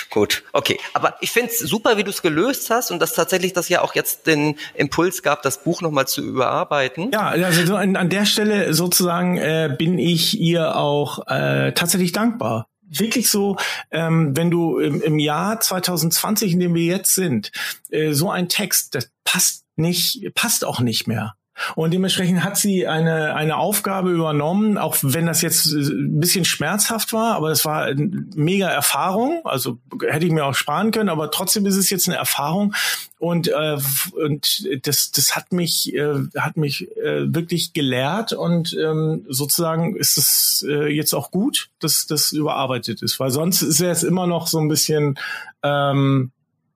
Gut, 0.10 0.44
okay. 0.54 0.80
Aber 0.94 1.18
ich 1.20 1.32
finde 1.32 1.50
es 1.52 1.60
super, 1.60 1.98
wie 1.98 2.06
du 2.06 2.10
es 2.10 2.22
gelöst 2.22 2.70
hast 2.70 2.90
und 2.92 3.02
dass 3.02 3.14
tatsächlich 3.14 3.52
das 3.52 3.68
ja 3.68 3.82
auch 3.82 3.96
jetzt 3.96 4.26
den 4.26 4.58
Impuls 4.76 5.24
gab, 5.24 5.42
das 5.42 5.62
Buch 5.64 5.82
nochmal 5.82 6.08
zu 6.08 6.22
überarbeiten. 6.22 7.12
Ja, 7.12 7.28
also 7.28 7.66
so 7.66 7.76
an, 7.76 7.98
an 7.98 8.10
der 8.10 8.26
Stelle 8.26 8.74
sozusagen 8.74 9.38
äh, 9.38 9.76
bin 9.78 10.00
ich 10.00 10.40
ihr 10.40 10.78
auch 10.78 11.28
äh, 11.28 11.74
tatsächlich 11.74 12.14
dankbar 12.14 12.68
wirklich 12.90 13.30
so, 13.30 13.58
ähm, 13.92 14.36
wenn 14.38 14.50
du 14.50 14.80
im, 14.80 15.02
im 15.02 15.20
Jahr 15.20 15.60
2020, 15.60 16.54
in 16.54 16.62
dem 16.62 16.74
wir 16.74 16.86
jetzt 16.86 17.14
sind, 17.14 17.52
äh, 17.90 18.14
so 18.14 18.32
ein 18.32 18.48
Text, 18.48 18.96
das 18.96 19.12
passt 19.26 19.66
nicht, 19.76 20.34
passt 20.36 20.64
auch 20.64 20.80
nicht 20.80 21.06
mehr. 21.06 21.36
Und 21.76 21.94
dementsprechend 21.94 22.44
hat 22.44 22.58
sie 22.58 22.88
eine, 22.88 23.36
eine 23.36 23.58
Aufgabe 23.58 24.12
übernommen, 24.12 24.78
auch 24.78 24.98
wenn 25.02 25.26
das 25.26 25.42
jetzt 25.42 25.68
ein 25.68 26.20
bisschen 26.20 26.46
schmerzhaft 26.46 27.14
war, 27.14 27.36
aber 27.36 27.52
es 27.52 27.66
war 27.66 27.84
eine 27.84 28.26
mega 28.36 28.68
Erfahrung. 28.68 29.42
Also 29.46 29.80
hätte 30.08 30.26
ich 30.26 30.32
mir 30.32 30.46
auch 30.46 30.54
sparen 30.54 30.92
können, 30.92 31.10
aber 31.10 31.32
trotzdem 31.32 31.66
ist 31.66 31.76
es 31.76 31.90
jetzt 31.90 32.08
eine 32.08 32.18
Erfahrung. 32.18 32.74
Und, 33.20 33.48
äh, 33.48 33.78
und 34.24 34.68
das, 34.86 35.12
das 35.12 35.36
hat 35.36 35.52
mich, 35.52 35.94
äh, 35.94 36.16
hat 36.38 36.56
mich 36.56 36.96
äh, 36.98 37.34
wirklich 37.34 37.74
gelehrt 37.74 38.34
und 38.34 38.78
ähm, 38.80 39.26
sozusagen 39.28 39.96
ist 39.96 40.18
es 40.18 40.66
äh, 40.68 40.88
jetzt 40.88 41.16
auch 41.16 41.32
gut, 41.32 41.70
dass 41.80 42.06
das 42.06 42.32
überarbeitet 42.32 43.02
ist, 43.02 43.20
weil 43.20 43.32
sonst 43.32 43.64
ist 43.64 43.82
es 43.82 44.04
immer 44.04 44.28
noch 44.28 44.46
so 44.46 44.60
ein 44.60 44.68
bisschen 44.68 45.18
ähm, 45.64 46.32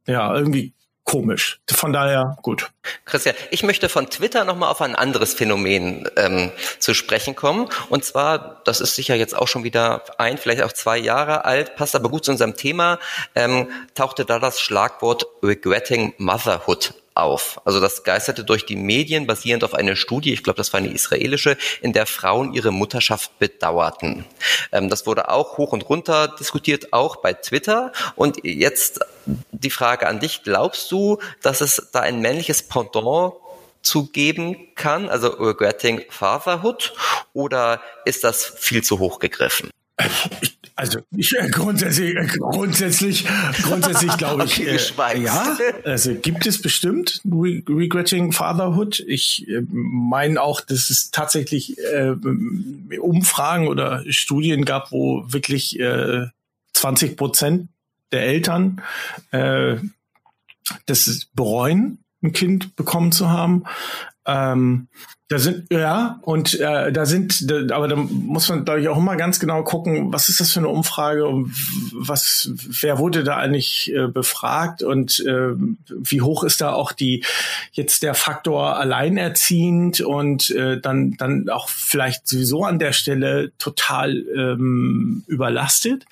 ja, 0.07 0.35
irgendwie 0.35 0.73
komisch. 1.11 1.59
Von 1.69 1.91
daher 1.91 2.37
gut. 2.41 2.71
Christian, 3.03 3.35
ich 3.49 3.63
möchte 3.63 3.89
von 3.89 4.09
Twitter 4.09 4.45
nochmal 4.45 4.69
auf 4.69 4.81
ein 4.81 4.95
anderes 4.95 5.33
Phänomen 5.33 6.09
ähm, 6.15 6.51
zu 6.79 6.93
sprechen 6.93 7.35
kommen. 7.35 7.67
Und 7.89 8.05
zwar, 8.05 8.61
das 8.63 8.79
ist 8.79 8.95
sicher 8.95 9.15
jetzt 9.15 9.35
auch 9.35 9.49
schon 9.49 9.65
wieder 9.65 10.03
ein, 10.19 10.37
vielleicht 10.37 10.61
auch 10.61 10.71
zwei 10.71 10.97
Jahre 10.97 11.43
alt, 11.43 11.75
passt 11.75 11.97
aber 11.97 12.07
gut 12.07 12.23
zu 12.23 12.31
unserem 12.31 12.55
Thema, 12.55 12.97
ähm, 13.35 13.67
tauchte 13.93 14.23
da 14.23 14.39
das 14.39 14.61
Schlagwort 14.61 15.25
Regretting 15.43 16.13
Motherhood 16.17 16.93
auf. 17.21 17.61
Also 17.65 17.79
das 17.79 18.03
geisterte 18.03 18.43
durch 18.43 18.65
die 18.65 18.75
Medien 18.75 19.27
basierend 19.27 19.63
auf 19.63 19.73
einer 19.73 19.95
Studie, 19.95 20.33
ich 20.33 20.43
glaube, 20.43 20.57
das 20.57 20.73
war 20.73 20.79
eine 20.79 20.91
israelische, 20.91 21.57
in 21.81 21.93
der 21.93 22.05
Frauen 22.05 22.53
ihre 22.53 22.71
Mutterschaft 22.71 23.37
bedauerten. 23.39 24.25
Ähm, 24.71 24.89
das 24.89 25.05
wurde 25.05 25.29
auch 25.29 25.57
hoch 25.57 25.71
und 25.71 25.87
runter 25.87 26.27
diskutiert, 26.27 26.93
auch 26.93 27.17
bei 27.17 27.33
Twitter. 27.33 27.91
Und 28.15 28.39
jetzt 28.43 28.99
die 29.51 29.69
Frage 29.69 30.07
an 30.07 30.19
dich, 30.19 30.43
glaubst 30.43 30.91
du, 30.91 31.19
dass 31.41 31.61
es 31.61 31.89
da 31.91 32.01
ein 32.01 32.21
männliches 32.21 32.63
Pendant 32.63 33.33
zu 33.81 34.07
geben 34.07 34.67
kann, 34.75 35.09
also 35.09 35.29
regretting 35.29 36.03
fatherhood, 36.09 36.93
oder 37.33 37.81
ist 38.05 38.23
das 38.23 38.45
viel 38.57 38.83
zu 38.83 38.99
hoch 38.99 39.19
gegriffen? 39.19 39.71
Ich 40.41 40.60
also 40.81 41.01
ich, 41.15 41.31
äh, 41.37 41.47
grundsätzlich, 41.49 42.15
äh, 42.15 42.25
grundsätzlich, 42.25 43.27
grundsätzlich 43.61 44.17
glaube 44.17 44.45
ich, 44.45 44.59
okay, 44.59 45.13
äh, 45.13 45.21
ja, 45.21 45.55
also 45.85 46.15
gibt 46.15 46.47
es 46.47 46.59
bestimmt 46.59 47.21
Re 47.23 47.61
Regretting 47.69 48.31
Fatherhood. 48.31 48.99
Ich 49.01 49.47
äh, 49.47 49.61
meine 49.69 50.41
auch, 50.41 50.59
dass 50.59 50.89
es 50.89 51.11
tatsächlich 51.11 51.77
äh, 51.77 52.15
Umfragen 52.99 53.67
oder 53.67 54.03
Studien 54.11 54.65
gab, 54.65 54.91
wo 54.91 55.23
wirklich 55.31 55.79
äh, 55.79 56.25
20 56.73 57.15
Prozent 57.15 57.67
der 58.11 58.23
Eltern 58.25 58.81
äh, 59.29 59.75
das 60.87 61.27
bereuen, 61.35 61.99
ein 62.23 62.33
Kind 62.33 62.75
bekommen 62.75 63.11
zu 63.11 63.29
haben. 63.29 63.65
Ähm, 64.25 64.87
da 65.31 65.39
sind, 65.39 65.71
ja, 65.71 66.19
und 66.23 66.59
äh, 66.59 66.91
da 66.91 67.05
sind, 67.05 67.49
da, 67.49 67.73
aber 67.73 67.87
da 67.87 67.95
muss 67.95 68.49
man, 68.49 68.65
glaube 68.65 68.81
ich, 68.81 68.89
auch 68.89 68.97
immer 68.97 69.15
ganz 69.15 69.39
genau 69.39 69.63
gucken, 69.63 70.11
was 70.11 70.27
ist 70.27 70.41
das 70.41 70.51
für 70.51 70.59
eine 70.59 70.67
Umfrage 70.67 71.25
und 71.25 71.53
was, 71.93 72.51
wer 72.53 72.97
wurde 72.97 73.23
da 73.23 73.37
eigentlich 73.37 73.93
äh, 73.95 74.07
befragt 74.07 74.83
und 74.83 75.21
äh, 75.21 75.53
wie 75.87 76.19
hoch 76.19 76.43
ist 76.43 76.59
da 76.59 76.73
auch 76.73 76.91
die, 76.91 77.23
jetzt 77.71 78.03
der 78.03 78.13
Faktor 78.13 78.75
alleinerziehend 78.75 80.01
und 80.01 80.49
äh, 80.49 80.81
dann, 80.81 81.15
dann 81.15 81.47
auch 81.47 81.69
vielleicht 81.69 82.27
sowieso 82.27 82.65
an 82.65 82.77
der 82.77 82.91
Stelle 82.91 83.53
total 83.57 84.17
ähm, 84.35 85.23
überlastet. 85.27 86.07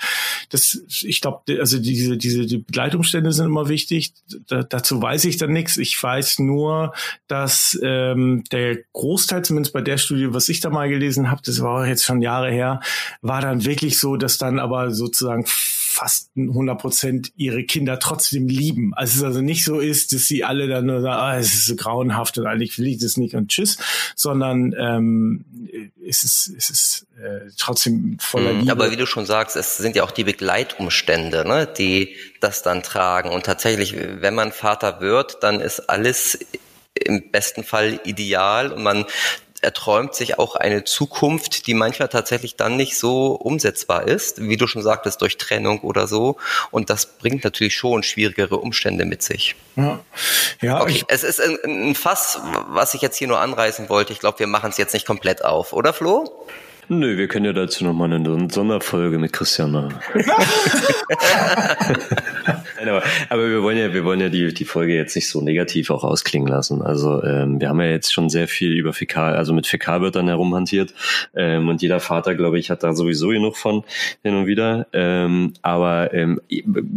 Das, 0.49 0.81
ich 0.87 1.19
glaube, 1.19 1.59
also 1.59 1.77
diese, 1.77 2.15
diese 2.15 2.45
die 2.45 2.59
Begleitumstände 2.59 3.33
sind 3.33 3.47
immer 3.47 3.67
wichtig. 3.67 4.13
Da, 4.47 4.63
dazu 4.63 5.01
weiß 5.01 5.25
ich 5.25 5.35
dann 5.35 5.51
nichts. 5.51 5.75
Ich 5.75 6.01
weiß 6.01 6.39
nur, 6.39 6.93
dass 7.27 7.77
ähm, 7.83 8.45
der 8.53 8.77
Großteil, 9.09 9.43
zumindest 9.43 9.73
bei 9.73 9.81
der 9.81 9.97
Studie, 9.97 10.35
was 10.35 10.49
ich 10.49 10.59
da 10.59 10.69
mal 10.69 10.87
gelesen 10.87 11.31
habe, 11.31 11.41
das 11.43 11.63
war 11.63 11.87
jetzt 11.87 12.05
schon 12.05 12.21
Jahre 12.21 12.51
her, 12.51 12.79
war 13.23 13.41
dann 13.41 13.65
wirklich 13.65 13.97
so, 13.99 14.17
dass 14.17 14.37
dann 14.37 14.59
aber 14.59 14.91
sozusagen 14.91 15.45
fast 15.47 16.29
100 16.37 16.79
Prozent 16.79 17.31
ihre 17.35 17.63
Kinder 17.63 17.97
trotzdem 17.97 18.47
lieben. 18.47 18.93
Also 18.93 19.17
es 19.17 19.23
also 19.23 19.41
nicht 19.41 19.63
so 19.63 19.79
ist, 19.79 20.13
dass 20.13 20.25
sie 20.25 20.43
alle 20.43 20.67
dann 20.67 20.85
nur 20.85 21.01
sagen, 21.01 21.19
ah, 21.19 21.37
es 21.39 21.55
ist 21.55 21.65
so 21.65 21.75
grauenhaft 21.75 22.37
und 22.37 22.45
eigentlich 22.45 22.77
will 22.77 22.85
ich 22.85 22.99
das 22.99 23.17
nicht 23.17 23.33
und 23.33 23.49
tschüss, 23.49 23.79
sondern 24.15 24.75
ähm, 24.77 25.43
es 26.07 26.23
ist, 26.23 26.53
es 26.55 26.69
ist 26.69 27.07
äh, 27.19 27.49
trotzdem 27.57 28.17
voller 28.19 28.53
mhm, 28.53 28.59
Liebe. 28.59 28.71
Aber 28.73 28.91
wie 28.91 28.95
du 28.95 29.07
schon 29.07 29.25
sagst, 29.25 29.55
es 29.55 29.77
sind 29.77 29.95
ja 29.95 30.03
auch 30.03 30.11
die 30.11 30.23
Begleitumstände, 30.23 31.47
ne, 31.47 31.67
die 31.67 32.15
das 32.41 32.61
dann 32.61 32.83
tragen. 32.83 33.29
Und 33.29 33.47
tatsächlich, 33.47 33.95
wenn 33.97 34.35
man 34.35 34.51
Vater 34.51 35.01
wird, 35.01 35.41
dann 35.41 35.61
ist 35.61 35.89
alles 35.89 36.37
im 37.05 37.31
besten 37.31 37.63
Fall 37.63 37.99
ideal 38.03 38.71
und 38.71 38.83
man 38.83 39.05
erträumt 39.61 40.15
sich 40.15 40.39
auch 40.39 40.55
eine 40.55 40.83
Zukunft, 40.83 41.67
die 41.67 41.73
manchmal 41.73 42.07
tatsächlich 42.07 42.55
dann 42.55 42.77
nicht 42.77 42.97
so 42.97 43.33
umsetzbar 43.33 44.07
ist, 44.07 44.41
wie 44.41 44.57
du 44.57 44.67
schon 44.67 44.81
sagtest, 44.81 45.21
durch 45.21 45.37
Trennung 45.37 45.81
oder 45.81 46.07
so. 46.07 46.37
Und 46.71 46.89
das 46.89 47.17
bringt 47.17 47.43
natürlich 47.43 47.75
schon 47.75 48.03
schwierigere 48.03 48.57
Umstände 48.57 49.05
mit 49.05 49.21
sich. 49.21 49.55
Ja, 49.75 49.99
ja 50.61 50.81
okay. 50.81 51.03
Es 51.07 51.23
ist 51.23 51.41
ein, 51.41 51.57
ein 51.65 51.95
Fass, 51.95 52.39
was 52.69 52.93
ich 52.93 53.01
jetzt 53.01 53.17
hier 53.17 53.27
nur 53.27 53.39
anreißen 53.39 53.89
wollte. 53.89 54.13
Ich 54.13 54.19
glaube, 54.19 54.39
wir 54.39 54.47
machen 54.47 54.69
es 54.69 54.77
jetzt 54.77 54.93
nicht 54.93 55.05
komplett 55.05 55.43
auf, 55.43 55.73
oder 55.73 55.93
Flo? 55.93 56.47
Nö, 56.87 57.17
wir 57.17 57.27
können 57.27 57.45
ja 57.45 57.53
dazu 57.53 57.83
nochmal 57.83 58.11
eine 58.11 58.49
Sonderfolge 58.49 59.19
mit 59.19 59.31
Christian 59.31 59.71
machen. 59.71 59.99
Aber, 62.87 63.03
aber, 63.29 63.49
wir 63.49 63.63
wollen 63.63 63.77
ja, 63.77 63.93
wir 63.93 64.05
wollen 64.05 64.21
ja 64.21 64.29
die, 64.29 64.53
die 64.53 64.65
Folge 64.65 64.95
jetzt 64.95 65.15
nicht 65.15 65.29
so 65.29 65.41
negativ 65.41 65.89
auch 65.89 66.03
ausklingen 66.03 66.47
lassen. 66.47 66.81
Also 66.81 67.23
ähm, 67.23 67.59
wir 67.59 67.69
haben 67.69 67.81
ja 67.81 67.87
jetzt 67.87 68.13
schon 68.13 68.29
sehr 68.29 68.47
viel 68.47 68.73
über 68.73 68.93
Fäkal, 68.93 69.35
also 69.35 69.53
mit 69.53 69.67
Fäkalwörtern 69.67 70.27
herumhantiert. 70.27 70.93
Ähm, 71.35 71.67
und 71.67 71.81
jeder 71.81 71.99
Vater, 71.99 72.35
glaube 72.35 72.59
ich, 72.59 72.69
hat 72.69 72.83
da 72.83 72.93
sowieso 72.93 73.29
genug 73.29 73.57
von 73.57 73.83
hin 74.23 74.35
und 74.35 74.47
wieder. 74.47 74.87
Ähm, 74.93 75.53
aber 75.61 76.13
ähm, 76.13 76.39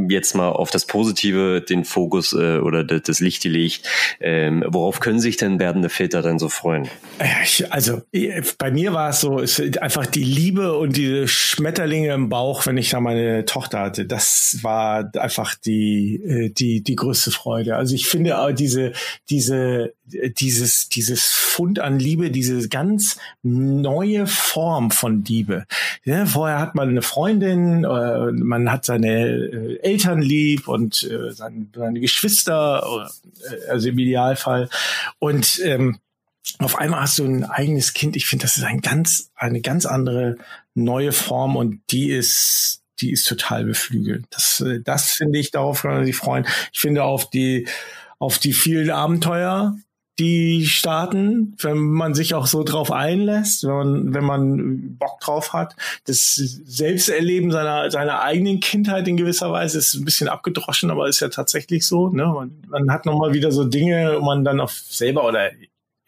jetzt 0.08 0.34
mal 0.34 0.50
auf 0.50 0.70
das 0.70 0.86
Positive 0.86 1.60
den 1.60 1.84
Fokus 1.84 2.32
äh, 2.32 2.58
oder 2.58 2.84
das 2.84 3.20
Licht 3.20 3.42
gelegt. 3.42 3.88
Ähm, 4.20 4.64
worauf 4.66 5.00
können 5.00 5.20
sich 5.20 5.36
denn 5.36 5.58
werdende 5.58 5.88
Väter 5.88 6.22
denn 6.22 6.38
so 6.38 6.48
freuen? 6.48 6.88
Also 7.70 8.02
bei 8.58 8.70
mir 8.70 8.92
war 8.92 9.10
es 9.10 9.20
so, 9.20 9.38
es 9.38 9.60
einfach 9.78 10.06
die 10.06 10.24
Liebe 10.24 10.76
und 10.76 10.96
diese 10.96 11.28
Schmetterlinge 11.28 12.12
im 12.12 12.28
Bauch, 12.28 12.66
wenn 12.66 12.76
ich 12.76 12.90
da 12.90 13.00
meine 13.00 13.44
Tochter 13.44 13.80
hatte, 13.80 14.06
das 14.06 14.58
war 14.62 15.10
einfach 15.16 15.54
die, 15.54 15.71
äh, 16.16 16.50
die, 16.50 16.82
die 16.82 16.96
größte 16.96 17.30
Freude. 17.30 17.76
Also 17.76 17.94
ich 17.94 18.06
finde 18.06 18.38
auch 18.38 18.52
diese, 18.52 18.92
diese, 19.30 19.94
dieses, 20.04 20.88
dieses 20.88 21.26
Fund 21.26 21.78
an 21.78 21.98
Liebe, 21.98 22.30
diese 22.30 22.68
ganz 22.68 23.18
neue 23.42 24.26
Form 24.26 24.90
von 24.90 25.24
Liebe. 25.24 25.66
Ja, 26.04 26.26
vorher 26.26 26.58
hat 26.58 26.74
man 26.74 26.88
eine 26.88 27.02
Freundin, 27.02 27.84
äh, 27.84 28.32
man 28.32 28.70
hat 28.70 28.84
seine 28.84 29.26
äh, 29.26 29.78
Eltern 29.82 30.22
lieb 30.22 30.68
und 30.68 31.08
seine, 31.30 31.66
seine 31.74 32.00
Geschwister, 32.00 33.08
also 33.68 33.88
im 33.88 33.98
Idealfall. 33.98 34.68
Und 35.18 35.60
ähm, 35.64 35.98
auf 36.58 36.76
einmal 36.76 37.00
hast 37.00 37.18
du 37.18 37.24
ein 37.24 37.44
eigenes 37.44 37.92
Kind. 37.92 38.16
Ich 38.16 38.26
finde, 38.26 38.44
das 38.44 38.56
ist 38.56 38.64
ein 38.64 38.80
ganz, 38.80 39.30
eine 39.34 39.60
ganz 39.60 39.86
andere 39.86 40.36
neue 40.74 41.12
Form 41.12 41.56
und 41.56 41.80
die 41.90 42.10
ist, 42.10 42.81
die 43.02 43.12
ist 43.12 43.26
total 43.26 43.64
beflügelt. 43.64 44.24
Das, 44.30 44.64
das 44.84 45.10
finde 45.10 45.38
ich, 45.38 45.50
darauf 45.50 45.82
kann 45.82 45.94
man 45.94 46.06
sich 46.06 46.16
freuen. 46.16 46.46
Ich 46.72 46.80
finde 46.80 47.04
auf 47.04 47.28
die, 47.28 47.68
auf 48.18 48.38
die 48.38 48.52
vielen 48.52 48.90
Abenteuer, 48.90 49.76
die 50.18 50.66
starten, 50.66 51.56
wenn 51.60 51.78
man 51.78 52.14
sich 52.14 52.34
auch 52.34 52.46
so 52.46 52.62
drauf 52.62 52.92
einlässt, 52.92 53.64
wenn 53.64 53.74
man, 53.74 54.14
wenn 54.14 54.24
man 54.24 54.96
Bock 54.98 55.20
drauf 55.20 55.52
hat. 55.52 55.74
Das 56.04 56.34
Selbsterleben 56.34 57.50
seiner, 57.50 57.90
seiner 57.90 58.20
eigenen 58.20 58.60
Kindheit 58.60 59.08
in 59.08 59.16
gewisser 59.16 59.50
Weise 59.50 59.78
ist 59.78 59.94
ein 59.94 60.04
bisschen 60.04 60.28
abgedroschen, 60.28 60.90
aber 60.90 61.08
ist 61.08 61.20
ja 61.20 61.28
tatsächlich 61.28 61.86
so. 61.86 62.08
Ne? 62.08 62.26
Man, 62.26 62.62
man 62.68 62.92
hat 62.92 63.06
nochmal 63.06 63.32
wieder 63.32 63.50
so 63.50 63.64
Dinge, 63.64 64.16
wo 64.18 64.24
man 64.24 64.44
dann 64.44 64.60
auf 64.60 64.72
selber 64.72 65.26
oder 65.26 65.50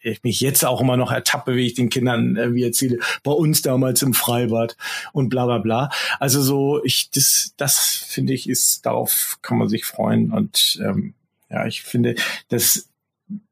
ich 0.05 0.23
mich 0.23 0.39
jetzt 0.39 0.65
auch 0.65 0.81
immer 0.81 0.97
noch 0.97 1.11
ertappe, 1.11 1.55
wie 1.55 1.67
ich 1.67 1.73
den 1.73 1.89
Kindern 1.89 2.35
äh, 2.35 2.53
wie 2.53 2.63
erzähle, 2.63 2.99
bei 3.23 3.31
uns 3.31 3.61
damals 3.61 4.01
im 4.01 4.13
Freibad 4.13 4.77
und 5.13 5.29
bla 5.29 5.45
bla 5.45 5.57
bla. 5.57 5.89
Also 6.19 6.41
so, 6.41 6.83
ich, 6.83 7.09
das, 7.11 7.53
das 7.57 8.05
finde 8.07 8.33
ich, 8.33 8.49
ist, 8.49 8.85
darauf 8.85 9.39
kann 9.41 9.57
man 9.57 9.69
sich 9.69 9.85
freuen. 9.85 10.31
Und 10.31 10.79
ähm, 10.83 11.13
ja, 11.49 11.65
ich 11.65 11.81
finde, 11.83 12.15
dass 12.49 12.89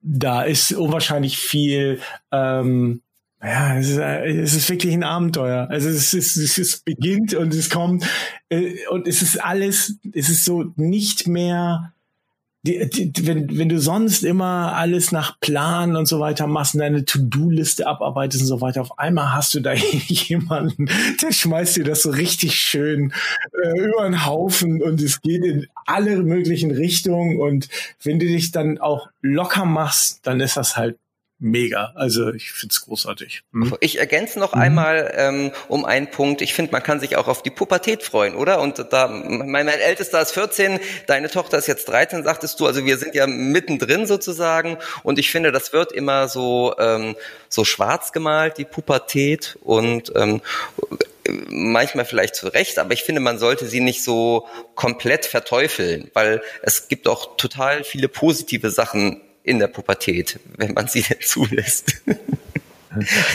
da 0.01 0.43
ist 0.43 0.71
unwahrscheinlich 0.73 1.37
viel 1.37 1.99
ähm, 2.31 3.01
ja, 3.43 3.77
es 3.77 3.89
ist, 3.89 3.97
äh, 3.97 4.25
es 4.39 4.53
ist 4.53 4.69
wirklich 4.69 4.93
ein 4.93 5.03
Abenteuer. 5.03 5.67
Also 5.69 5.89
es 5.89 6.13
ist, 6.13 6.37
es 6.37 6.57
ist 6.57 6.85
beginnt 6.85 7.33
und 7.33 7.53
es 7.53 7.69
kommt 7.69 8.05
äh, 8.49 8.87
und 8.89 9.05
es 9.05 9.21
ist 9.21 9.43
alles, 9.43 9.97
es 10.13 10.29
ist 10.29 10.45
so 10.45 10.71
nicht 10.77 11.27
mehr 11.27 11.93
die, 12.65 13.11
die, 13.11 13.27
wenn, 13.27 13.57
wenn 13.57 13.67
du 13.67 13.77
sonst 13.77 14.23
immer 14.23 14.73
alles 14.73 15.11
nach 15.11 15.37
Plan 15.41 15.97
und 15.97 16.05
so 16.05 16.21
weiter 16.21 16.47
machst 16.47 16.75
und 16.75 16.79
deine 16.79 17.03
To-Do-Liste 17.03 17.85
abarbeitest 17.85 18.43
und 18.43 18.47
so 18.47 18.61
weiter, 18.61 18.81
auf 18.81 18.97
einmal 18.97 19.33
hast 19.33 19.53
du 19.53 19.59
da 19.59 19.73
jemanden, 20.07 20.89
der 21.21 21.33
schmeißt 21.33 21.75
dir 21.75 21.83
das 21.83 22.03
so 22.03 22.11
richtig 22.11 22.55
schön 22.55 23.13
äh, 23.61 23.79
über 23.79 24.03
den 24.03 24.25
Haufen 24.25 24.81
und 24.81 25.01
es 25.01 25.21
geht 25.21 25.43
in 25.43 25.67
alle 25.85 26.23
möglichen 26.23 26.71
Richtungen. 26.71 27.37
Und 27.37 27.67
wenn 28.01 28.19
du 28.19 28.25
dich 28.25 28.51
dann 28.51 28.77
auch 28.77 29.09
locker 29.21 29.65
machst, 29.65 30.21
dann 30.23 30.39
ist 30.39 30.55
das 30.55 30.77
halt 30.77 30.97
mega. 31.43 31.91
Also 31.95 32.33
ich 32.33 32.51
finde 32.51 32.73
es 32.73 32.81
großartig. 32.81 33.43
Hm? 33.51 33.75
Ich 33.81 33.99
ergänze 33.99 34.39
noch 34.39 34.55
mhm. 34.55 34.61
einmal 34.61 35.13
ähm, 35.15 35.51
um 35.67 35.85
einen 35.85 36.09
Punkt. 36.09 36.41
Ich 36.41 36.53
finde, 36.53 36.71
man 36.71 36.81
kann 36.81 36.99
sich 36.99 37.17
auch 37.17 37.27
auf 37.27 37.43
die 37.43 37.49
Pubertät 37.49 38.01
freuen, 38.01 38.35
oder? 38.35 38.61
Und 38.61 38.83
da, 38.91 39.07
mein, 39.07 39.49
mein 39.49 39.67
Ältester 39.67 40.21
ist 40.21 40.31
14, 40.31 40.79
deine 41.05 41.29
Tochter 41.29 41.57
ist 41.57 41.67
jetzt 41.67 41.87
13, 41.89 42.23
sagtest 42.23 42.59
du. 42.59 42.65
Also 42.65 42.85
wir 42.85 42.97
sind 42.97 43.13
ja 43.13 43.27
mittendrin 43.27 44.07
sozusagen. 44.07 44.77
Und 45.03 45.19
ich 45.19 45.29
finde, 45.29 45.51
das 45.51 45.73
wird 45.73 45.91
immer 45.91 46.27
so 46.27 46.75
ähm, 46.79 47.15
so 47.49 47.65
schwarz 47.65 48.11
gemalt, 48.13 48.57
die 48.57 48.65
Pubertät 48.65 49.57
und 49.61 50.11
ähm, 50.15 50.41
manchmal 51.49 52.05
vielleicht 52.05 52.35
zu 52.35 52.47
Recht, 52.47 52.79
aber 52.79 52.93
ich 52.93 53.03
finde, 53.03 53.21
man 53.21 53.39
sollte 53.39 53.65
sie 53.65 53.79
nicht 53.79 54.03
so 54.03 54.47
komplett 54.75 55.25
verteufeln, 55.25 56.09
weil 56.13 56.41
es 56.61 56.87
gibt 56.87 57.07
auch 57.07 57.37
total 57.37 57.83
viele 57.83 58.09
positive 58.09 58.71
Sachen 58.71 59.21
in 59.43 59.59
der 59.59 59.67
Pubertät, 59.67 60.39
wenn 60.57 60.73
man 60.73 60.87
sie 60.87 61.03
zulässt. 61.21 62.01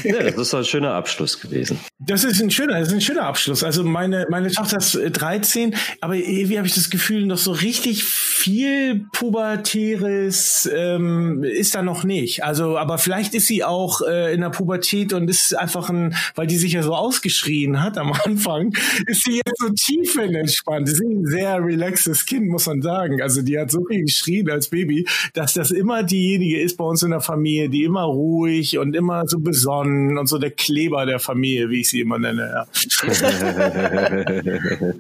Ja, 0.05 0.23
das 0.23 0.37
ist 0.37 0.55
ein 0.55 0.65
schöner 0.65 0.95
Abschluss 0.95 1.41
gewesen. 1.41 1.79
Das 1.99 2.25
ist 2.25 2.41
ein 2.41 2.51
schöner, 2.51 2.79
das 2.79 2.89
ist 2.89 2.95
ein 2.95 3.01
schöner 3.01 3.25
Abschluss. 3.25 3.65
Also 3.65 3.83
meine, 3.85 4.27
meine 4.31 4.51
Tochter 4.51 4.79
ist 4.79 4.99
13, 4.99 5.75
aber 6.01 6.15
irgendwie 6.15 6.59
habe 6.59 6.67
ich 6.67 6.75
das 6.75 6.91
Gefühl, 6.91 7.27
noch 7.27 7.39
so 7.39 7.53
richtig 7.53 8.05
viel 8.05 9.07
Pubertäres 9.13 10.71
ähm, 10.73 11.43
ist 11.43 11.75
da 11.75 11.83
noch 11.83 12.05
nicht. 12.05 12.45
Also, 12.45 12.79
aber 12.79 12.99
vielleicht 12.99 13.35
ist 13.35 13.47
sie 13.47 13.65
auch 13.65 14.01
äh, 14.03 14.33
in 14.33 14.41
der 14.41 14.51
Pubertät 14.51 15.13
und 15.13 15.29
ist 15.29 15.57
einfach 15.57 15.91
ein, 15.91 16.15
weil 16.35 16.47
die 16.47 16.57
sich 16.57 16.73
ja 16.73 16.83
so 16.83 16.95
ausgeschrien 16.95 17.83
hat 17.83 17.99
am 17.99 18.13
Anfang, 18.25 18.75
ist 19.07 19.25
sie 19.25 19.41
jetzt 19.45 19.59
so 19.59 19.69
tiefenentspannt. 19.71 20.89
Sie 20.89 20.95
ist 20.95 21.03
ein 21.03 21.27
sehr 21.27 21.63
relaxes 21.63 22.25
Kind, 22.27 22.47
muss 22.49 22.67
man 22.67 22.81
sagen. 22.81 23.21
Also 23.21 23.43
die 23.43 23.59
hat 23.59 23.71
so 23.71 23.85
viel 23.87 24.05
geschrien 24.05 24.51
als 24.51 24.69
Baby, 24.69 25.07
dass 25.35 25.55
das 25.55 25.71
immer 25.71 26.03
diejenige 26.03 26.61
ist 26.61 26.77
bei 26.77 26.85
uns 26.85 27.03
in 27.03 27.11
der 27.11 27.21
Familie, 27.21 27.69
die 27.69 27.85
immer 27.85 28.05
ruhig 28.05 28.79
und 28.79 28.95
immer 28.95 29.25
so 29.27 29.39
besonnen 29.49 30.19
und 30.19 30.27
so 30.27 30.39
der 30.39 30.51
Kleber 30.51 31.07
der 31.07 31.19
Familie, 31.19 31.71
wie 31.71 31.81
ich 31.81 31.91
sie 31.91 32.01
immer 32.01 32.19
nenne. 32.19 32.67
Ja. 32.67 32.67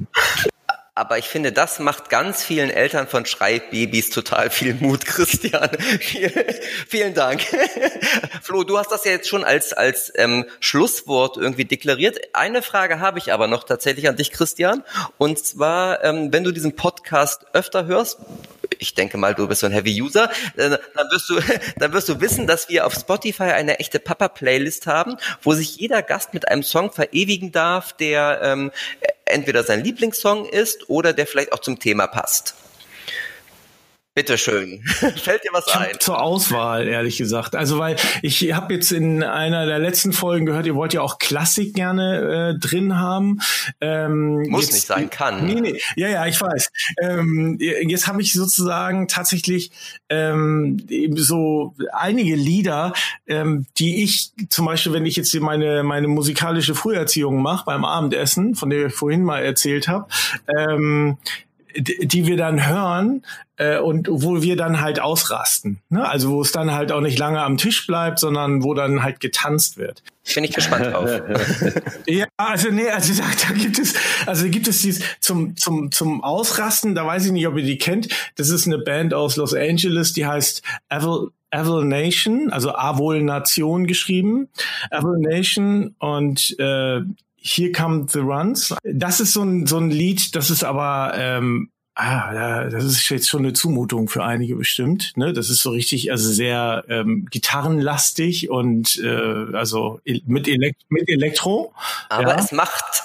Aber 0.98 1.16
ich 1.16 1.26
finde, 1.26 1.52
das 1.52 1.78
macht 1.78 2.10
ganz 2.10 2.42
vielen 2.42 2.70
Eltern 2.70 3.06
von 3.06 3.24
Schreibbabys 3.24 4.10
total 4.10 4.50
viel 4.50 4.74
Mut, 4.74 5.06
Christian. 5.06 5.70
vielen 6.88 7.14
Dank. 7.14 7.42
Flo, 8.42 8.64
du 8.64 8.78
hast 8.78 8.90
das 8.90 9.04
ja 9.04 9.12
jetzt 9.12 9.28
schon 9.28 9.44
als, 9.44 9.72
als 9.72 10.12
ähm, 10.16 10.44
Schlusswort 10.58 11.36
irgendwie 11.36 11.66
deklariert. 11.66 12.18
Eine 12.32 12.62
Frage 12.62 12.98
habe 12.98 13.20
ich 13.20 13.32
aber 13.32 13.46
noch 13.46 13.62
tatsächlich 13.62 14.08
an 14.08 14.16
dich, 14.16 14.32
Christian. 14.32 14.82
Und 15.18 15.38
zwar, 15.38 16.02
ähm, 16.02 16.32
wenn 16.32 16.42
du 16.42 16.50
diesen 16.50 16.74
Podcast 16.74 17.46
öfter 17.52 17.86
hörst, 17.86 18.18
ich 18.78 18.94
denke 18.94 19.18
mal, 19.18 19.34
du 19.34 19.48
bist 19.48 19.60
so 19.60 19.66
ein 19.66 19.72
Heavy 19.72 20.00
User, 20.00 20.30
dann 20.56 20.78
wirst 21.10 21.30
du, 21.30 21.40
dann 21.78 21.92
wirst 21.92 22.08
du 22.08 22.20
wissen, 22.20 22.46
dass 22.46 22.68
wir 22.68 22.86
auf 22.86 22.94
Spotify 22.94 23.44
eine 23.44 23.78
echte 23.78 23.98
Papa-Playlist 23.98 24.86
haben, 24.86 25.16
wo 25.42 25.52
sich 25.54 25.76
jeder 25.76 26.02
Gast 26.02 26.34
mit 26.34 26.48
einem 26.48 26.62
Song 26.62 26.92
verewigen 26.92 27.52
darf, 27.52 27.92
der 27.92 28.40
ähm, 28.42 28.70
entweder 29.24 29.62
sein 29.62 29.84
Lieblingssong 29.84 30.46
ist 30.46 30.88
oder 30.88 31.12
der 31.12 31.26
vielleicht 31.26 31.52
auch 31.52 31.60
zum 31.60 31.78
Thema 31.78 32.06
passt. 32.06 32.54
Bitteschön. 34.18 34.82
Fällt 35.22 35.44
dir 35.44 35.50
was 35.52 35.68
ein? 35.68 35.94
Zur 36.00 36.20
Auswahl, 36.20 36.88
ehrlich 36.88 37.18
gesagt. 37.18 37.54
Also, 37.54 37.78
weil 37.78 37.94
ich 38.20 38.52
habe 38.52 38.74
jetzt 38.74 38.90
in 38.90 39.22
einer 39.22 39.64
der 39.64 39.78
letzten 39.78 40.12
Folgen 40.12 40.44
gehört, 40.44 40.66
ihr 40.66 40.74
wollt 40.74 40.92
ja 40.92 41.02
auch 41.02 41.18
Klassik 41.18 41.72
gerne 41.72 42.56
äh, 42.56 42.58
drin 42.58 42.98
haben. 42.98 43.38
Ähm, 43.80 44.42
Muss 44.48 44.62
jetzt, 44.62 44.72
nicht 44.72 44.86
sein, 44.88 45.08
kann. 45.08 45.46
Nee, 45.46 45.60
nee. 45.60 45.80
Ja, 45.94 46.08
ja, 46.08 46.26
ich 46.26 46.40
weiß. 46.40 46.68
Ähm, 47.00 47.58
jetzt 47.60 48.08
habe 48.08 48.20
ich 48.20 48.32
sozusagen 48.32 49.06
tatsächlich 49.06 49.70
ähm, 50.08 50.84
so 51.14 51.76
einige 51.92 52.34
Lieder, 52.34 52.94
ähm, 53.28 53.66
die 53.78 54.02
ich 54.02 54.32
zum 54.48 54.66
Beispiel, 54.66 54.92
wenn 54.94 55.06
ich 55.06 55.14
jetzt 55.14 55.32
meine, 55.36 55.84
meine 55.84 56.08
musikalische 56.08 56.74
Früherziehung 56.74 57.40
mache 57.40 57.66
beim 57.66 57.84
Abendessen, 57.84 58.56
von 58.56 58.68
der 58.68 58.86
ich 58.86 58.94
vorhin 58.94 59.22
mal 59.22 59.44
erzählt 59.44 59.86
habe, 59.86 60.08
ähm, 60.48 61.18
die 61.78 62.26
wir 62.26 62.36
dann 62.36 62.66
hören 62.66 63.24
äh, 63.56 63.78
und 63.78 64.08
wo 64.10 64.42
wir 64.42 64.56
dann 64.56 64.80
halt 64.80 65.00
ausrasten. 65.00 65.80
Ne? 65.88 66.06
Also 66.06 66.30
wo 66.30 66.42
es 66.42 66.52
dann 66.52 66.72
halt 66.72 66.92
auch 66.92 67.00
nicht 67.00 67.18
lange 67.18 67.40
am 67.40 67.56
Tisch 67.56 67.86
bleibt, 67.86 68.18
sondern 68.18 68.62
wo 68.62 68.74
dann 68.74 69.02
halt 69.02 69.20
getanzt 69.20 69.76
wird. 69.76 70.02
Bin 70.34 70.44
ich 70.44 70.52
gespannt 70.52 70.86
drauf. 70.86 71.10
ja, 72.06 72.26
also 72.36 72.70
nee, 72.70 72.88
also 72.88 73.14
da, 73.14 73.28
da 73.48 73.54
gibt 73.54 73.78
es, 73.78 73.94
also 74.26 74.48
gibt 74.48 74.68
es 74.68 74.82
dies 74.82 75.00
zum 75.20 75.56
zum 75.56 75.90
zum 75.92 76.22
Ausrasten. 76.22 76.94
Da 76.94 77.06
weiß 77.06 77.26
ich 77.26 77.32
nicht, 77.32 77.46
ob 77.46 77.56
ihr 77.56 77.64
die 77.64 77.78
kennt. 77.78 78.08
Das 78.36 78.50
ist 78.50 78.66
eine 78.66 78.78
Band 78.78 79.14
aus 79.14 79.36
Los 79.36 79.54
Angeles, 79.54 80.12
die 80.12 80.26
heißt 80.26 80.62
Evil 80.88 81.30
Evil 81.50 81.84
Nation, 81.84 82.50
also 82.52 82.74
Avol 82.74 83.22
Nation 83.22 83.86
geschrieben. 83.86 84.48
Evil 84.90 85.18
Nation 85.18 85.94
und 85.98 86.54
äh, 86.58 87.00
Here 87.40 87.72
Come 87.72 88.06
the 88.08 88.20
Runs. 88.20 88.74
Das 88.82 89.20
ist 89.20 89.32
so 89.32 89.42
ein, 89.42 89.66
so 89.66 89.78
ein 89.78 89.90
Lied, 89.90 90.34
das 90.34 90.50
ist 90.50 90.64
aber, 90.64 91.12
ähm, 91.16 91.70
ah, 91.94 92.68
das 92.68 92.84
ist 92.84 93.08
jetzt 93.08 93.28
schon 93.28 93.44
eine 93.44 93.52
Zumutung 93.52 94.08
für 94.08 94.24
einige 94.24 94.56
bestimmt. 94.56 95.12
Ne? 95.16 95.32
Das 95.32 95.50
ist 95.50 95.62
so 95.62 95.70
richtig, 95.70 96.10
also 96.10 96.30
sehr 96.32 96.84
ähm, 96.88 97.26
gitarrenlastig 97.30 98.50
und 98.50 98.98
äh, 99.02 99.56
also 99.56 100.00
mit, 100.04 100.48
Elekt 100.48 100.82
mit 100.88 101.08
Elektro. 101.08 101.72
Aber 102.08 102.30
ja. 102.30 102.38
es 102.38 102.52
macht 102.52 103.02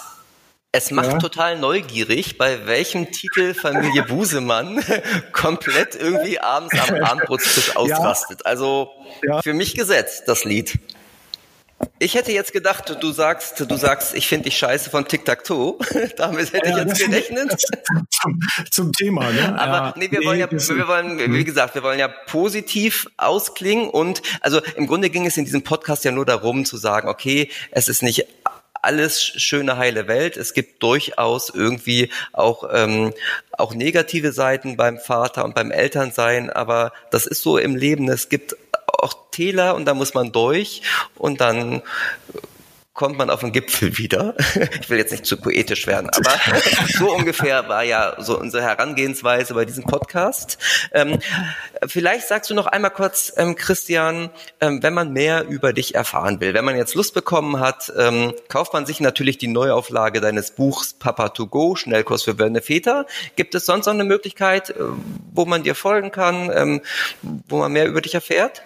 es 0.75 0.89
macht 0.89 1.11
ja. 1.11 1.17
total 1.19 1.59
neugierig, 1.59 2.39
bei 2.39 2.65
welchem 2.65 3.11
Titel 3.11 3.53
Familie 3.53 4.01
Busemann 4.07 4.83
komplett 5.31 5.93
irgendwie 5.93 6.39
abends 6.39 6.73
am 6.79 6.95
Abendbrotstisch 7.03 7.75
ausrastet. 7.75 8.39
Ja. 8.39 8.45
Also 8.45 8.89
ja. 9.21 9.43
für 9.43 9.53
mich 9.53 9.75
gesetzt, 9.75 10.23
das 10.25 10.45
Lied. 10.45 10.79
Ich 11.99 12.15
hätte 12.15 12.31
jetzt 12.31 12.53
gedacht, 12.53 12.97
du 13.01 13.11
sagst, 13.11 13.59
du 13.59 13.75
sagst, 13.75 14.13
ich 14.13 14.27
finde 14.27 14.45
dich 14.45 14.57
scheiße 14.57 14.89
von 14.89 15.07
Tic 15.07 15.25
Tac 15.25 15.43
Toe. 15.43 15.77
Damit 16.17 16.53
hätte 16.53 16.69
ja, 16.69 16.79
ich 16.79 16.87
jetzt 16.87 17.05
gerechnet. 17.05 17.55
Zum, 18.09 18.39
zum, 18.69 18.91
Thema, 18.93 19.31
ne? 19.31 19.59
Aber 19.59 19.77
ja, 19.77 19.93
nee, 19.95 20.11
wir 20.11 20.19
nee, 20.19 20.25
wollen 20.25 20.39
ja, 20.39 20.51
wir 20.51 20.87
wollen, 20.87 21.19
wie 21.19 21.25
hm. 21.25 21.45
gesagt, 21.45 21.75
wir 21.75 21.83
wollen 21.83 21.99
ja 21.99 22.07
positiv 22.07 23.07
ausklingen 23.17 23.89
und 23.89 24.21
also 24.41 24.61
im 24.75 24.87
Grunde 24.87 25.09
ging 25.09 25.25
es 25.25 25.37
in 25.37 25.45
diesem 25.45 25.63
Podcast 25.63 26.03
ja 26.03 26.11
nur 26.11 26.25
darum 26.25 26.65
zu 26.65 26.77
sagen, 26.77 27.07
okay, 27.07 27.49
es 27.71 27.89
ist 27.89 28.03
nicht 28.03 28.27
alles 28.83 29.23
schöne 29.23 29.77
heile 29.77 30.07
Welt. 30.07 30.37
Es 30.37 30.53
gibt 30.53 30.83
durchaus 30.83 31.49
irgendwie 31.49 32.09
auch 32.33 32.69
ähm, 32.71 33.13
auch 33.51 33.73
negative 33.73 34.33
Seiten 34.33 34.77
beim 34.77 34.99
Vater 34.99 35.45
und 35.45 35.55
beim 35.55 35.71
Elternsein, 35.71 36.49
aber 36.49 36.91
das 37.09 37.25
ist 37.25 37.41
so 37.41 37.57
im 37.57 37.75
Leben. 37.75 38.09
Es 38.09 38.29
gibt 38.29 38.55
auch 39.03 39.13
Täler 39.31 39.75
und 39.75 39.85
da 39.85 39.93
muss 39.93 40.13
man 40.13 40.31
durch 40.31 40.81
und 41.15 41.41
dann 41.41 41.81
kommt 42.93 43.17
man 43.17 43.29
auf 43.29 43.39
den 43.39 43.51
Gipfel 43.51 43.97
wieder. 43.97 44.35
Ich 44.81 44.89
will 44.89 44.97
jetzt 44.97 45.11
nicht 45.11 45.25
zu 45.25 45.37
poetisch 45.37 45.87
werden, 45.87 46.09
aber 46.09 46.31
so 46.97 47.11
ungefähr 47.11 47.67
war 47.69 47.83
ja 47.83 48.15
so 48.19 48.37
unsere 48.37 48.63
Herangehensweise 48.63 49.53
bei 49.53 49.65
diesem 49.65 49.83
Podcast. 49.83 50.57
Ähm, 50.91 51.19
vielleicht 51.85 52.27
sagst 52.27 52.49
du 52.49 52.53
noch 52.53 52.67
einmal 52.67 52.91
kurz, 52.91 53.33
ähm, 53.37 53.55
Christian, 53.55 54.29
ähm, 54.61 54.83
wenn 54.83 54.93
man 54.93 55.11
mehr 55.11 55.45
über 55.47 55.73
dich 55.73 55.95
erfahren 55.95 56.39
will, 56.39 56.53
wenn 56.53 56.65
man 56.65 56.75
jetzt 56.75 56.95
Lust 56.95 57.13
bekommen 57.13 57.59
hat, 57.59 57.91
ähm, 57.97 58.33
kauft 58.47 58.73
man 58.73 58.85
sich 58.85 58.99
natürlich 58.99 59.37
die 59.37 59.47
Neuauflage 59.47 60.21
deines 60.21 60.51
Buchs 60.51 60.93
Papa 60.93 61.29
to 61.29 61.47
Go, 61.47 61.75
Schnellkurs 61.75 62.23
für 62.23 62.37
werdende 62.37 62.61
Väter. 62.61 63.05
Gibt 63.35 63.55
es 63.55 63.65
sonst 63.65 63.85
noch 63.85 63.93
eine 63.93 64.03
Möglichkeit, 64.03 64.71
äh, 64.71 64.75
wo 65.33 65.45
man 65.45 65.63
dir 65.63 65.75
folgen 65.75 66.11
kann, 66.11 66.51
ähm, 66.53 66.81
wo 67.21 67.57
man 67.57 67.71
mehr 67.71 67.87
über 67.87 68.01
dich 68.01 68.13
erfährt? 68.13 68.61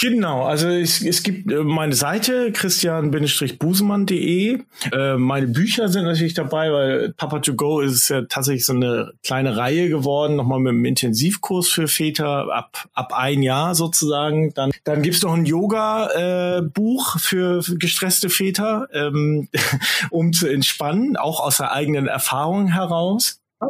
Genau, 0.00 0.42
also 0.42 0.68
es, 0.68 1.02
es 1.02 1.22
gibt 1.22 1.52
äh, 1.52 1.62
meine 1.62 1.94
Seite 1.94 2.50
christian-busemann.de. 2.50 4.58
Äh, 4.92 5.16
meine 5.16 5.46
Bücher 5.46 5.88
sind 5.88 6.04
natürlich 6.04 6.34
dabei, 6.34 6.72
weil 6.72 7.12
Papa 7.12 7.38
to 7.38 7.54
Go 7.54 7.80
ist 7.80 8.08
ja 8.08 8.22
tatsächlich 8.22 8.66
so 8.66 8.72
eine 8.72 9.12
kleine 9.22 9.56
Reihe 9.56 9.88
geworden, 9.88 10.34
nochmal 10.34 10.58
mit 10.58 10.70
einem 10.70 10.84
Intensivkurs 10.84 11.68
für 11.68 11.86
Väter 11.86 12.52
ab, 12.52 12.88
ab 12.92 13.12
ein 13.14 13.42
Jahr 13.42 13.76
sozusagen. 13.76 14.52
Dann, 14.54 14.72
dann 14.82 15.02
gibt's 15.02 15.22
noch 15.22 15.32
ein 15.32 15.46
Yoga-Buch 15.46 17.16
äh, 17.16 17.18
für, 17.20 17.62
für 17.62 17.76
gestresste 17.76 18.30
Väter, 18.30 18.88
ähm, 18.92 19.48
um 20.10 20.32
zu 20.32 20.48
entspannen, 20.48 21.16
auch 21.16 21.38
aus 21.38 21.58
der 21.58 21.70
eigenen 21.70 22.08
Erfahrung 22.08 22.66
heraus. 22.66 23.40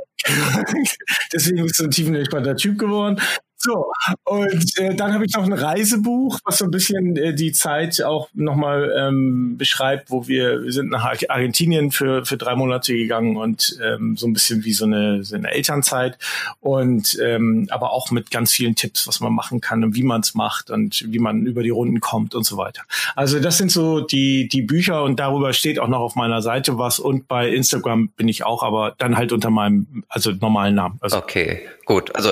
Deswegen 1.33 1.65
bist 1.65 1.79
du 1.79 1.85
ein 1.85 1.91
tiefenentspannter 1.91 2.57
Typ 2.57 2.79
geworden. 2.79 3.21
So, 3.65 3.91
und 4.25 4.79
äh, 4.79 4.95
dann 4.95 5.15
habe 5.15 5.25
ich 5.25 5.33
noch 5.33 5.45
ein 5.45 5.55
Reisebuch, 5.55 6.39
was 6.45 6.59
so 6.59 6.67
ein 6.67 6.71
bisschen 6.71 7.17
äh, 7.17 7.33
die 7.33 7.53
Zeit 7.53 8.03
auch 8.03 8.29
nochmal 8.35 8.93
ähm, 8.95 9.57
beschreibt, 9.57 10.11
wo 10.11 10.29
wir, 10.29 10.65
wir 10.65 10.71
sind 10.71 10.91
nach 10.91 11.11
Argentinien 11.31 11.91
für, 11.91 12.27
für 12.27 12.37
drei 12.37 12.57
Monate 12.57 12.93
gegangen 12.93 13.39
und 13.39 13.79
ähm, 13.83 14.19
so 14.19 14.27
ein 14.27 14.35
bisschen 14.35 14.65
wie 14.65 14.75
so 14.75 14.85
eine, 14.85 15.25
so 15.25 15.35
eine 15.35 15.51
Elternzeit 15.51 16.19
und 16.61 17.19
ähm, 17.23 17.67
aber 17.71 17.95
auch 17.95 18.11
mit 18.11 18.31
ganz 18.31 18.53
vielen 18.53 18.75
Tipps, 18.75 19.09
was 19.09 19.21
man 19.21 19.33
machen 19.33 19.63
kann 19.63 19.83
und 19.83 19.95
wie 19.95 20.03
man 20.03 20.21
es 20.21 20.35
macht 20.35 20.69
und 20.69 21.03
wie 21.09 21.19
man 21.19 21.47
über 21.47 21.63
die 21.63 21.71
Runden 21.71 22.01
kommt 22.01 22.35
und 22.35 22.45
so 22.45 22.59
weiter. 22.59 22.83
Also 23.17 23.41
das 23.41 23.57
sind 23.57 23.73
so 23.73 24.01
die, 24.01 24.47
die 24.47 24.61
Bücher 24.61 25.03
und 25.05 25.19
darüber 25.21 25.55
steht 25.55 25.79
auch 25.79 25.89
noch 25.89 26.01
auf 26.01 26.17
meiner 26.17 26.43
Seite 26.43 26.77
was 26.77 26.99
und 26.99 27.29
bei 27.29 27.49
Instagram 27.49 28.11
bin 28.11 28.29
ich 28.29 28.45
auch, 28.45 28.63
aber 28.63 28.95
dann 28.99 29.17
halt 29.17 29.33
unter 29.33 29.49
meinem, 29.49 30.05
also 30.11 30.33
normalen 30.33 30.75
Namen. 30.75 30.99
Also 31.01 31.17
okay, 31.17 31.63
gut. 31.87 32.15
Also 32.15 32.31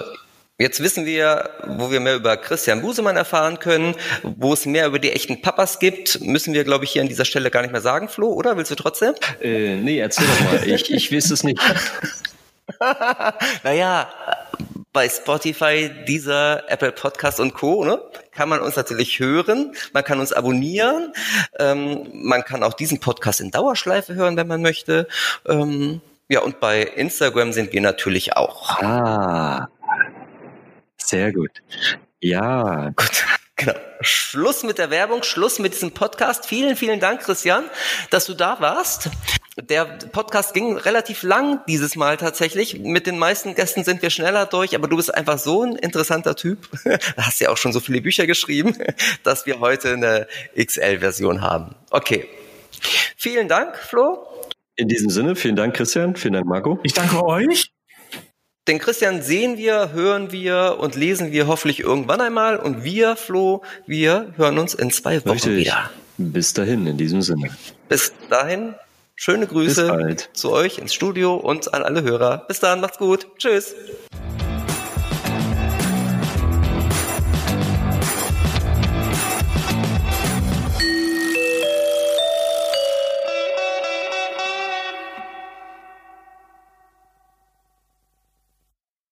Jetzt 0.62 0.80
wissen 0.80 1.06
wir, 1.06 1.50
wo 1.66 1.90
wir 1.90 1.98
mehr 1.98 2.14
über 2.14 2.36
Christian 2.36 2.82
Busemann 2.82 3.16
erfahren 3.16 3.58
können, 3.58 3.96
wo 4.22 4.52
es 4.52 4.64
mehr 4.64 4.86
über 4.86 5.00
die 5.00 5.10
echten 5.10 5.42
Papas 5.42 5.80
gibt, 5.80 6.20
müssen 6.20 6.54
wir, 6.54 6.62
glaube 6.62 6.84
ich, 6.84 6.92
hier 6.92 7.02
an 7.02 7.08
dieser 7.08 7.24
Stelle 7.24 7.50
gar 7.50 7.62
nicht 7.62 7.72
mehr 7.72 7.80
sagen, 7.80 8.08
Flo, 8.08 8.28
oder? 8.28 8.56
Willst 8.56 8.70
du 8.70 8.76
trotzdem? 8.76 9.14
Äh, 9.40 9.74
nee, 9.74 9.98
erzähl 9.98 10.24
doch 10.24 10.52
mal. 10.52 10.68
Ich, 10.68 10.92
ich 10.92 11.12
weiß 11.12 11.32
es 11.32 11.42
nicht. 11.42 11.58
naja, 13.64 14.08
bei 14.92 15.08
Spotify, 15.08 15.90
dieser 16.06 16.70
Apple 16.70 16.92
Podcast 16.92 17.40
und 17.40 17.54
Co. 17.54 17.84
Ne, 17.84 18.00
kann 18.30 18.48
man 18.48 18.60
uns 18.60 18.76
natürlich 18.76 19.18
hören, 19.18 19.74
man 19.92 20.04
kann 20.04 20.20
uns 20.20 20.32
abonnieren, 20.32 21.12
ähm, 21.58 22.08
man 22.12 22.44
kann 22.44 22.62
auch 22.62 22.74
diesen 22.74 23.00
Podcast 23.00 23.40
in 23.40 23.50
Dauerschleife 23.50 24.14
hören, 24.14 24.36
wenn 24.36 24.46
man 24.46 24.62
möchte. 24.62 25.08
Ähm, 25.44 26.02
ja, 26.28 26.40
und 26.40 26.60
bei 26.60 26.82
Instagram 26.82 27.52
sind 27.52 27.72
wir 27.72 27.80
natürlich 27.80 28.36
auch. 28.36 28.80
Ah, 28.80 29.68
sehr 31.08 31.32
gut. 31.32 31.50
Ja. 32.20 32.90
Gut. 32.90 33.24
Genau. 33.54 33.74
Schluss 34.00 34.64
mit 34.64 34.78
der 34.78 34.90
Werbung, 34.90 35.22
Schluss 35.22 35.60
mit 35.60 35.74
diesem 35.74 35.92
Podcast. 35.92 36.46
Vielen, 36.46 36.74
vielen 36.74 36.98
Dank, 36.98 37.20
Christian, 37.20 37.64
dass 38.10 38.24
du 38.24 38.34
da 38.34 38.60
warst. 38.60 39.10
Der 39.56 39.84
Podcast 39.84 40.54
ging 40.54 40.76
relativ 40.76 41.22
lang 41.22 41.60
dieses 41.68 41.94
Mal 41.94 42.16
tatsächlich. 42.16 42.80
Mit 42.80 43.06
den 43.06 43.18
meisten 43.18 43.54
Gästen 43.54 43.84
sind 43.84 44.02
wir 44.02 44.10
schneller 44.10 44.46
durch, 44.46 44.74
aber 44.74 44.88
du 44.88 44.96
bist 44.96 45.14
einfach 45.14 45.38
so 45.38 45.62
ein 45.62 45.76
interessanter 45.76 46.34
Typ. 46.34 46.68
Du 46.84 46.98
hast 47.18 47.40
ja 47.40 47.50
auch 47.50 47.58
schon 47.58 47.72
so 47.72 47.80
viele 47.80 48.00
Bücher 48.00 48.26
geschrieben, 48.26 48.76
dass 49.22 49.46
wir 49.46 49.60
heute 49.60 49.92
eine 49.92 50.26
XL-Version 50.56 51.42
haben. 51.42 51.76
Okay. 51.90 52.28
Vielen 53.16 53.46
Dank, 53.46 53.76
Flo. 53.76 54.26
In 54.74 54.88
diesem 54.88 55.10
Sinne, 55.10 55.36
vielen 55.36 55.54
Dank, 55.54 55.76
Christian. 55.76 56.16
Vielen 56.16 56.34
Dank, 56.34 56.46
Marco. 56.46 56.80
Ich 56.82 56.94
danke 56.94 57.22
euch. 57.24 57.71
Den 58.68 58.78
Christian 58.78 59.22
sehen 59.22 59.58
wir, 59.58 59.92
hören 59.92 60.30
wir 60.30 60.76
und 60.78 60.94
lesen 60.94 61.32
wir 61.32 61.48
hoffentlich 61.48 61.80
irgendwann 61.80 62.20
einmal. 62.20 62.56
Und 62.56 62.84
wir, 62.84 63.16
Flo, 63.16 63.62
wir 63.86 64.34
hören 64.36 64.56
uns 64.58 64.72
in 64.74 64.92
zwei 64.92 65.18
Wochen 65.24 65.30
Richtig. 65.30 65.56
wieder. 65.56 65.90
Bis 66.16 66.52
dahin, 66.52 66.86
in 66.86 66.96
diesem 66.96 67.22
Sinne. 67.22 67.50
Bis 67.88 68.12
dahin, 68.30 68.74
schöne 69.16 69.48
Grüße 69.48 70.16
zu 70.32 70.52
euch 70.52 70.78
ins 70.78 70.94
Studio 70.94 71.34
und 71.34 71.74
an 71.74 71.82
alle 71.82 72.02
Hörer. 72.02 72.44
Bis 72.46 72.60
dann, 72.60 72.80
macht's 72.80 72.98
gut. 72.98 73.26
Tschüss. 73.36 73.74